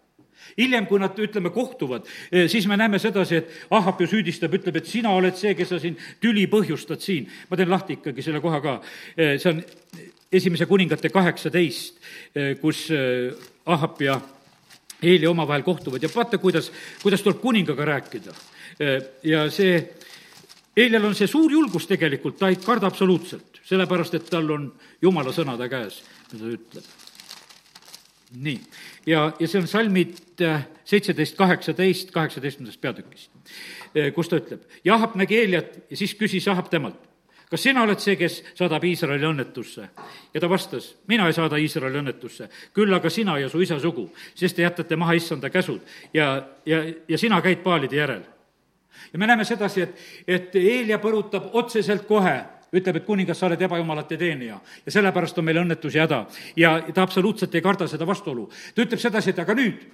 hiljem, 0.58 0.86
kui 0.86 1.00
nad, 1.00 1.16
ütleme, 1.18 1.52
kohtuvad, 1.54 2.06
eh, 2.30 2.48
siis 2.50 2.66
me 2.68 2.76
näeme 2.76 2.98
sedasi, 2.98 3.36
et 3.36 3.50
Ahab 3.70 4.00
ju 4.00 4.08
süüdistab, 4.10 4.54
ütleb, 4.54 4.76
et 4.76 4.86
sina 4.86 5.12
oled 5.16 5.36
see, 5.38 5.54
kes 5.58 5.72
sa 5.74 5.80
siin 5.82 5.96
tüli 6.20 6.46
põhjustad 6.50 7.00
siin. 7.00 7.28
ma 7.50 7.56
teen 7.56 7.70
lahti 7.70 7.98
ikkagi 7.98 8.22
selle 8.22 8.40
koha 8.40 8.60
ka. 8.60 8.80
Eh, 9.16 9.38
see 9.38 9.50
on 9.50 9.62
esimese 10.32 10.66
kuningate 10.66 11.08
kaheksateist, 11.08 12.00
eh, 12.34 12.54
kus 12.60 12.88
Ahab 13.66 14.00
ja 14.00 14.20
Eeli 15.02 15.26
omavahel 15.26 15.62
kohtuvad 15.62 16.02
ja 16.02 16.08
vaata, 16.14 16.38
kuidas, 16.38 16.70
kuidas 17.02 17.22
tuleb 17.22 17.40
kuningaga 17.40 17.84
rääkida. 17.84 18.32
ja 19.22 19.50
see, 19.50 19.94
Eelial 20.76 21.04
on 21.04 21.14
see 21.14 21.26
suur 21.26 21.52
julgus 21.52 21.86
tegelikult, 21.86 22.38
ta 22.38 22.48
ei 22.48 22.56
karda 22.56 22.86
absoluutselt, 22.86 23.60
sellepärast 23.64 24.14
et 24.14 24.30
tal 24.30 24.50
on 24.50 24.72
jumala 25.02 25.32
sõnade 25.32 25.68
käes, 25.68 26.02
mida 26.32 26.44
ta 26.44 26.50
ütleb 26.56 27.01
nii, 28.36 28.60
ja, 29.06 29.26
ja 29.40 29.48
see 29.48 29.60
on 29.60 29.68
salmid 29.68 30.40
äh, 30.40 30.66
seitseteist, 30.88 31.36
kaheksateist, 31.36 32.10
kaheksateistkümnendast 32.14 32.80
peatükist, 32.80 33.30
äh, 33.96 34.12
kus 34.14 34.30
ta 34.30 34.40
ütleb, 34.40 34.64
Jahab 34.84 35.16
nägi 35.20 35.40
Eeliat 35.42 35.74
ja 35.90 35.98
siis 35.98 36.14
küsis 36.18 36.46
Jahab 36.46 36.70
temalt, 36.72 37.00
kas 37.50 37.66
sina 37.66 37.84
oled 37.84 38.00
see, 38.00 38.16
kes 38.16 38.40
saadab 38.58 38.84
Iisraeli 38.88 39.28
õnnetusse? 39.28 39.88
ja 40.34 40.40
ta 40.40 40.48
vastas, 40.50 40.94
mina 41.12 41.26
ei 41.28 41.36
saada 41.36 41.60
Iisraeli 41.60 42.00
õnnetusse, 42.00 42.48
küll 42.74 42.94
aga 42.94 43.10
sina 43.10 43.36
ja 43.38 43.50
su 43.52 43.60
isa 43.60 43.78
sugu, 43.80 44.08
sest 44.34 44.56
te 44.56 44.64
jätate 44.64 44.96
maha 44.96 45.18
issanda 45.18 45.50
käsud 45.52 45.82
ja, 46.14 46.34
ja, 46.66 46.84
ja 47.08 47.18
sina 47.18 47.42
käid 47.44 47.60
paalide 47.64 48.00
järel. 48.00 48.24
ja 49.12 49.18
me 49.18 49.28
näeme 49.28 49.44
sedasi, 49.44 49.82
et, 49.82 50.02
et 50.26 50.56
Eelia 50.56 50.98
põrutab 51.02 51.52
otseselt 51.52 52.08
kohe 52.08 52.40
ütleb, 52.72 52.96
et 52.96 53.06
kuningas, 53.06 53.38
sa 53.38 53.48
oled 53.48 53.60
ebajumalate 53.62 54.16
teenija 54.20 54.60
ja 54.86 54.92
sellepärast 54.94 55.38
on 55.38 55.44
meil 55.44 55.60
õnnetus 55.62 55.96
ja 55.96 56.06
häda. 56.06 56.24
ja 56.56 56.78
ta 56.94 57.02
absoluutselt 57.02 57.54
ei 57.54 57.64
karda 57.64 57.88
seda 57.88 58.06
vastuolu. 58.06 58.48
ta 58.74 58.82
ütleb 58.82 59.00
sedasi, 59.00 59.30
et 59.30 59.38
aga 59.38 59.54
nüüd, 59.54 59.84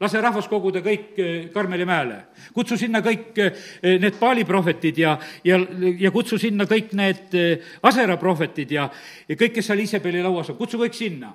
lase 0.00 0.20
rahvas 0.22 0.48
koguda 0.48 0.82
kõik 0.82 1.18
eh, 1.18 1.48
Karmeli 1.54 1.86
mäele. 1.86 2.20
kutsu 2.54 2.76
sinna 2.76 3.00
kõik 3.00 3.38
eh, 3.38 3.98
need 3.98 4.18
Paali 4.18 4.44
prohvetid 4.44 4.98
ja, 4.98 5.18
ja, 5.44 5.58
ja 5.98 6.10
kutsu 6.10 6.38
sinna 6.38 6.66
kõik 6.66 6.94
need 6.98 7.34
eh, 7.34 7.74
Asera 7.82 8.16
prohvetid 8.16 8.70
ja, 8.70 8.88
ja 9.28 9.36
kõik, 9.36 9.58
kes 9.58 9.70
seal 9.70 9.84
Iisabeli 9.84 10.22
lauas 10.22 10.50
on, 10.50 10.58
kutsu 10.58 10.78
kõik 10.78 10.94
sinna 10.94 11.34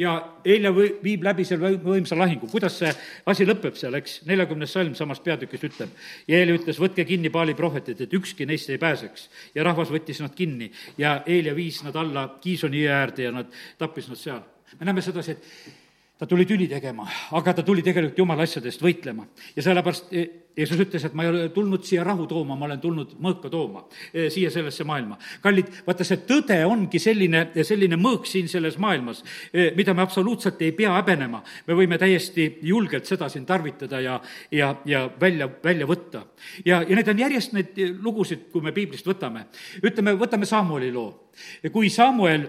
ja 0.00 0.14
Helja 0.44 0.72
või-, 0.72 0.94
viib 1.04 1.24
läbi 1.26 1.44
selle 1.44 1.74
võimsa 1.82 2.16
lahingu, 2.16 2.48
kuidas 2.50 2.78
see 2.80 2.92
asi 3.28 3.46
lõpeb 3.46 3.76
seal, 3.78 3.94
eks, 3.98 4.22
neljakümnes 4.28 4.72
salm 4.72 4.94
samast 4.98 5.24
peatükist 5.24 5.68
ütleb. 5.68 5.92
ja 6.28 6.40
Helja 6.40 6.56
ütles, 6.56 6.80
võtke 6.80 7.04
kinni 7.08 7.32
Paali 7.32 7.54
prohvetid, 7.58 8.00
et 8.00 8.16
ükski 8.16 8.46
neist 8.48 8.70
ei 8.72 8.80
pääseks. 8.80 9.28
ja 9.54 9.64
rahvas 9.68 9.92
võttis 9.92 10.22
nad 10.24 10.34
kinni 10.34 10.70
ja 10.98 11.20
Helja 11.26 11.54
viis 11.54 11.82
nad 11.84 11.96
alla 11.96 12.28
Kiisoni 12.40 12.82
jõe 12.82 12.96
äärde 12.96 13.28
ja 13.28 13.36
nad 13.36 13.52
tappis 13.78 14.08
nad 14.08 14.18
seal. 14.18 14.42
me 14.78 14.88
näeme 14.88 15.02
sedasi, 15.04 15.32
et 15.32 15.81
ta 16.22 16.26
tuli 16.30 16.44
tüli 16.46 16.68
tegema, 16.70 17.02
aga 17.34 17.52
ta 17.58 17.62
tuli 17.66 17.82
tegelikult 17.82 18.20
jumala 18.20 18.44
asjadest 18.46 18.82
võitlema. 18.82 19.24
ja 19.56 19.62
sellepärast 19.66 20.12
e, 20.14 20.20
Jeesus 20.54 20.78
ütles, 20.84 21.02
et 21.08 21.14
ma 21.18 21.24
ei 21.24 21.30
ole 21.32 21.48
tulnud 21.50 21.82
siia 21.82 22.04
rahu 22.06 22.28
tooma, 22.30 22.54
ma 22.54 22.68
olen 22.68 22.78
tulnud 22.78 23.16
mõõka 23.18 23.50
tooma 23.50 23.82
e, 24.14 24.28
siia 24.30 24.50
sellesse 24.54 24.86
maailma. 24.86 25.18
kallid, 25.42 25.72
vaata, 25.86 26.06
see 26.06 26.20
tõde 26.28 26.60
ongi 26.68 27.00
selline, 27.02 27.48
selline 27.66 27.98
mõõk 27.98 28.30
siin 28.30 28.46
selles 28.52 28.78
maailmas, 28.78 29.24
e, 29.50 29.72
mida 29.74 29.96
me 29.98 30.06
absoluutselt 30.06 30.62
ei 30.62 30.70
pea 30.78 30.94
häbenema. 30.94 31.42
me 31.66 31.80
võime 31.82 31.98
täiesti 31.98 32.46
julgelt 32.70 33.10
seda 33.10 33.26
siin 33.32 33.48
tarvitada 33.48 34.00
ja, 34.00 34.20
ja, 34.52 34.76
ja 34.86 35.08
välja, 35.20 35.50
välja 35.64 35.90
võtta. 35.90 36.26
ja, 36.64 36.84
ja 36.86 36.94
need 36.94 37.10
on 37.10 37.26
järjest 37.26 37.58
neid 37.58 37.84
lugusid, 37.98 38.46
kui 38.54 38.62
me 38.62 38.70
piiblist 38.70 39.10
võtame. 39.10 39.48
ütleme, 39.82 40.14
võtame 40.14 40.46
Samueli 40.46 40.94
loo. 40.94 41.32
kui 41.72 41.90
Samuel 41.90 42.46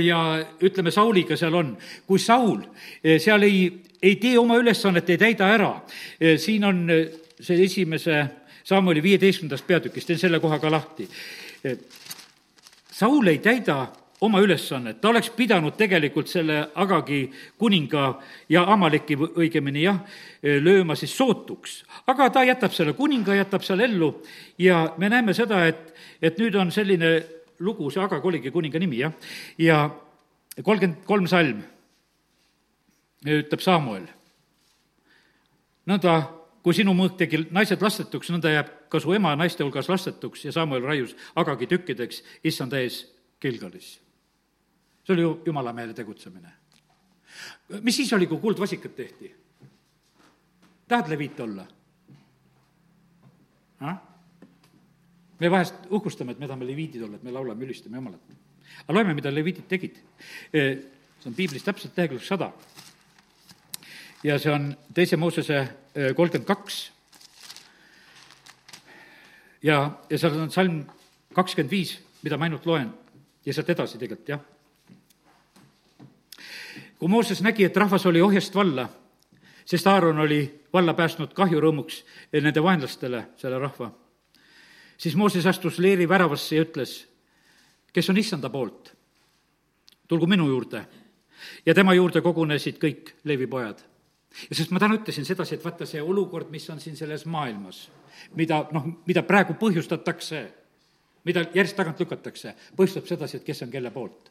ja 0.00 0.46
ütleme, 0.62 0.90
Sauliga 0.90 1.36
seal 1.36 1.54
on, 1.54 1.72
kui 2.06 2.20
Saul 2.22 2.60
eh, 3.02 3.18
seal 3.20 3.42
ei, 3.46 3.64
ei 4.02 4.16
tee 4.20 4.36
oma 4.38 4.56
ülesannet, 4.60 5.10
ei 5.10 5.20
täida 5.20 5.48
ära, 5.52 5.72
eh, 6.20 6.38
siin 6.40 6.64
on 6.64 6.84
eh, 6.90 7.08
see 7.40 7.64
esimese 7.64 8.24
Samueli 8.64 9.02
viieteistkümnendast 9.02 9.66
peatükist, 9.66 10.06
teen 10.06 10.20
selle 10.20 10.38
koha 10.40 10.60
ka 10.62 10.70
lahti. 10.70 11.08
Saul 12.94 13.26
ei 13.26 13.40
täida 13.42 13.88
oma 14.22 14.38
ülesannet, 14.38 15.00
ta 15.02 15.10
oleks 15.10 15.32
pidanud 15.34 15.74
tegelikult 15.74 16.30
selle 16.30 16.60
Agagi 16.78 17.24
kuninga 17.58 18.04
ja 18.54 18.62
Amaleki 18.70 19.16
õigemini 19.18 19.82
jah, 19.82 19.98
lööma 20.62 20.94
siis 20.94 21.16
sootuks. 21.18 21.80
aga 22.06 22.30
ta 22.30 22.44
jätab 22.46 22.70
selle 22.70 22.94
kuninga, 22.94 23.34
jätab 23.34 23.66
seal 23.66 23.82
ellu 23.82 24.12
ja 24.62 24.94
me 24.96 25.10
näeme 25.10 25.34
seda, 25.34 25.66
et, 25.66 25.90
et 26.22 26.38
nüüd 26.38 26.54
on 26.54 26.70
selline 26.70 27.16
lugu, 27.62 27.90
see 27.90 28.02
Agag 28.02 28.24
oligi 28.26 28.50
kuninga 28.52 28.80
nimi, 28.82 28.98
jah, 29.02 29.14
ja 29.58 29.78
kolmkümmend 30.60 31.04
kolm 31.06 31.28
salm 31.30 31.62
ütleb 33.22 33.62
Samuel. 33.62 34.06
nõnda, 35.86 36.14
kui 36.62 36.74
sinu 36.74 36.94
mõõk 36.94 37.16
tegi 37.18 37.44
naised 37.50 37.82
lastetuks, 37.82 38.30
nõnda 38.30 38.52
jääb 38.52 38.72
ka 38.90 39.00
su 39.00 39.14
ema 39.14 39.34
naiste 39.38 39.64
hulgas 39.64 39.88
lastetuks 39.90 40.44
ja 40.44 40.52
Samuel 40.52 40.84
raius 40.86 41.16
Agagi 41.36 41.66
tükkideks 41.66 42.22
issanda 42.44 42.78
ees 42.78 43.04
Gilgalis. 43.40 44.00
see 45.04 45.14
oli 45.14 45.22
ju 45.22 45.42
jumala 45.46 45.72
meele 45.72 45.94
tegutsemine. 45.94 46.52
mis 47.82 47.96
siis 47.96 48.12
oli, 48.12 48.26
kui 48.26 48.38
kuldvasikat 48.38 48.96
tehti? 48.96 49.34
tahad 50.88 51.08
leviit 51.08 51.40
olla? 51.40 51.66
Me 55.42 55.50
vahest 55.50 55.88
uhkustame, 55.90 56.32
et 56.32 56.38
me 56.38 56.46
tahame 56.46 56.66
leviidid 56.68 57.02
olla, 57.02 57.18
et 57.18 57.26
me 57.26 57.34
laulame, 57.34 57.66
ülistame 57.66 57.98
Jumalat. 57.98 58.34
aga 58.82 58.94
loeme, 58.94 59.14
mida 59.14 59.30
leviidid 59.30 59.66
tegid. 59.68 59.98
see 60.52 61.30
on 61.30 61.34
piiblis 61.34 61.64
täpselt 61.66 61.96
lehekülg 61.98 62.22
sada. 62.22 62.52
ja 64.22 64.38
see 64.38 64.52
on 64.52 64.76
teise 64.94 65.16
Moosese 65.16 65.68
kolmkümmend 66.16 66.46
kaks. 66.46 66.92
ja, 69.62 69.98
ja 70.10 70.18
seal 70.18 70.38
on 70.38 70.50
salm 70.50 70.84
kakskümmend 71.34 71.70
viis, 71.70 71.98
mida 72.22 72.38
ma 72.38 72.46
ainult 72.46 72.66
loen 72.66 72.92
ja 73.46 73.54
sealt 73.54 73.70
edasi 73.70 73.98
tegelikult, 73.98 74.28
jah. 74.28 74.40
kui 76.98 77.08
Mooses 77.08 77.42
nägi, 77.42 77.64
et 77.64 77.76
rahvas 77.76 78.06
oli 78.06 78.22
ohjast 78.22 78.54
valla, 78.54 78.86
sest 79.64 79.86
Aaron 79.86 80.22
oli 80.22 80.44
valla 80.72 80.94
päästnud 80.94 81.34
kahjurõõmuks 81.34 82.04
nende 82.38 82.62
vaenlastele, 82.62 83.26
selle 83.36 83.58
rahva 83.58 83.90
siis 85.02 85.16
Mooses 85.18 85.46
astus 85.46 85.80
leeri 85.82 86.06
väravasse 86.08 86.56
ja 86.56 86.62
ütles, 86.62 86.92
kes 87.92 88.10
on 88.10 88.20
issanda 88.20 88.50
poolt, 88.52 88.92
tulgu 90.08 90.28
minu 90.30 90.46
juurde. 90.48 90.84
ja 91.66 91.74
tema 91.74 91.94
juurde 91.94 92.20
kogunesid 92.22 92.78
kõik 92.78 93.14
Leevi 93.24 93.46
pojad. 93.46 93.82
ja 94.50 94.56
sest 94.56 94.70
ma 94.70 94.78
täna 94.78 94.94
ütlesin 94.94 95.24
sedasi, 95.24 95.54
et 95.54 95.64
vaata 95.64 95.86
see 95.86 96.02
olukord, 96.02 96.50
mis 96.50 96.70
on 96.70 96.80
siin 96.80 96.96
selles 96.96 97.26
maailmas, 97.26 97.88
mida 98.34 98.66
noh, 98.72 98.86
mida 99.06 99.22
praegu 99.22 99.54
põhjustatakse, 99.58 100.42
mida 101.24 101.46
järjest 101.54 101.76
tagant 101.76 102.00
lükatakse, 102.00 102.54
põhjustab 102.76 103.06
sedasi, 103.06 103.36
et 103.36 103.44
kes 103.44 103.62
on 103.62 103.70
kelle 103.70 103.90
poolt. 103.90 104.30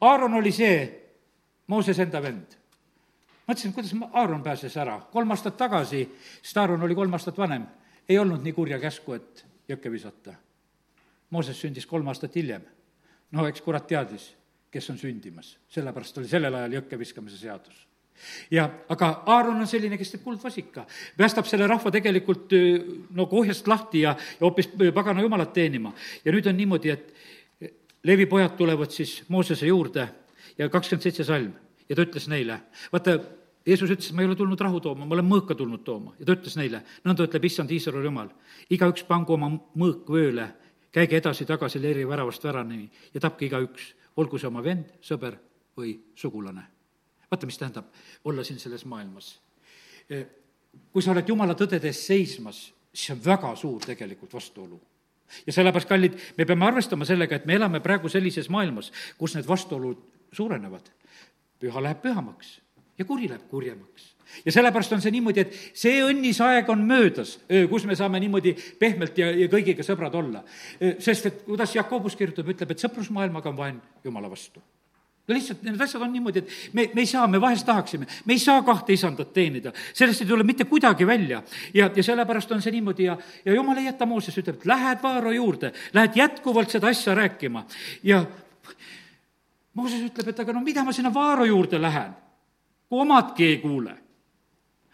Aaron 0.00 0.34
oli 0.34 0.52
see, 0.52 1.06
Mooses 1.70 1.98
enda 2.02 2.18
vend 2.22 2.56
mõtlesin, 3.46 3.72
kuidas 3.74 3.94
Aaron 4.12 4.42
pääses 4.42 4.76
ära, 4.76 5.00
kolm 5.12 5.30
aastat 5.30 5.56
tagasi, 5.56 6.04
sest 6.42 6.58
Aaron 6.58 6.82
oli 6.82 6.94
kolm 6.94 7.14
aastat 7.14 7.38
vanem, 7.38 7.66
ei 8.08 8.18
olnud 8.18 8.42
nii 8.42 8.52
kurja 8.54 8.78
käsku, 8.78 9.14
et 9.14 9.44
jõkke 9.70 9.92
visata. 9.92 10.34
Mooses 11.30 11.60
sündis 11.60 11.86
kolm 11.86 12.08
aastat 12.10 12.34
hiljem. 12.36 12.62
no 13.30 13.46
eks 13.46 13.62
kurat 13.62 13.86
teadis, 13.86 14.32
kes 14.70 14.90
on 14.90 14.98
sündimas. 14.98 15.58
sellepärast 15.68 16.18
oli 16.18 16.28
sellel 16.28 16.54
ajal 16.54 16.80
jõkke 16.80 16.98
viskamise 16.98 17.38
seadus 17.38 17.86
ja 18.50 18.66
aga 18.88 19.22
Aaron 19.26 19.60
on 19.60 19.68
selline, 19.68 19.98
kes 19.98 20.14
teeb 20.14 20.24
kuldvasika, 20.24 20.84
päästab 21.16 21.48
selle 21.48 21.66
rahva 21.70 21.92
tegelikult 21.94 22.52
nagu 23.16 23.40
ohjast 23.40 23.68
lahti 23.70 24.04
ja, 24.04 24.12
ja 24.12 24.44
hoopis 24.44 24.70
pagana 24.94 25.24
jumalat 25.24 25.52
teenima. 25.56 25.92
ja 26.24 26.32
nüüd 26.32 26.48
on 26.50 26.56
niimoodi, 26.56 26.90
et 26.90 27.14
Leevi 28.04 28.26
pojad 28.26 28.56
tulevad 28.56 28.90
siis 28.90 29.22
Moosese 29.28 29.66
juurde 29.66 30.06
ja 30.58 30.68
kakskümmend 30.68 31.04
seitse 31.04 31.24
salm 31.24 31.52
ja 31.88 31.96
ta 31.96 32.06
ütles 32.06 32.28
neile, 32.32 32.60
vaata, 32.92 33.18
Jeesus 33.66 33.90
ütles, 33.92 34.12
ma 34.16 34.22
ei 34.22 34.28
ole 34.30 34.36
tulnud 34.38 34.60
rahu 34.60 34.80
tooma, 34.80 35.04
ma 35.04 35.16
olen 35.18 35.26
mõõka 35.28 35.54
tulnud 35.56 35.82
tooma 35.84 36.14
ja 36.18 36.24
ta 36.24 36.32
ütles 36.32 36.56
neile, 36.56 36.80
nõnda 37.04 37.26
ütleb 37.28 37.44
issand 37.44 37.72
Iisraeli 37.74 38.08
jumal, 38.08 38.30
igaüks 38.72 39.04
pangu 39.08 39.36
oma 39.36 39.50
mõõk 39.52 40.08
vööle, 40.08 40.46
käige 40.92 41.18
edasi-tagasi 41.20 41.82
leeri 41.82 42.06
väravast 42.08 42.44
värani 42.44 42.86
ja 43.12 43.20
tapke 43.20 43.46
igaüks, 43.46 43.92
olgu 44.16 44.40
see 44.40 44.48
oma 44.48 44.64
vend, 44.64 44.94
sõber 45.04 45.36
või 45.76 45.92
sugulane. 46.16 46.64
vaata, 47.30 47.46
mis 47.46 47.58
tähendab 47.58 47.92
olla 48.24 48.44
siin 48.44 48.58
selles 48.58 48.84
maailmas. 48.84 49.38
kui 50.92 51.02
sa 51.02 51.12
oled 51.12 51.28
jumala 51.28 51.54
tõdedes 51.54 52.06
seismas, 52.06 52.72
siis 52.92 53.06
see 53.06 53.14
on 53.14 53.24
väga 53.24 53.54
suur 53.56 53.84
tegelikult 53.84 54.32
vastuolu 54.32 54.80
ja 55.46 55.52
sellepärast, 55.52 55.88
kallid, 55.88 56.16
me 56.38 56.46
peame 56.46 56.66
arvestama 56.66 57.04
sellega, 57.04 57.36
et 57.36 57.46
me 57.46 57.54
elame 57.54 57.80
praegu 57.80 58.08
sellises 58.08 58.48
maailmas, 58.48 58.90
kus 59.18 59.36
need 59.36 59.46
vastuolud 59.46 60.00
suurenevad. 60.32 60.90
püha 61.60 61.82
läheb 61.82 62.00
pühamaks 62.02 62.60
ja 63.00 63.04
kuri 63.08 63.28
läheb 63.28 63.46
kurjemaks. 63.48 64.10
ja 64.44 64.52
sellepärast 64.52 64.92
on 64.92 65.00
see 65.02 65.10
niimoodi, 65.14 65.42
et 65.42 65.54
see 65.74 66.02
õnnis 66.06 66.38
aeg 66.44 66.68
on 66.70 66.82
möödas, 66.86 67.38
kus 67.70 67.86
me 67.88 67.96
saame 67.98 68.20
niimoodi 68.22 68.52
pehmelt 68.78 69.16
ja, 69.18 69.30
ja 69.34 69.48
kõigiga 69.50 69.86
sõbrad 69.86 70.14
olla. 70.20 70.44
sest 70.98 71.26
et 71.26 71.40
kuidas 71.48 71.74
Jakobus 71.74 72.18
kirjutab, 72.18 72.52
ütleb, 72.52 72.70
et 72.70 72.84
sõprusmaailmaga 72.84 73.50
on 73.50 73.58
vaen 73.58 73.80
Jumala 74.04 74.30
vastu. 74.30 74.62
No 75.28 75.34
lihtsalt 75.36 75.60
need 75.62 75.80
asjad 75.80 76.02
on 76.02 76.12
niimoodi, 76.12 76.42
et 76.42 76.54
me, 76.74 76.86
me 76.94 77.04
ei 77.04 77.08
saa, 77.08 77.26
me 77.30 77.40
vahest 77.40 77.66
tahaksime, 77.66 78.06
me 78.26 78.34
ei 78.34 78.40
saa 78.42 78.62
kahte 78.66 78.94
isandat 78.96 79.32
teenida, 79.34 79.72
sellest 79.94 80.24
ei 80.24 80.30
tule 80.30 80.46
mitte 80.46 80.66
kuidagi 80.66 81.06
välja. 81.06 81.42
ja, 81.74 81.90
ja 81.94 82.02
sellepärast 82.02 82.52
on 82.52 82.62
see 82.62 82.74
niimoodi 82.74 83.06
ja, 83.06 83.16
ja 83.44 83.54
jumal 83.54 83.78
ei 83.78 83.86
jäta 83.86 84.06
Mooses, 84.10 84.38
ütleb, 84.38 84.60
et 84.60 84.66
lähed 84.66 85.02
Vaaro 85.02 85.32
juurde, 85.32 85.72
lähed 85.94 86.18
jätkuvalt 86.18 86.70
seda 86.70 86.90
asja 86.90 87.14
rääkima. 87.14 87.66
Ja 88.02 88.24
Mooses 89.74 90.02
ütleb, 90.10 90.32
et 90.32 90.42
aga 90.42 90.52
no 90.52 90.64
mida 90.66 90.84
ma 90.84 90.92
sinna 90.92 91.14
Vaaro 91.14 91.46
juurde 91.46 91.78
lähen 91.82 92.10
kui 92.90 93.00
omadki 93.06 93.46
ei 93.46 93.58
kuule 93.62 93.96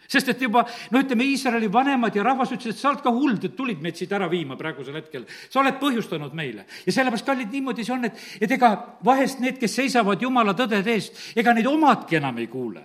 sest 0.07 0.29
et 0.31 0.41
juba, 0.41 0.63
no 0.91 1.01
ütleme, 1.03 1.25
Iisraeli 1.27 1.67
vanemad 1.71 2.15
ja 2.15 2.23
rahvas 2.23 2.53
ütlesid, 2.55 2.77
et 2.77 2.79
sa 2.79 2.91
oled 2.93 3.01
ka 3.03 3.11
hull, 3.11 3.35
et 3.43 3.55
tulid 3.57 3.81
meid 3.83 3.99
siit 3.99 4.13
ära 4.15 4.29
viima 4.31 4.55
praegusel 4.59 4.95
hetkel. 4.95 5.25
sa 5.49 5.59
oled 5.59 5.79
põhjustanud 5.81 6.35
meile. 6.37 6.63
ja 6.85 6.93
sellepärast, 6.95 7.25
kallid, 7.27 7.51
niimoodi 7.51 7.83
see 7.83 7.95
on, 7.95 8.07
et, 8.07 8.23
et 8.39 8.55
ega 8.55 8.71
vahest 9.03 9.43
need, 9.43 9.59
kes 9.59 9.75
seisavad 9.81 10.23
Jumala 10.23 10.55
tõdede 10.55 10.95
eest, 10.95 11.19
ega 11.35 11.53
neid 11.53 11.67
omadki 11.67 12.21
enam 12.21 12.39
ei 12.39 12.47
kuule. 12.47 12.83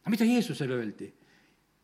aga 0.00 0.14
mida 0.14 0.24
Jeesusele 0.24 0.80
öeldi? 0.80 1.12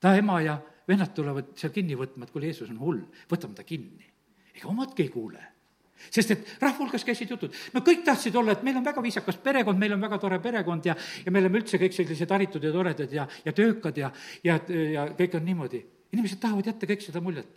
ta 0.00 0.16
ema 0.16 0.40
ja 0.40 0.56
vennad 0.88 1.12
tulevad 1.14 1.52
seal 1.54 1.72
kinni 1.74 1.94
võtma, 1.98 2.24
et 2.24 2.32
kuule, 2.32 2.48
Jeesus 2.48 2.72
on 2.72 2.80
hull, 2.80 3.04
võtame 3.28 3.54
ta 3.54 3.68
kinni. 3.68 4.08
ega 4.56 4.72
omadki 4.72 5.04
ei 5.04 5.12
kuule 5.12 5.51
sest 6.10 6.34
et 6.34 6.52
rahva 6.60 6.84
hulgas 6.84 7.04
käisid 7.06 7.30
jutud, 7.32 7.54
no 7.74 7.82
kõik 7.86 8.04
tahtsid 8.06 8.36
olla, 8.38 8.56
et 8.56 8.62
meil 8.66 8.78
on 8.80 8.86
väga 8.86 9.04
viisakas 9.04 9.38
perekond, 9.42 9.80
meil 9.80 9.96
on 9.96 10.02
väga 10.02 10.18
tore 10.22 10.38
perekond 10.42 10.86
ja, 10.88 10.96
ja 11.24 11.32
me 11.32 11.42
oleme 11.42 11.62
üldse 11.62 11.80
kõik 11.82 11.96
sellised 11.96 12.30
haritud 12.34 12.64
ja 12.64 12.72
toredad 12.74 13.12
ja, 13.12 13.26
ja 13.44 13.56
töökad 13.56 13.98
ja, 13.98 14.12
ja, 14.44 14.58
ja 14.68 15.08
kõik 15.18 15.36
on 15.38 15.44
niimoodi. 15.48 15.82
inimesed 16.12 16.40
tahavad 16.40 16.66
jätta 16.66 16.86
kõik 16.86 17.04
seda 17.04 17.20
muljet. 17.24 17.48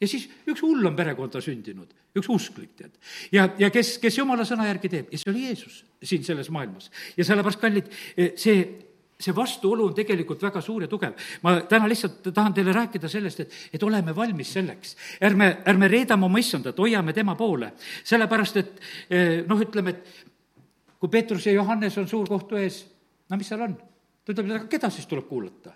ja 0.00 0.08
siis 0.08 0.28
üks 0.46 0.62
hull 0.62 0.86
on 0.86 0.96
perekonda 0.96 1.40
sündinud, 1.40 1.92
üks 2.16 2.28
usklik, 2.32 2.74
tead. 2.76 2.96
ja, 3.32 3.48
ja 3.58 3.70
kes, 3.70 3.96
kes 4.02 4.18
jumala 4.18 4.44
sõna 4.44 4.66
järgi 4.68 4.88
teeb 4.88 5.12
ja 5.12 5.18
see 5.18 5.32
oli 5.32 5.46
Jeesus 5.48 5.84
siin 6.02 6.24
selles 6.24 6.50
maailmas. 6.50 6.90
ja 7.16 7.24
sellepärast, 7.24 7.60
kallid, 7.60 7.92
see 8.36 8.85
see 9.20 9.34
vastuolu 9.36 9.86
on 9.88 9.94
tegelikult 9.96 10.42
väga 10.42 10.60
suur 10.60 10.84
ja 10.84 10.88
tugev. 10.88 11.14
ma 11.42 11.60
täna 11.68 11.88
lihtsalt 11.88 12.28
tahan 12.34 12.54
teile 12.54 12.72
rääkida 12.72 13.08
sellest, 13.08 13.40
et, 13.40 13.52
et 13.72 13.82
oleme 13.82 14.14
valmis 14.16 14.52
selleks. 14.52 14.96
ärme, 15.20 15.56
ärme 15.66 15.88
reedame 15.88 16.26
oma 16.26 16.38
issandat, 16.38 16.78
hoiame 16.78 17.12
tema 17.12 17.34
poole. 17.34 17.72
sellepärast, 18.04 18.56
et 18.56 18.80
eh, 19.10 19.44
noh, 19.48 19.60
ütleme, 19.60 19.90
et 19.90 21.00
kui 21.00 21.08
Peetrus 21.08 21.46
ja 21.46 21.52
Johannes 21.52 21.98
on 21.98 22.08
suurkohtu 22.08 22.60
ees, 22.60 22.84
no 23.30 23.36
mis 23.36 23.48
seal 23.48 23.64
on? 23.64 23.76
ta 24.24 24.34
ütleb, 24.34 24.50
et 24.50 24.60
aga 24.60 24.70
keda 24.70 24.90
siis 24.90 25.08
tuleb 25.08 25.28
kuulata? 25.28 25.72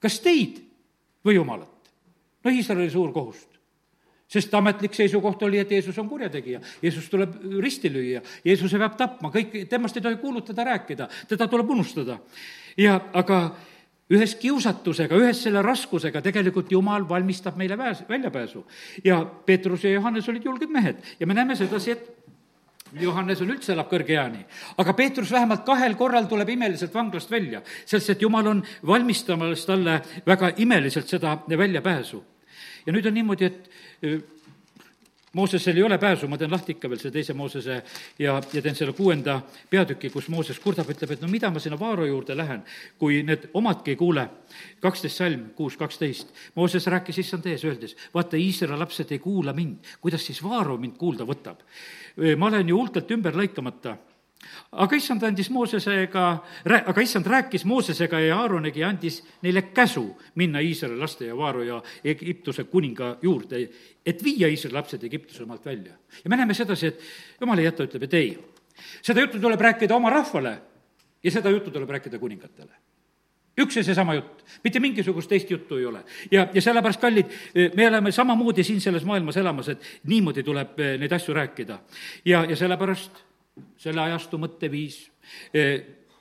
kas 0.00 0.20
teid 0.20 0.62
või 1.26 1.40
Jumalat? 1.40 1.92
no 2.44 2.54
Iisraeli 2.54 2.90
suur 2.90 3.12
kohust 3.12 3.56
sest 4.26 4.54
ametlik 4.58 4.94
seisukoht 4.94 5.42
oli, 5.46 5.60
et 5.62 5.70
Jeesus 5.70 5.98
on 6.02 6.08
kurjategija, 6.10 6.60
Jeesus 6.82 7.08
tuleb 7.10 7.36
risti 7.62 7.90
lüüa, 7.92 8.22
Jeesuse 8.44 8.78
peab 8.82 8.96
tapma, 8.98 9.30
kõik, 9.34 9.54
temast 9.70 9.98
ei 9.98 10.02
tohi 10.02 10.18
kuulutada, 10.22 10.64
rääkida, 10.66 11.08
teda 11.30 11.46
tuleb 11.50 11.70
unustada. 11.76 12.18
Ja 12.76 13.00
aga 13.12 13.40
ühes 14.12 14.36
kiusatusega, 14.38 15.18
ühes 15.18 15.40
selle 15.42 15.62
raskusega 15.66 16.22
tegelikult 16.22 16.70
Jumal 16.72 17.08
valmistab 17.08 17.56
meile 17.58 17.76
pääs-, 17.76 18.04
väljapääsu. 18.08 18.66
ja 19.04 19.24
Peetrus 19.24 19.84
ja 19.84 19.90
Johannes 19.90 20.28
olid 20.28 20.44
julged 20.44 20.70
mehed 20.70 21.02
ja 21.20 21.26
me 21.26 21.34
näeme 21.34 21.56
sedasi, 21.56 21.90
et 21.90 22.12
Johannes 23.00 23.40
on 23.42 23.50
üldse, 23.50 23.72
elab 23.72 23.90
kõrge 23.90 24.14
eani. 24.14 24.44
aga 24.78 24.92
Peetrus 24.92 25.32
vähemalt 25.32 25.64
kahel 25.64 25.94
korral 25.94 26.24
tuleb 26.30 26.48
imeliselt 26.48 26.94
vanglast 26.94 27.30
välja, 27.30 27.62
sest 27.84 28.10
et 28.10 28.22
Jumal 28.22 28.46
on 28.46 28.62
valmistamas 28.86 29.66
talle 29.66 30.00
väga 30.26 30.52
imeliselt 30.56 31.08
seda 31.08 31.38
väljapääsu 31.48 32.22
ja 32.86 32.92
nüüd 32.94 33.06
on 33.06 33.14
niimoodi, 33.14 33.44
et 33.50 34.35
Moosesel 35.36 35.76
ei 35.76 35.82
ole 35.84 35.98
pääsu, 36.00 36.28
ma 36.28 36.38
teen 36.40 36.50
lahti 36.50 36.72
ikka 36.72 36.88
veel 36.88 37.00
selle 37.00 37.12
teise 37.12 37.34
Moosese 37.36 37.74
ja, 38.18 38.38
ja 38.52 38.62
teen 38.64 38.76
selle 38.78 38.94
kuuenda 38.96 39.34
peatüki, 39.70 40.08
kus 40.14 40.30
Mooses 40.32 40.56
kurdab, 40.62 40.88
ütleb, 40.94 41.12
et 41.12 41.20
no 41.20 41.28
mida 41.28 41.50
ma 41.52 41.60
sinna 41.60 41.76
Vaaro 41.80 42.06
juurde 42.08 42.36
lähen, 42.36 42.62
kui 42.98 43.20
need 43.26 43.50
omadki 43.54 43.92
ei 43.92 44.00
kuule. 44.00 44.24
kaksteist 44.80 45.20
salm, 45.20 45.50
kuus, 45.56 45.76
kaksteist. 45.76 46.32
Mooses 46.54 46.86
rääkis 46.86 47.18
issand 47.20 47.46
ees, 47.46 47.64
öeldes, 47.68 47.96
vaata, 48.14 48.40
Iisraeli 48.40 48.78
lapsed 48.80 49.12
ei 49.12 49.18
kuula 49.20 49.52
mind, 49.52 49.92
kuidas 50.00 50.24
siis 50.26 50.42
Vaaro 50.42 50.78
mind 50.80 50.96
kuulda 50.96 51.28
võtab? 51.28 51.60
ma 52.36 52.46
olen 52.46 52.68
ju 52.68 52.78
huultelt 52.78 53.10
ümber 53.12 53.34
lõikamata 53.36 53.98
aga 54.72 54.96
issand 54.96 55.22
andis 55.26 55.50
Moosesega, 55.50 56.26
aga 56.64 57.04
issand 57.04 57.26
rääkis 57.26 57.64
Moosesega 57.64 58.20
ja 58.20 58.38
Aaronegi 58.40 58.80
ja 58.80 58.88
andis 58.88 59.22
neile 59.42 59.62
käsu 59.74 60.04
minna 60.34 60.60
Iisraeli 60.60 60.98
laste 60.98 61.26
ja 61.26 61.36
Vaaru 61.36 61.62
ja 61.62 61.82
Egiptuse 62.04 62.64
kuninga 62.64 63.16
juurde, 63.22 63.62
et 64.06 64.24
viia 64.24 64.48
Iisraeli 64.48 64.78
lapsed 64.78 65.04
Egiptuse 65.04 65.44
maalt 65.44 65.64
välja. 65.64 65.92
ja 66.24 66.30
me 66.30 66.36
näeme 66.36 66.54
sedasi, 66.54 66.86
et 66.86 67.00
jumal 67.40 67.58
ei 67.58 67.64
jäta, 67.64 67.84
ütleb, 67.84 68.02
et 68.02 68.14
ei. 68.14 68.38
seda 69.02 69.20
juttu 69.20 69.40
tuleb 69.40 69.60
rääkida 69.60 69.96
oma 69.96 70.10
rahvale 70.10 70.58
ja 71.22 71.30
seda 71.30 71.50
juttu 71.50 71.70
tuleb 71.70 71.90
rääkida 71.90 72.18
kuningatele 72.18 72.86
üks 73.56 73.78
ja 73.78 73.84
seesama 73.84 74.16
jutt, 74.18 74.42
mitte 74.64 74.80
mingisugust 74.84 75.30
teist 75.32 75.50
juttu 75.50 75.78
ei 75.80 75.86
ole. 75.86 76.02
ja, 76.30 76.46
ja 76.52 76.62
sellepärast, 76.62 77.00
kallid, 77.00 77.32
me 77.76 77.88
oleme 77.88 78.12
samamoodi 78.12 78.64
siin 78.64 78.80
selles 78.80 79.04
maailmas 79.04 79.36
elamas, 79.40 79.70
et 79.72 79.86
niimoodi 80.04 80.44
tuleb 80.44 80.80
eh, 80.80 80.96
neid 81.00 81.12
asju 81.12 81.34
rääkida. 81.34 81.78
ja, 82.24 82.44
ja 82.44 82.56
sellepärast 82.56 83.24
selle 83.80 84.02
ajastu 84.02 84.38
mõtteviis, 84.40 84.98
e, 85.54 85.64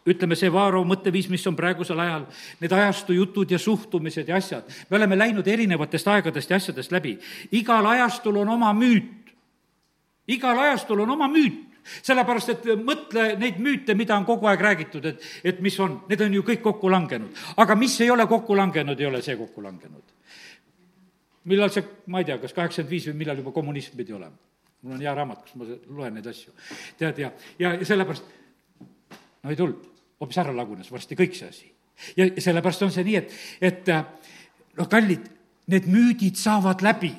ütleme, 0.06 0.38
see 0.38 0.52
Vaaro 0.54 0.84
mõtteviis, 0.88 1.28
mis 1.34 1.46
on 1.50 1.58
praegusel 1.58 2.00
ajal, 2.00 2.26
need 2.62 2.74
ajastu 2.78 3.16
jutud 3.18 3.52
ja 3.52 3.60
suhtumised 3.60 4.30
ja 4.30 4.38
asjad, 4.38 4.70
me 4.90 4.98
oleme 5.00 5.18
läinud 5.18 5.48
erinevatest 5.48 6.08
aegadest 6.08 6.50
ja 6.50 6.60
asjadest 6.62 6.92
läbi. 6.92 7.18
igal 7.52 7.86
ajastul 7.86 8.38
on 8.38 8.50
oma 8.50 8.74
müüt. 8.74 9.34
igal 10.28 10.60
ajastul 10.60 11.00
on 11.00 11.10
oma 11.10 11.28
müüt 11.28 11.76
sellepärast, 11.86 12.50
et 12.50 12.66
mõtle 12.82 13.28
neid 13.40 13.60
müüte, 13.62 13.96
mida 13.98 14.18
on 14.18 14.26
kogu 14.26 14.50
aeg 14.50 14.62
räägitud, 14.62 15.06
et, 15.06 15.22
et 15.44 15.62
mis 15.62 15.78
on, 15.80 16.00
need 16.10 16.22
on 16.22 16.34
ju 16.34 16.44
kõik 16.48 16.64
kokku 16.64 16.90
langenud. 16.92 17.46
aga 17.58 17.76
mis 17.76 18.00
ei 18.02 18.10
ole 18.10 18.28
kokku 18.28 18.58
langenud, 18.58 19.00
ei 19.00 19.06
ole 19.06 19.22
see 19.22 19.38
kokku 19.38 19.64
langenud. 19.64 20.04
millal 21.46 21.70
see, 21.70 21.86
ma 22.08 22.20
ei 22.20 22.26
tea, 22.26 22.40
kas 22.42 22.54
kaheksakümmend 22.54 22.92
viis 22.92 23.08
või 23.12 23.20
millal 23.22 23.38
juba 23.38 23.54
kommunism 23.54 23.98
pidi 23.98 24.14
olema? 24.14 24.38
Mul 24.86 24.96
on 24.98 25.04
hea 25.04 25.14
raamat, 25.18 25.44
kus 25.44 25.58
ma 25.60 25.68
loen 25.98 26.18
neid 26.20 26.28
asju. 26.30 26.54
tead, 27.00 27.22
ja, 27.24 27.32
ja, 27.60 27.76
sellepärast 27.86 28.34
no 29.44 29.54
ei 29.54 29.60
tulnud, 29.60 29.86
hoopis 30.22 30.42
ära 30.42 30.54
lagunes 30.56 30.92
varsti 30.94 31.18
kõik 31.18 31.38
see 31.38 31.50
asi. 31.50 31.72
ja 32.18 32.30
sellepärast 32.38 32.86
on 32.86 32.94
see 32.94 33.06
nii, 33.08 33.22
et, 33.22 33.40
et 33.62 33.94
noh, 34.78 34.90
kallid, 34.90 35.32
need 35.72 35.88
müüdid 35.90 36.38
saavad 36.38 36.84
läbi 36.86 37.14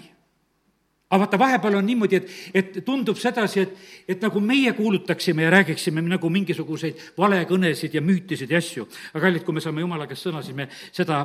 aga 1.07 1.21
vaata, 1.23 1.39
vahepeal 1.39 1.79
on 1.79 1.87
niimoodi, 1.87 2.19
et, 2.19 2.31
et 2.55 2.79
tundub 2.85 3.19
sedasi, 3.21 3.63
et, 3.63 3.75
et 4.15 4.23
nagu 4.27 4.41
meie 4.43 4.73
kuulutaksime 4.75 5.45
ja 5.45 5.53
räägiksime 5.55 6.03
nagu 6.03 6.31
mingisuguseid 6.35 7.03
valekõnesid 7.19 7.95
ja 7.95 8.03
müütisid 8.03 8.51
ja 8.51 8.59
asju. 8.59 8.89
aga 9.13 9.27
kallid, 9.29 9.45
kui 9.47 9.55
me 9.55 9.63
saame 9.63 9.85
Jumala 9.85 10.09
käest 10.11 10.27
sõna, 10.27 10.43
siis 10.43 10.57
me 10.59 10.67
seda 10.91 11.23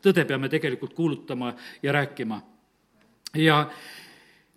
tõde 0.00 0.24
peame 0.24 0.48
tegelikult 0.48 0.94
kuulutama 0.96 1.52
ja 1.82 1.92
rääkima. 1.92 2.40
ja 3.36 3.66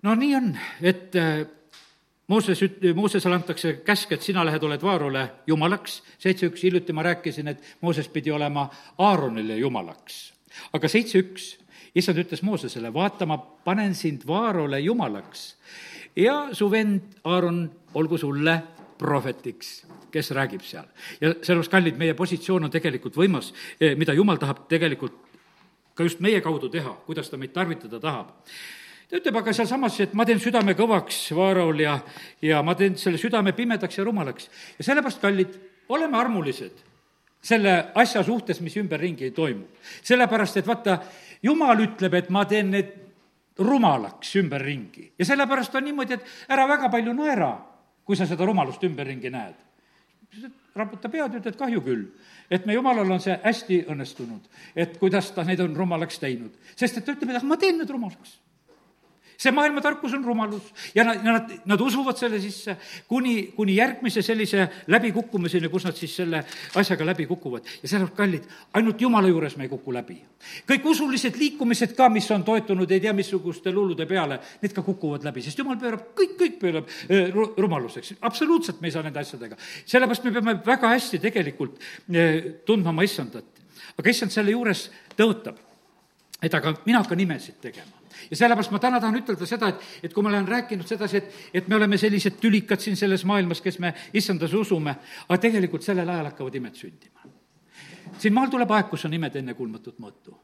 no 0.03 0.15
nii 0.15 0.35
on, 0.35 0.53
et 0.81 1.15
äh, 1.15 1.45
Mooses 2.27 2.61
üt-, 2.63 2.83
Moosesele 2.95 3.35
antakse 3.35 3.73
käsk, 3.85 4.13
et 4.15 4.23
sina 4.23 4.45
lähed, 4.45 4.63
oled 4.63 4.83
Vaarole 4.83 5.23
jumalaks, 5.47 6.01
seitse 6.21 6.47
üks, 6.47 6.63
hiljuti 6.63 6.95
ma 6.95 7.03
rääkisin, 7.03 7.51
et 7.51 7.75
Mooses 7.81 8.07
pidi 8.11 8.31
olema 8.31 8.69
Aaronile 8.97 9.57
jumalaks. 9.59 10.33
aga 10.73 10.87
seitse 10.87 11.19
üks, 11.19 11.49
issand 11.95 12.21
ütles 12.21 12.43
Moosesele, 12.45 12.93
vaata, 12.93 13.25
ma 13.25 13.37
panen 13.37 13.95
sind 13.95 14.27
Vaarole 14.27 14.79
jumalaks 14.79 15.55
ja 16.15 16.49
su 16.53 16.69
vend 16.71 17.19
Aaron 17.23 17.65
olgu 17.93 18.17
sulle 18.17 18.61
prohvetiks, 18.97 19.83
kes 20.11 20.31
räägib 20.31 20.61
seal. 20.61 20.85
ja 21.21 21.33
sellepärast, 21.33 21.71
kallid, 21.71 21.97
meie 21.97 22.13
positsioon 22.13 22.63
on 22.63 22.71
tegelikult 22.71 23.17
võimas, 23.17 23.51
mida 23.97 24.13
Jumal 24.13 24.37
tahab 24.37 24.67
tegelikult 24.69 25.19
ka 25.93 26.03
just 26.03 26.21
meie 26.23 26.41
kaudu 26.41 26.69
teha, 26.69 26.93
kuidas 27.05 27.29
ta 27.29 27.37
meid 27.37 27.53
tarvitada 27.53 27.99
tahab 27.99 28.31
ta 29.09 29.19
ütleb 29.19 29.37
aga 29.41 29.53
sealsamas, 29.53 29.99
et 30.03 30.13
ma 30.13 30.25
teen 30.25 30.41
südame 30.41 30.75
kõvaks 30.77 31.19
Vaaraol 31.35 31.83
ja, 31.83 31.99
ja 32.41 32.63
ma 32.63 32.75
teen 32.79 32.97
selle 32.97 33.19
südame 33.21 33.53
pimedaks 33.53 33.97
ja 33.97 34.07
rumalaks. 34.07 34.49
ja 34.79 34.87
sellepärast, 34.89 35.21
kallid, 35.21 35.59
oleme 35.89 36.17
armulised 36.17 36.83
selle 37.43 37.73
asja 37.99 38.23
suhtes, 38.23 38.61
mis 38.61 38.75
ümberringi 38.79 39.31
toimub. 39.35 39.67
sellepärast, 40.03 40.57
et 40.57 40.67
vaata, 40.67 40.99
jumal 41.43 41.83
ütleb, 41.83 42.13
et 42.13 42.29
ma 42.29 42.45
teen 42.47 42.71
need 42.71 42.93
rumalaks 43.59 44.35
ümberringi 44.39 45.11
ja 45.19 45.25
sellepärast 45.27 45.75
on 45.75 45.85
niimoodi, 45.89 46.17
et 46.17 46.53
ära 46.55 46.67
väga 46.67 46.89
palju 46.89 47.13
naera, 47.13 47.51
kui 48.05 48.15
sa 48.15 48.25
seda 48.29 48.45
rumalust 48.45 48.83
ümberringi 48.83 49.29
näed. 49.29 49.59
raputa 50.75 51.09
pead, 51.09 51.35
ütled 51.37 51.57
kahju 51.57 51.81
küll, 51.85 52.07
et 52.49 52.65
me 52.65 52.73
jumalal 52.73 53.11
on 53.11 53.19
see 53.21 53.35
hästi 53.43 53.83
õnnestunud, 53.93 54.47
et 54.75 54.97
kuidas 54.97 55.29
ta 55.35 55.43
neid 55.45 55.59
on 55.61 55.75
rumalaks 55.75 56.17
teinud, 56.19 56.55
sest 56.75 56.97
et 56.97 57.05
ta 57.05 57.13
ütleb, 57.13 57.29
et 57.29 57.37
ah, 57.37 57.45
ma 57.45 57.59
teen 57.61 57.77
need 57.77 57.91
rumalaks 57.91 58.39
see 59.43 59.51
maailma 59.51 59.81
tarkus 59.83 60.13
on 60.15 60.23
rumalus 60.23 60.69
ja 60.95 61.03
nad, 61.03 61.23
nad, 61.23 61.51
nad 61.67 61.81
usuvad 61.81 62.17
selle 62.19 62.39
sisse 62.41 62.75
kuni, 63.09 63.51
kuni 63.55 63.75
järgmise 63.75 64.23
sellise 64.23 64.67
läbikukkumiseni, 64.93 65.69
kus 65.71 65.87
nad 65.87 65.97
siis 65.99 66.15
selle 66.21 66.43
asjaga 66.79 67.05
läbi 67.05 67.25
kukuvad. 67.27 67.67
ja 67.81 67.89
sellepärast, 67.89 68.15
kallid, 68.17 68.47
ainult 68.73 69.01
Jumala 69.01 69.27
juures 69.27 69.57
me 69.57 69.67
ei 69.67 69.71
kuku 69.71 69.93
läbi. 69.93 70.19
kõik 70.69 70.87
usulised 70.93 71.39
liikumised 71.39 71.95
ka, 71.97 72.09
mis 72.13 72.29
on 72.31 72.45
toetunud 72.47 72.91
ei 72.91 73.03
tea 73.03 73.13
missuguste 73.13 73.71
lulude 73.71 74.07
peale, 74.09 74.39
need 74.61 74.75
ka 74.75 74.83
kukuvad 74.85 75.25
läbi, 75.27 75.43
sest 75.43 75.59
Jumal 75.59 75.79
pöörab, 75.81 76.05
kõik, 76.19 76.37
kõik 76.39 76.59
pöörab 76.61 76.93
äh, 77.09 77.33
rumaluseks. 77.57 78.15
absoluutselt 78.21 78.81
me 78.81 78.87
ei 78.87 78.95
saa 78.95 79.03
nende 79.03 79.19
asjadega. 79.19 79.59
sellepärast 79.85 80.23
me 80.23 80.35
peame 80.37 80.55
väga 80.65 80.93
hästi 80.95 81.19
tegelikult 81.23 81.81
äh, 81.81 82.39
tundma 82.65 82.95
oma 82.95 83.03
issandat. 83.03 83.65
aga 83.97 84.09
issand 84.09 84.31
selle 84.31 84.55
juures 84.55 84.87
tõotab, 85.17 85.59
et 86.41 86.53
aga 86.53 86.77
mina 86.85 87.03
hakkan 87.03 87.19
imesid 87.19 87.59
tegema 87.61 88.02
ja 88.31 88.37
sellepärast 88.37 88.71
ma 88.71 88.79
täna 88.79 89.01
tahan 89.01 89.19
ütelda 89.21 89.47
seda, 89.49 89.73
et, 89.73 89.89
et 90.03 90.13
kui 90.13 90.23
ma 90.23 90.31
olen 90.33 90.47
rääkinud 90.47 90.87
sedasi, 90.87 91.17
et, 91.17 91.35
et 91.53 91.67
me 91.67 91.75
oleme 91.79 91.97
sellised 91.97 92.39
tülikad 92.41 92.83
siin 92.83 92.97
selles 92.99 93.25
maailmas, 93.25 93.61
kes 93.61 93.79
me 93.79 93.93
issandas 94.13 94.53
usume, 94.53 94.95
aga 95.27 95.41
tegelikult 95.47 95.85
sellel 95.85 96.09
ajal 96.09 96.31
hakkavad 96.31 96.55
imed 96.61 96.79
sündima. 96.79 97.29
siin 98.17 98.33
maal 98.33 98.51
tuleb 98.51 98.71
aeg, 98.71 98.89
kus 98.89 99.05
on 99.05 99.13
imed 99.19 99.35
ennekuulmatut 99.41 99.99
mõõtu 99.99 100.37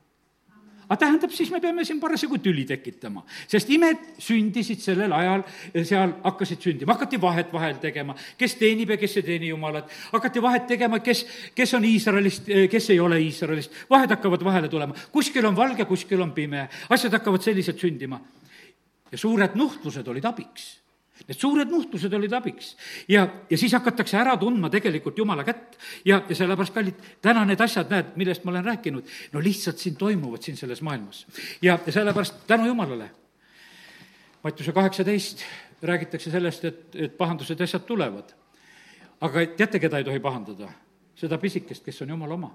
aga 0.89 0.97
tähendab, 1.03 1.33
siis 1.37 1.51
me 1.53 1.61
peame 1.61 1.85
siin 1.85 1.99
parasjagu 2.01 2.39
tüli 2.41 2.63
tekitama, 2.65 3.21
sest 3.47 3.69
imed 3.69 4.01
sündisid 4.25 4.81
sellel 4.81 5.13
ajal, 5.13 5.43
seal 5.85 6.15
hakkasid 6.23 6.65
sündima, 6.65 6.95
hakati 6.97 7.19
vahet 7.21 7.53
vahel 7.53 7.77
tegema, 7.83 8.15
kes 8.39 8.57
teenib 8.57 8.95
ja 8.95 8.97
kes 8.97 9.19
ei 9.21 9.27
teeni 9.27 9.51
Jumalat, 9.51 9.91
hakati 10.09 10.41
vahet 10.41 10.65
tegema, 10.71 10.99
kes, 11.05 11.23
kes 11.55 11.75
on 11.77 11.85
Iisraelist, 11.85 12.49
kes 12.73 12.89
ei 12.89 12.99
ole 12.99 13.21
Iisraelist, 13.21 13.85
vahed 13.89 14.17
hakkavad 14.17 14.43
vahele 14.49 14.71
tulema, 14.71 14.97
kuskil 15.13 15.45
on 15.45 15.57
valge, 15.57 15.85
kuskil 15.85 16.25
on 16.25 16.33
pime, 16.33 16.65
asjad 16.89 17.13
hakkavad 17.19 17.45
selliselt 17.45 17.79
sündima. 17.79 18.19
ja 19.11 19.17
suured 19.17 19.55
nuhtlused 19.57 20.07
olid 20.07 20.25
abiks 20.25 20.79
Need 21.27 21.37
suured 21.39 21.67
nuhtlused 21.67 22.13
olid 22.15 22.33
abiks 22.33 22.71
ja, 23.11 23.25
ja 23.49 23.57
siis 23.59 23.73
hakatakse 23.75 24.17
ära 24.17 24.37
tundma 24.39 24.69
tegelikult 24.71 25.17
Jumala 25.19 25.43
kätt 25.43 25.75
ja, 26.07 26.21
ja 26.21 26.35
sellepärast, 26.35 26.73
kallid, 26.73 27.01
täna 27.21 27.43
need 27.45 27.59
asjad, 27.61 27.89
näed, 27.91 28.13
millest 28.19 28.45
ma 28.47 28.53
olen 28.53 28.65
rääkinud, 28.65 29.09
no 29.33 29.43
lihtsalt 29.43 29.81
siin 29.81 29.97
toimuvad 29.99 30.45
siin 30.45 30.57
selles 30.57 30.81
maailmas. 30.81 31.25
ja, 31.61 31.79
ja 31.85 31.91
sellepärast 31.91 32.45
tänu 32.47 32.69
Jumalale. 32.71 33.11
Mattiuse 34.43 34.71
kaheksateist 34.71 35.43
räägitakse 35.81 36.31
sellest, 36.31 36.65
et, 36.65 36.95
et 36.95 37.17
pahandused 37.17 37.59
ja 37.59 37.67
asjad 37.67 37.83
tulevad. 37.87 38.31
aga 39.21 39.45
teate, 39.57 39.79
keda 39.79 39.97
ei 39.97 40.03
tohi 40.03 40.19
pahandada? 40.19 40.71
seda 41.19 41.37
pisikest, 41.37 41.83
kes 41.83 42.01
on 42.01 42.09
Jumala 42.09 42.33
oma. 42.33 42.53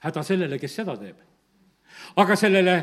häda 0.00 0.22
sellele, 0.22 0.58
kes 0.58 0.74
seda 0.74 0.96
teeb. 0.96 1.16
aga 2.16 2.36
sellele 2.36 2.82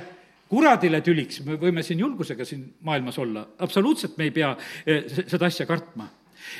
kuradile 0.49 1.01
tüliks, 1.01 1.41
me 1.45 1.57
võime 1.61 1.83
siin 1.83 1.99
julgusega 2.03 2.45
siin 2.45 2.65
maailmas 2.85 3.17
olla, 3.21 3.45
absoluutselt 3.65 4.17
me 4.17 4.29
ei 4.29 4.33
pea 4.35 4.53
eh, 4.85 5.05
seda 5.25 5.49
asja 5.49 5.65
kartma. 5.69 6.07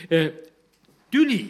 Eh, 0.09 0.29
tüli 1.13 1.41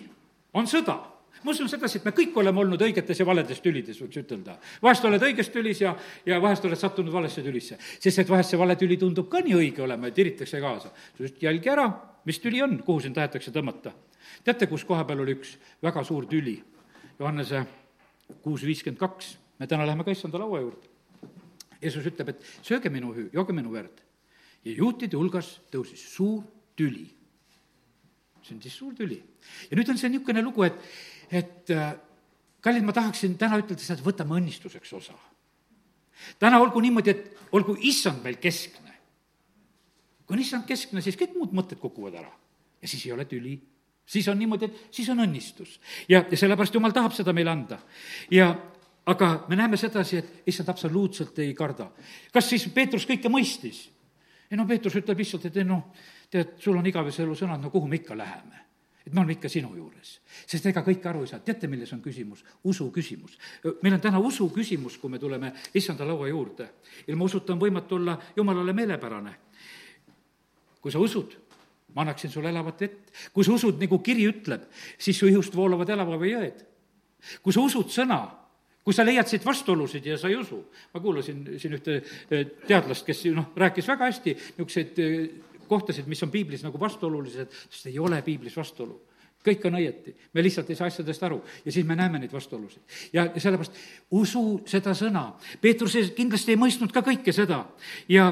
on 0.54 0.68
sõda 0.68 0.98
ma 1.46 1.54
usun 1.54 1.70
sedasi, 1.70 2.00
et 2.00 2.06
me 2.08 2.14
kõik 2.16 2.38
oleme 2.42 2.58
olnud 2.64 2.82
õigetes 2.82 3.20
ja 3.22 3.26
valedes 3.28 3.60
tülides, 3.62 4.00
võiks 4.02 4.18
ütelda. 4.18 4.56
vahest 4.82 5.06
oled 5.06 5.22
õiges 5.28 5.52
tülis 5.54 5.82
ja, 5.84 5.92
ja 6.26 6.40
vahest 6.42 6.66
oled 6.66 6.80
sattunud 6.80 7.14
valesse 7.14 7.44
tülisse. 7.46 7.78
sest 8.00 8.24
et 8.24 8.30
vahest 8.30 8.50
see 8.50 8.60
vale 8.60 8.76
tüli 8.76 8.98
tundub 8.98 9.30
ka 9.30 9.44
nii 9.46 9.54
õige 9.60 9.84
olema 9.86 10.10
ja 10.10 10.16
tiritakse 10.16 10.62
kaasa. 10.62 10.90
just 11.20 11.44
jälgi 11.44 11.70
ära, 11.70 11.86
mis 12.26 12.42
tüli 12.42 12.64
on, 12.66 12.80
kuhu 12.82 13.06
sind 13.06 13.16
tahetakse 13.16 13.54
tõmmata. 13.54 13.94
teate, 14.44 14.68
kus 14.68 14.84
koha 14.84 15.06
peal 15.06 15.22
oli 15.22 15.38
üks 15.38 15.54
väga 15.84 16.04
suur 16.04 16.26
tüli? 16.26 16.58
Johannese 17.20 17.66
kuus 18.42 18.66
viiskümmend 18.66 19.00
kaks. 19.00 19.38
me 19.60 19.68
täna 19.68 19.86
läheme 19.86 20.04
ka 20.04 20.12
issanda 20.12 20.42
laua 20.42 20.66
juurde 20.66 20.95
Jeesus 21.86 22.08
ütleb, 22.10 22.34
et 22.34 22.48
sööge 22.66 22.90
minu 22.94 23.14
hüü, 23.16 23.30
jooge 23.34 23.56
minu 23.56 23.74
verd. 23.74 24.02
ja 24.66 24.74
juutide 24.74 25.18
hulgas 25.18 25.60
tõusis 25.72 26.02
suur 26.16 26.44
tüli. 26.78 27.06
sündis 28.44 28.74
suur 28.74 28.96
tüli. 28.96 29.22
ja 29.70 29.78
nüüd 29.78 29.90
on 29.90 29.98
see 29.98 30.10
niisugune 30.10 30.42
lugu, 30.42 30.66
et, 30.66 30.82
et 31.30 31.70
äh, 31.74 31.94
kallid, 32.62 32.84
ma 32.84 32.94
tahaksin 32.94 33.38
täna 33.38 33.60
ütelda 33.62 33.82
seda, 33.82 34.00
et 34.00 34.06
võtame 34.06 34.40
õnnistuseks 34.40 34.96
osa. 34.98 35.16
täna 36.40 36.60
olgu 36.60 36.82
niimoodi, 36.82 37.14
et 37.14 37.54
olgu 37.54 37.78
issand 37.82 38.24
meil 38.24 38.42
keskne. 38.42 38.98
kui 40.26 40.36
on 40.36 40.42
issand 40.42 40.66
keskne, 40.66 41.02
siis 41.02 41.18
kõik 41.20 41.38
muud 41.38 41.54
mõtted 41.54 41.80
kukuvad 41.80 42.20
ära 42.24 42.34
ja 42.82 42.88
siis 42.88 43.06
ei 43.06 43.14
ole 43.14 43.26
tüli 43.30 43.60
siis 44.06 44.28
on 44.30 44.40
niimoodi, 44.40 44.70
et 44.70 44.94
siis 44.94 45.10
on 45.10 45.22
õnnistus. 45.24 45.80
ja, 46.10 46.24
ja 46.32 46.38
sellepärast 46.38 46.74
Jumal 46.74 46.94
tahab 46.94 47.14
seda 47.14 47.34
meile 47.34 47.52
anda. 47.52 47.80
ja, 48.32 48.54
aga 49.06 49.46
me 49.50 49.56
näeme 49.56 49.78
sedasi, 49.78 50.18
et 50.18 50.48
issand 50.48 50.70
absoluutselt 50.70 51.40
ei 51.40 51.54
karda. 51.54 51.92
kas 52.34 52.50
siis 52.50 52.68
Peetrus 52.74 53.06
kõike 53.06 53.30
mõistis? 53.30 53.90
ei 54.52 54.58
no 54.58 54.66
Peetrus 54.66 54.96
ütleb 54.96 55.18
lihtsalt, 55.18 55.46
et 55.46 55.58
ei 55.58 55.64
noh, 55.64 55.92
tead, 56.30 56.58
sul 56.60 56.78
on 56.78 56.86
igavese 56.86 57.24
elu 57.24 57.36
sõnad, 57.36 57.62
no 57.62 57.70
kuhu 57.70 57.88
me 57.88 58.02
ikka 58.02 58.18
läheme 58.18 58.66
et 59.06 59.14
me 59.14 59.20
oleme 59.20 59.36
ikka 59.36 59.50
sinu 59.50 59.70
juures. 59.76 60.20
sest 60.48 60.66
ega 60.66 60.82
kõike 60.82 61.10
aru 61.10 61.22
ei 61.24 61.30
saa, 61.30 61.40
teate, 61.46 61.68
milles 61.70 61.92
on 61.94 62.02
küsimus? 62.02 62.44
usu 62.64 62.90
küsimus. 62.92 63.38
meil 63.84 63.94
on 63.94 64.02
täna 64.02 64.20
usu 64.20 64.50
küsimus, 64.50 64.98
kui 64.98 65.10
me 65.10 65.20
tuleme 65.20 65.54
issanda 65.74 66.08
laua 66.08 66.28
juurde. 66.28 66.70
ilma 67.08 67.26
usuta 67.26 67.54
on 67.54 67.60
võimatu 67.60 68.00
olla 68.00 68.18
jumalale 68.36 68.74
meelepärane. 68.74 69.36
kui 70.82 70.92
sa 70.92 71.00
usud, 71.00 71.38
ma 71.94 72.02
annaksin 72.02 72.32
sulle 72.32 72.50
elavat 72.50 72.82
vett. 72.82 73.12
kui 73.34 73.44
sa 73.44 73.54
usud, 73.54 73.78
nagu 73.80 74.00
kiri 74.00 74.26
ütleb, 74.30 74.66
siis 74.98 75.20
su 75.20 75.28
ihust 75.28 75.56
voolavad 75.56 75.90
elava 75.90 76.18
või 76.18 76.34
jõed. 76.34 76.66
kui 77.44 77.54
sa 77.54 77.62
usud 77.62 77.94
sõna, 77.94 78.45
kui 78.86 78.94
sa 78.94 79.06
leiad 79.06 79.26
siit 79.26 79.46
vastuolusid 79.46 80.06
ja 80.06 80.18
sa 80.22 80.30
ei 80.30 80.38
usu, 80.38 80.60
ma 80.94 81.02
kuulasin 81.02 81.42
siin 81.58 81.74
ühte 81.74 81.98
eh, 81.98 82.46
teadlast, 82.70 83.06
kes 83.08 83.24
noh, 83.34 83.50
rääkis 83.58 83.88
väga 83.90 84.12
hästi 84.12 84.36
niisuguseid 84.38 85.02
eh, 85.02 85.16
kohtasid, 85.66 86.06
mis 86.06 86.22
on 86.22 86.30
piiblis 86.32 86.62
nagu 86.62 86.78
vastuolulised, 86.80 87.50
sest 87.66 87.90
ei 87.90 87.98
ole 88.00 88.22
piiblis 88.26 88.54
vastuolu. 88.58 89.00
Kõik 89.46 89.66
on 89.70 89.78
õieti, 89.78 90.14
me 90.34 90.42
lihtsalt 90.42 90.70
ei 90.70 90.78
saa 90.78 90.88
asjadest 90.90 91.24
aru. 91.26 91.38
Ja 91.66 91.74
siis 91.74 91.86
me 91.86 91.98
näeme 91.98 92.18
neid 92.22 92.32
vastuolusid. 92.34 92.82
ja 93.14 93.28
sellepärast 93.38 93.78
usu 94.18 94.44
seda 94.70 94.94
sõna, 94.98 95.26
Peetrus 95.62 95.98
kindlasti 96.18 96.54
ei 96.54 96.62
mõistnud 96.62 96.94
ka 96.94 97.02
kõike 97.06 97.34
seda. 97.34 97.64
Ja 98.10 98.32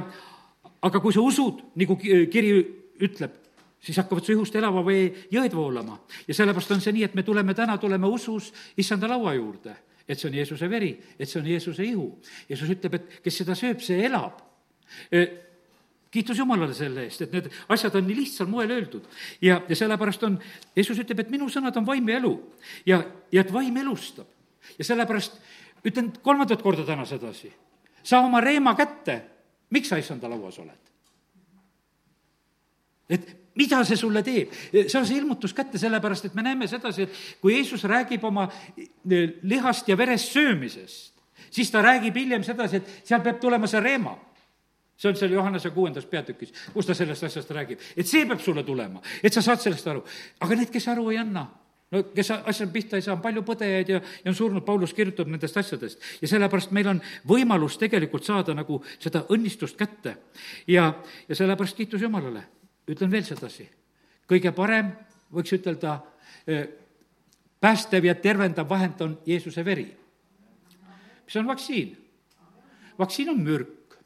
aga 0.81 1.01
kui 1.01 1.13
sa 1.13 1.21
usud, 1.21 1.61
nagu 1.77 1.97
kiri 1.97 2.53
ütleb, 3.01 3.37
siis 3.81 3.97
hakkavad 4.01 4.25
su 4.25 4.33
ihust 4.33 4.55
elava 4.55 4.81
vee 4.85 5.09
jõed 5.33 5.53
voolama. 5.53 5.99
ja 6.27 6.33
sellepärast 6.33 6.77
on 6.77 6.81
see 6.81 6.93
nii, 6.93 7.09
et 7.09 7.15
me 7.15 7.23
tuleme 7.23 7.53
täna, 7.53 7.77
tuleme 7.77 8.07
usus 8.07 8.51
issanda 8.77 9.09
laua 9.09 9.33
juurde 9.33 9.75
et 10.07 10.19
see 10.19 10.29
on 10.29 10.35
Jeesuse 10.35 10.69
veri, 10.69 10.91
et 11.17 11.29
see 11.29 11.39
on 11.39 11.47
Jeesuse 11.47 11.85
ihu. 11.85 12.09
Jeesus 12.49 12.69
ütleb, 12.69 12.99
et 12.99 13.17
kes 13.23 13.41
seda 13.43 13.55
sööb, 13.55 13.81
see 13.83 14.03
elab 14.05 14.41
kiitus 16.13 16.37
Jumalale 16.37 16.75
selle 16.77 17.07
eest, 17.07 17.23
et 17.25 17.33
need 17.33 17.49
asjad 17.73 17.95
on 17.97 18.05
nii 18.05 18.19
lihtsal 18.19 18.49
moel 18.49 18.71
öeldud. 18.75 19.05
ja, 19.41 19.61
ja 19.69 19.75
sellepärast 19.75 20.23
on, 20.27 20.37
Jeesus 20.75 20.99
ütleb, 21.01 21.23
et 21.23 21.33
minu 21.33 21.49
sõnad 21.49 21.77
on 21.79 21.87
vaim 21.87 22.09
ja 22.09 22.19
elu 22.21 22.33
ja, 22.85 23.01
ja 23.33 23.41
et 23.41 23.53
vaim 23.53 23.77
elustab. 23.81 24.27
ja 24.77 24.85
sellepärast 24.85 25.39
ütlen 25.83 26.11
kolmandat 26.21 26.61
korda 26.61 26.85
täna 26.85 27.05
sedasi, 27.09 27.51
saa 28.03 28.21
oma 28.21 28.41
reema 28.41 28.75
kätte, 28.77 29.21
miks 29.73 29.89
sa 29.89 29.97
issanda 29.97 30.29
lauas 30.29 30.59
oled? 30.61 30.92
Et 33.13 33.31
mida 33.55 33.83
see 33.85 33.97
sulle 33.99 34.23
teeb? 34.25 34.53
saa 34.87 35.05
see 35.05 35.19
ilmutus 35.19 35.53
kätte, 35.53 35.79
sellepärast 35.81 36.29
et 36.29 36.35
me 36.37 36.45
näeme 36.45 36.67
sedasi, 36.67 37.07
et 37.07 37.23
kui 37.41 37.55
Jeesus 37.57 37.85
räägib 37.89 38.23
oma 38.25 38.47
eh, 38.77 39.39
lihast 39.43 39.89
ja 39.89 39.97
verest 39.97 40.33
söömisest, 40.33 41.13
siis 41.53 41.71
ta 41.71 41.83
räägib 41.85 42.17
hiljem 42.17 42.45
sedasi, 42.45 42.81
et 42.81 43.09
seal 43.09 43.23
peab 43.25 43.41
tulema 43.41 43.69
see 43.69 43.83
reema 43.83 44.15
see 44.97 45.09
on 45.09 45.17
seal 45.17 45.33
Johannese 45.33 45.73
kuuendas 45.73 46.05
peatükis, 46.05 46.53
kus 46.73 46.87
ta 46.87 46.95
sellest 46.95 47.25
asjast 47.27 47.51
räägib, 47.51 47.81
et 47.97 48.07
see 48.07 48.25
peab 48.29 48.39
sulle 48.39 48.63
tulema, 48.63 49.01
et 49.23 49.33
sa 49.33 49.41
saad 49.41 49.61
sellest 49.61 49.87
aru. 49.89 50.03
aga 50.39 50.55
need, 50.55 50.71
kes 50.71 50.87
aru 50.93 51.09
ei 51.11 51.17
anna, 51.17 51.47
no 51.91 52.03
kes 52.13 52.31
asja 52.35 52.67
pihta 52.73 52.97
ei 52.97 53.05
saa, 53.05 53.17
on 53.17 53.21
palju 53.21 53.43
põdejaid 53.45 53.89
ja, 53.89 54.01
ja 54.23 54.31
on 54.31 54.37
surnud, 54.37 54.65
Paulus 54.65 54.93
kirjutab 54.93 55.27
nendest 55.27 55.57
asjadest. 55.57 56.01
ja 56.21 56.29
sellepärast 56.29 56.71
meil 56.71 56.93
on 56.93 57.01
võimalus 57.27 57.77
tegelikult 57.81 58.25
saada 58.25 58.55
nagu 58.57 58.81
seda 58.99 59.25
õnnistust 59.33 59.77
kätte. 59.77 60.17
ja, 60.67 60.93
ja 61.27 61.35
sellepärast 61.35 61.77
kiitus 61.77 62.01
Jumalale 62.01 62.45
ütlen 62.87 63.11
veel 63.11 63.23
sedasi, 63.23 63.67
kõige 64.29 64.51
parem 64.55 64.91
võiks 65.33 65.55
ütelda, 65.55 65.97
päästev 67.63 68.09
ja 68.09 68.15
tervendav 68.19 68.69
vahend 68.69 69.01
on 69.01 69.17
Jeesuse 69.25 69.65
veri. 69.65 69.87
mis 71.25 71.35
on 71.35 71.47
vaktsiin? 71.47 71.97
vaktsiin 72.99 73.29
on 73.29 73.39
mürk. 73.43 73.97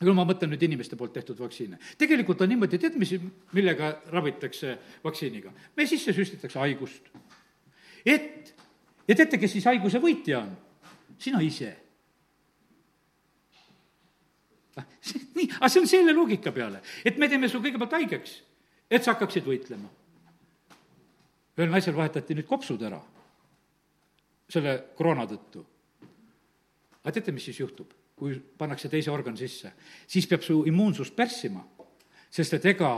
küll 0.00 0.16
ma 0.16 0.24
mõtlen 0.24 0.48
nüüd 0.48 0.62
inimeste 0.62 0.96
poolt 0.96 1.12
tehtud 1.12 1.38
vaktsiine. 1.38 1.78
tegelikult 1.98 2.40
on 2.40 2.48
niimoodi, 2.48 2.78
tead, 2.78 2.96
mis, 2.96 3.14
millega 3.52 4.00
ravitakse 4.06 4.78
vaktsiiniga? 5.04 5.52
meie 5.76 5.86
sisse 5.86 6.12
süstitakse 6.12 6.58
haigust. 6.58 7.08
et, 8.06 8.54
ja 9.08 9.14
teate, 9.14 9.38
kes 9.38 9.52
siis 9.52 9.64
haiguse 9.64 9.98
võitja 9.98 10.44
on? 10.44 10.56
sina 11.18 11.40
ise 11.40 11.76
ah, 14.69 14.69
nii, 15.36 15.48
aga 15.58 15.68
see 15.68 15.82
on 15.82 15.88
selle 15.90 16.14
loogika 16.16 16.52
peale, 16.52 16.82
et 17.04 17.18
me 17.18 17.28
teeme 17.28 17.48
su 17.48 17.62
kõigepealt 17.62 17.96
haigeks, 17.98 18.36
et 18.90 19.04
sa 19.04 19.14
hakkaksid 19.14 19.46
võitlema 19.46 19.90
ühel 21.60 21.72
naisel 21.72 21.96
vahetati 21.96 22.36
nüüd 22.36 22.48
kopsud 22.48 22.82
ära 22.86 23.00
selle 24.50 24.76
koroona 24.96 25.26
tõttu. 25.30 25.62
aga 27.00 27.12
teate, 27.14 27.32
mis 27.32 27.44
siis 27.48 27.60
juhtub, 27.60 27.92
kui 28.16 28.34
pannakse 28.58 28.88
teise 28.88 29.10
organ 29.10 29.36
sisse? 29.36 29.72
siis 30.06 30.26
peab 30.26 30.42
su 30.42 30.62
immuunsust 30.66 31.16
pärssima, 31.16 31.62
sest 32.30 32.58
et 32.58 32.70
ega 32.74 32.92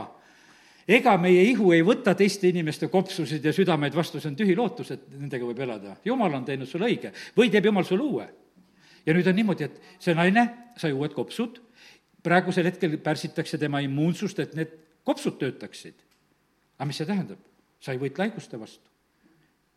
ega 0.87 1.15
meie 1.17 1.43
ihu 1.47 1.71
ei 1.71 1.83
võta 1.85 2.15
teiste 2.15 2.49
inimeste 2.49 2.89
kopsusid 2.91 3.45
ja 3.45 3.53
südameid 3.55 3.95
vastu, 3.95 4.19
see 4.19 4.31
on 4.31 4.39
tühi 4.39 4.55
lootus, 4.55 4.91
et 4.91 5.05
nendega 5.11 5.45
võib 5.45 5.59
elada. 5.63 5.97
jumal 6.05 6.33
on 6.33 6.45
teinud 6.45 6.67
sulle 6.67 6.89
õige 6.91 7.13
või 7.37 7.51
teeb 7.51 7.69
jumal 7.71 7.85
sulle 7.87 8.03
uue. 8.03 8.27
ja 9.05 9.13
nüüd 9.13 9.27
on 9.27 9.35
niimoodi, 9.35 9.63
et 9.63 9.81
see 9.99 10.15
naine 10.15 10.47
sai 10.77 10.91
uued 10.93 11.13
kopsud, 11.13 11.61
praegusel 12.23 12.69
hetkel 12.71 12.97
pärsitakse 13.03 13.59
tema 13.61 13.81
immuunsust, 13.83 14.39
et 14.39 14.55
need 14.55 14.71
kopsud 15.03 15.37
töötaksid. 15.39 15.95
aga 16.77 16.87
mis 16.87 16.97
see 16.97 17.07
tähendab? 17.07 17.39
sa 17.83 17.91
ei 17.91 17.99
võitle 17.99 18.27
haiguste 18.27 18.59
vastu. 18.59 18.87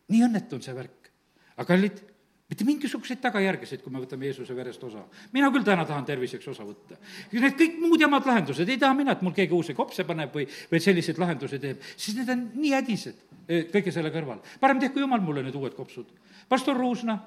nii 0.08 0.22
õnnetu 0.28 0.58
on 0.58 0.62
see 0.62 0.74
värk. 0.74 1.10
aga 1.56 1.66
kallid, 1.66 2.02
mitte 2.46 2.64
mingisuguseid 2.64 3.18
tagajärgesid, 3.20 3.82
kui 3.82 3.92
me 3.92 4.00
võtame 4.02 4.28
Jeesuse 4.28 4.54
verest 4.54 4.82
osa. 4.86 5.02
mina 5.32 5.50
küll 5.50 5.66
täna 5.66 5.84
tahan 5.84 6.04
terviseks 6.06 6.46
osa 6.48 6.64
võtta. 6.66 6.98
Need 7.32 7.56
kõik 7.58 7.80
muud 7.82 8.00
jamad 8.00 8.26
lahendused, 8.26 8.68
ei 8.68 8.78
taha 8.78 8.94
mina, 8.94 9.16
et 9.16 9.22
mul 9.22 9.34
keegi 9.34 9.54
uusi 9.54 9.74
kopse 9.74 10.04
paneb 10.04 10.34
või, 10.34 10.46
või 10.70 10.82
selliseid 10.82 11.18
lahendusi 11.18 11.58
teeb, 11.58 11.82
sest 11.96 12.20
need 12.20 12.30
on 12.30 12.44
nii 12.54 12.74
hädised 12.76 13.24
eh, 13.48 13.66
kõige 13.72 13.94
selle 13.94 14.14
kõrval. 14.14 14.44
parem 14.60 14.80
tehku 14.80 15.02
jumal 15.02 15.20
mulle 15.20 15.42
need 15.42 15.54
uued 15.58 15.74
kopsud. 15.74 16.06
pastor 16.48 16.78
Ruusna, 16.78 17.18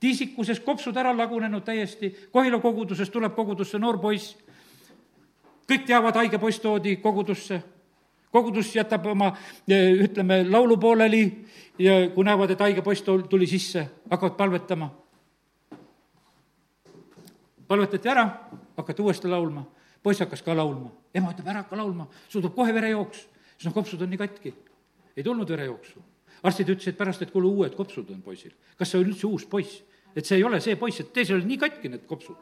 tiisikuses 0.00 0.60
kopsud 0.60 0.96
ära 0.96 1.14
lagunenud 1.16 1.64
täiesti, 1.64 2.10
Kohila 2.32 2.58
kogudusest 2.60 3.12
tuleb 3.12 3.34
kogudusse 3.34 3.78
noor 3.78 4.00
poiss, 4.02 4.34
kõik 5.68 5.86
teavad, 5.86 6.16
haige 6.16 6.38
poiss 6.38 6.60
toodi 6.60 6.96
kogudusse 6.96 7.62
kogudus 8.34 8.72
jätab 8.74 9.06
oma, 9.06 9.30
ütleme, 9.70 10.40
laulu 10.50 10.76
pooleli 10.82 11.22
ja 11.78 12.00
kui 12.14 12.26
näevad, 12.26 12.50
et 12.50 12.62
haige 12.64 12.82
poiss 12.82 13.04
tuli 13.06 13.46
sisse, 13.46 13.84
hakkavad 14.10 14.36
palvetama. 14.38 14.90
palvetati 17.68 18.10
ära, 18.10 18.24
hakati 18.76 19.02
uuesti 19.02 19.30
laulma, 19.30 19.62
poiss 20.02 20.20
hakkas 20.20 20.42
ka 20.42 20.56
laulma, 20.56 20.90
ema 21.14 21.30
ütleb, 21.32 21.46
ära 21.48 21.62
hakka 21.62 21.78
laulma, 21.78 22.08
sul 22.28 22.42
tuleb 22.42 22.56
kohe 22.56 22.74
verejooks, 22.74 23.22
siis 23.54 23.68
noh, 23.68 23.74
kopsud 23.74 24.02
on 24.02 24.10
nii 24.10 24.20
katki. 24.20 24.54
ei 25.16 25.22
tulnud 25.22 25.48
verejooksu. 25.48 26.02
arstid 26.42 26.68
ütlesid 26.74 26.96
pärast, 26.98 27.22
et 27.22 27.30
kuule, 27.30 27.46
uued 27.46 27.74
kopsud 27.74 28.10
on 28.10 28.22
poisil. 28.22 28.52
kas 28.76 28.90
see 28.90 28.98
on 28.98 29.06
üldse 29.06 29.26
uus 29.26 29.46
poiss? 29.46 29.84
et 30.16 30.26
see 30.26 30.36
ei 30.36 30.44
ole 30.44 30.60
see 30.60 30.76
poiss, 30.76 31.00
et 31.00 31.12
teisel 31.12 31.38
oli 31.38 31.54
nii 31.54 31.58
katki 31.58 31.88
need 31.88 32.06
kopsud. 32.06 32.36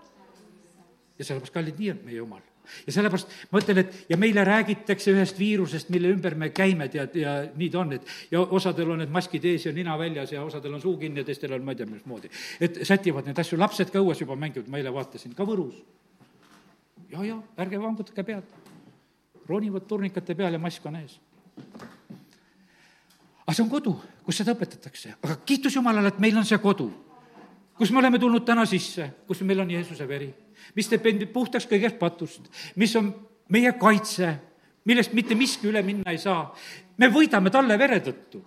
ja 1.19 1.25
sellepärast, 1.25 1.53
kallid, 1.53 1.79
nii 1.79 1.91
on 1.91 2.03
meie 2.09 2.17
jumal 2.17 2.52
ja 2.87 2.93
sellepärast 2.93 3.31
ma 3.51 3.61
ütlen, 3.61 3.81
et 3.83 4.11
ja 4.11 4.17
meile 4.21 4.45
räägitakse 4.47 5.13
ühest 5.13 5.39
viirusest, 5.39 5.91
mille 5.93 6.11
ümber 6.13 6.35
me 6.39 6.51
käime, 6.55 6.89
tead, 6.93 7.17
ja 7.19 7.35
nii 7.49 7.71
ta 7.73 7.81
on, 7.83 7.95
et 7.99 8.07
ja 8.33 8.43
osadel 8.43 8.95
on 8.95 9.03
need 9.03 9.13
maskid 9.15 9.45
ees 9.49 9.67
ja 9.67 9.73
nina 9.77 9.97
väljas 9.99 10.33
ja 10.35 10.45
osadel 10.45 10.75
on 10.75 10.83
suu 10.83 10.97
kinni 11.01 11.23
ja 11.23 11.29
teistel 11.29 11.55
on 11.57 11.65
ma 11.67 11.75
ei 11.75 11.81
tea, 11.81 11.89
mismoodi. 11.91 12.31
et 12.61 12.83
sätivad 12.89 13.29
neid 13.29 13.39
asju, 13.39 13.59
lapsed 13.61 13.93
ka 13.93 14.03
õues 14.03 14.23
juba 14.23 14.37
mängivad, 14.39 14.71
ma 14.71 14.81
eile 14.81 14.95
vaatasin, 14.95 15.35
ka 15.39 15.47
Võrus. 15.49 15.83
ja, 17.11 17.25
ja 17.25 17.39
ärge 17.59 17.81
vangutage 17.81 18.27
pead. 18.27 18.59
ronivad 19.49 19.87
turnikate 19.89 20.35
peal 20.35 20.53
ja 20.53 20.59
mask 20.59 20.87
on 20.87 20.97
ees. 20.97 21.19
aga 23.47 23.57
see 23.57 23.65
on 23.65 23.71
kodu, 23.71 23.97
kus 24.25 24.39
seda 24.39 24.55
õpetatakse, 24.55 25.17
aga 25.23 25.37
kiitus 25.47 25.77
Jumalale, 25.77 26.15
et 26.15 26.23
meil 26.23 26.37
on 26.39 26.47
see 26.47 26.59
kodu, 26.59 26.91
kus 27.77 27.91
me 27.91 27.99
oleme 27.99 28.19
tulnud 28.19 28.47
täna 28.47 28.67
sisse, 28.67 29.11
kus 29.27 29.43
meil 29.43 29.61
on 29.61 29.71
Jeesuse 29.71 30.09
veri 30.09 30.31
mis 30.75 30.89
teeb 30.89 31.07
end 31.07 31.27
puhtaks 31.33 31.67
kõigest 31.71 31.99
patust, 31.99 32.49
mis 32.77 32.95
on 32.97 33.13
meie 33.53 33.73
kaitse, 33.79 34.35
millest 34.85 35.13
mitte 35.13 35.35
miski 35.39 35.69
üle 35.71 35.83
minna 35.83 36.11
ei 36.11 36.19
saa. 36.19 36.55
me 36.97 37.09
võidame 37.09 37.51
talle 37.51 37.79
vere 37.79 38.01
tõttu 38.01 38.43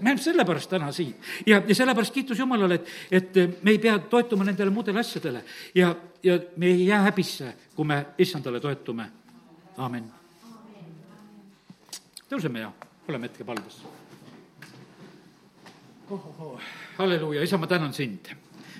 me 0.00 0.10
oleme 0.10 0.22
sellepärast 0.22 0.70
täna 0.70 0.92
siin 0.92 1.14
ja, 1.46 1.62
ja 1.68 1.74
sellepärast 1.74 2.14
kiitus 2.14 2.38
Jumalale, 2.38 2.74
et, 2.74 3.36
et 3.36 3.62
me 3.62 3.74
ei 3.74 3.78
pea 3.78 3.98
toetuma 3.98 4.44
nendele 4.44 4.70
muudele 4.70 5.00
asjadele 5.00 5.44
ja, 5.74 5.94
ja 6.22 6.38
me 6.56 6.66
ei 6.66 6.86
jää 6.86 7.02
häbisse, 7.02 7.54
kui 7.76 7.84
me 7.84 8.06
issandale 8.18 8.60
toetume. 8.60 9.10
aamen. 9.76 10.04
tõuseme 12.30 12.64
ja 12.64 12.72
oleme 13.08 13.28
hetke 13.28 13.44
palves 13.44 13.82
oh,. 13.84 13.96
Oh, 16.10 16.40
oh. 16.40 16.60
halleluuja, 16.98 17.42
isa, 17.42 17.58
ma 17.58 17.66
tänan 17.66 17.92
sind. 17.92 18.32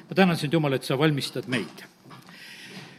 ma 0.08 0.14
tänan 0.14 0.36
sind, 0.36 0.52
Jumal, 0.52 0.72
et 0.72 0.84
sa 0.84 0.98
valmistad 0.98 1.46
meid 1.46 1.84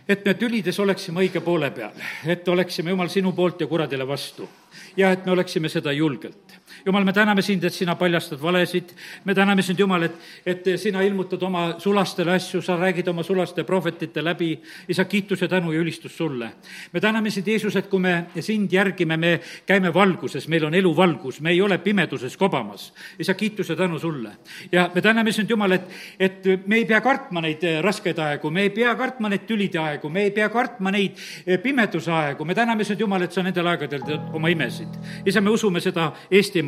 et 0.08 0.26
me 0.26 0.34
tülides 0.34 0.80
oleksime 0.80 1.22
õige 1.26 1.42
poole 1.42 1.72
peal, 1.72 1.94
et 2.26 2.48
oleksime, 2.48 2.90
Jumal, 2.90 3.10
sinu 3.10 3.32
poolt 3.38 3.62
ja 3.62 3.68
kuradile 3.68 4.08
vastu. 4.08 4.50
ja 4.98 5.12
et 5.12 5.26
me 5.26 5.32
oleksime 5.32 5.70
seda 5.70 5.92
julgelt. 5.92 6.61
Jumal, 6.86 7.04
me 7.06 7.14
täname 7.14 7.42
sind, 7.42 7.64
et 7.64 7.74
sina 7.74 7.96
paljastad 7.96 8.42
valesid, 8.42 8.90
me 9.26 9.36
täname 9.36 9.62
sind, 9.62 9.80
Jumal, 9.80 10.04
et, 10.08 10.16
et 10.46 10.66
sina 10.82 11.02
ilmutad 11.06 11.44
oma 11.46 11.76
sulastele 11.80 12.34
asju, 12.34 12.62
sa 12.62 12.78
räägid 12.80 13.08
oma 13.12 13.24
sulaste 13.24 13.64
prohvetite 13.64 14.24
läbi, 14.24 14.56
isa, 14.90 15.06
kiitus 15.06 15.42
ja 15.42 15.48
tänu 15.48 15.72
ja 15.72 15.80
ülistus 15.80 16.18
sulle. 16.18 16.52
me 16.94 17.00
täname 17.00 17.30
sind, 17.30 17.48
Jeesus, 17.48 17.76
et 17.76 17.88
kui 17.88 18.00
me 18.00 18.26
sind 18.40 18.74
järgime, 18.74 19.18
me 19.18 19.40
käime 19.66 19.94
valguses, 19.94 20.48
meil 20.48 20.66
on 20.66 20.74
eluvalgus, 20.74 21.42
me 21.42 21.52
ei 21.52 21.62
ole 21.62 21.78
pimeduses 21.78 22.38
kobamas. 22.38 22.94
isa, 23.20 23.34
kiitus 23.34 23.70
ja 23.70 23.76
tänu 23.76 24.00
sulle. 24.00 24.32
ja 24.72 24.90
me 24.96 25.02
täname 25.02 25.32
sind, 25.32 25.50
Jumal, 25.50 25.72
et, 25.72 25.90
et 26.20 26.44
me 26.66 26.76
ei 26.76 26.86
pea 26.86 27.02
kartma 27.02 27.42
neid 27.42 27.62
raskeid 27.82 28.20
aegu, 28.20 28.50
me 28.50 28.62
ei 28.62 28.70
pea 28.70 28.96
kartma 28.96 29.30
neid 29.30 29.46
tülide 29.46 29.80
aegu, 29.80 30.10
me 30.10 30.24
ei 30.24 30.32
pea 30.32 30.50
kartma 30.50 30.92
neid 30.92 31.18
pimeduse 31.64 32.12
aegu, 32.12 32.46
me 32.46 32.56
täname 32.56 32.84
sind, 32.84 33.00
Jumal, 33.00 33.22
et 33.22 33.32
sa 33.32 33.44
nendel 33.46 33.68
aegadel 33.68 34.02
teed 34.02 34.34
oma 34.34 34.50
imesid. 34.50 34.98
isa, 35.26 35.42
me 35.42 35.50
usume 35.50 35.80
seda 35.80 36.12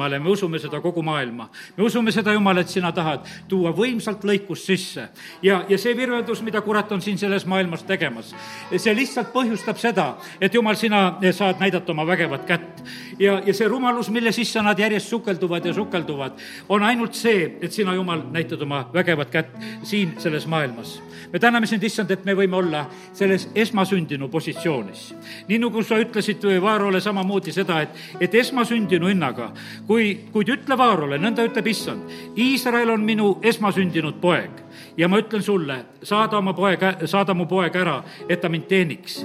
Eestimaale, 0.03 0.19
me 0.19 0.29
usume 0.29 0.59
seda 0.59 0.81
kogu 0.81 1.01
maailma. 1.01 1.49
me 1.77 1.83
usume 1.83 2.11
seda, 2.11 2.33
Jumal, 2.33 2.57
et 2.57 2.67
sina 2.67 2.91
tahad 2.91 3.23
tuua 3.47 3.71
võimsalt 3.71 4.23
lõikust 4.23 4.65
sisse. 4.65 5.07
ja, 5.41 5.63
ja 5.69 5.77
see 5.77 5.95
virveldus, 5.95 6.41
mida 6.41 6.61
kurat 6.61 6.91
on 6.91 7.01
siin 7.01 7.17
selles 7.17 7.45
maailmas 7.45 7.83
tegemas, 7.83 8.33
see 8.75 8.93
lihtsalt 8.95 9.31
põhjustab 9.33 9.77
seda, 9.77 10.17
et 10.41 10.53
Jumal, 10.53 10.75
sina 10.75 11.19
saad 11.31 11.59
näidata 11.59 11.91
oma 11.91 12.05
vägevat 12.07 12.45
kätt. 12.45 12.83
ja, 13.19 13.41
ja 13.45 13.53
see 13.53 13.67
rumalus, 13.67 14.09
mille 14.09 14.31
sisse 14.31 14.61
nad 14.61 14.79
järjest 14.79 15.07
sukelduvad 15.09 15.65
ja 15.65 15.73
sukelduvad, 15.73 16.39
on 16.69 16.83
ainult 16.83 17.13
see, 17.13 17.57
et 17.61 17.71
sina, 17.71 17.95
Jumal, 17.95 18.23
näitad 18.31 18.61
oma 18.61 18.89
vägevat 18.93 19.29
kätt 19.29 19.55
siin 19.83 20.15
selles 20.17 20.47
maailmas. 20.47 21.01
me 21.33 21.39
täname 21.39 21.67
sind, 21.67 21.83
issand, 21.83 22.11
et 22.11 22.25
me 22.25 22.35
võime 22.35 22.55
olla 22.55 22.85
selles 23.13 23.47
esmasündinu 23.55 24.27
positsioonis. 24.27 25.13
nii 25.47 25.59
nagu 25.59 25.83
sa 25.83 25.97
ütlesid 25.97 26.43
Vaarole 26.61 26.99
samamoodi 27.01 27.51
seda, 27.51 27.81
et, 27.81 27.89
et 28.19 28.35
esmasündinu 28.35 29.07
hinnaga, 29.13 29.51
kui, 29.87 29.92
kuid 30.33 30.49
ütle 30.55 30.77
Vaarole, 30.79 31.19
nõnda 31.21 31.45
ütleb 31.47 31.67
issand, 31.71 32.09
Iisrael 32.39 32.91
on 32.93 33.05
minu 33.05 33.37
esmasündinud 33.45 34.19
poeg 34.21 34.63
ja 34.97 35.07
ma 35.07 35.19
ütlen 35.19 35.43
sulle, 35.43 35.77
saada 36.03 36.37
oma 36.37 36.53
poeg, 36.53 36.81
saada 37.05 37.33
mu 37.33 37.45
poeg 37.49 37.75
ära, 37.75 37.97
et 38.29 38.41
ta 38.41 38.49
mind 38.49 38.67
teeniks. 38.69 39.23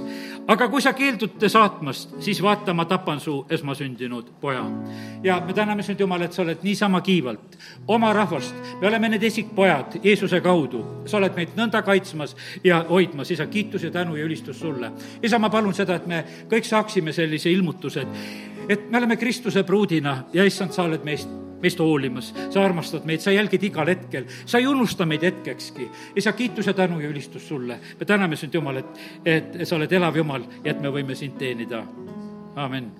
aga 0.49 0.67
kui 0.67 0.81
sa 0.81 0.93
keeldud 0.97 1.43
saatmast, 1.47 2.15
siis 2.25 2.41
vaata, 2.41 2.73
ma 2.73 2.85
tapan 2.85 3.19
su 3.19 3.45
esmasündinud 3.49 4.31
poja. 4.41 4.63
ja 5.23 5.41
me 5.45 5.53
täname 5.53 5.83
sind, 5.83 5.99
Jumal, 5.99 6.21
et 6.21 6.33
sa 6.33 6.41
oled 6.41 6.63
niisama 6.63 7.01
kiivalt 7.01 7.57
oma 7.87 8.13
rahvast, 8.13 8.55
me 8.81 8.87
oleme 8.87 9.09
need 9.09 9.23
esikpojad 9.23 9.99
Jeesuse 10.03 10.41
kaudu, 10.41 10.85
sa 11.05 11.17
oled 11.17 11.35
meid 11.35 11.55
nõnda 11.57 11.81
kaitsmas 11.81 12.35
ja 12.63 12.85
hoidmas, 12.89 13.31
isa, 13.31 13.47
kiitus 13.47 13.83
ja 13.83 13.91
tänu 13.91 14.15
ja 14.15 14.25
ülistus 14.25 14.59
sulle. 14.59 14.91
isa, 15.23 15.39
ma 15.39 15.49
palun 15.49 15.73
seda, 15.73 15.95
et 15.95 16.07
me 16.07 16.23
kõik 16.49 16.65
saaksime 16.65 17.13
sellise 17.13 17.51
ilmutuse, 17.51 18.01
et, 18.01 18.69
et 18.69 18.89
me 18.91 18.97
oleme 18.97 19.17
Kristuse 19.17 19.63
pruudina 19.63 20.23
ja 20.33 20.43
issand, 20.43 20.71
sa 20.71 20.83
oled 20.83 21.03
meist 21.03 21.48
meist 21.61 21.79
hoolimas, 21.79 22.31
sa 22.49 22.63
armastad 22.65 23.05
meid, 23.05 23.23
sa 23.23 23.31
jälgid 23.31 23.63
igal 23.63 23.89
hetkel, 23.89 24.29
sa 24.45 24.61
ei 24.61 24.67
unusta 24.67 25.05
meid 25.05 25.23
hetkekski. 25.23 25.89
isa, 26.15 26.31
kiitus 26.31 26.67
ja 26.67 26.73
tänu 26.73 26.99
ja 26.99 27.09
ülistus 27.09 27.47
sulle. 27.47 27.79
me 27.99 28.05
täname 28.05 28.35
sind, 28.35 28.53
Jumal, 28.53 28.77
et, 28.77 29.03
et 29.25 29.67
sa 29.67 29.75
oled 29.75 29.91
elav 29.91 30.15
Jumal 30.15 30.43
ja 30.63 30.71
et 30.71 30.81
me 30.81 30.89
võime 30.89 31.15
sind 31.15 31.37
teenida. 31.37 31.83
amin 32.55 32.91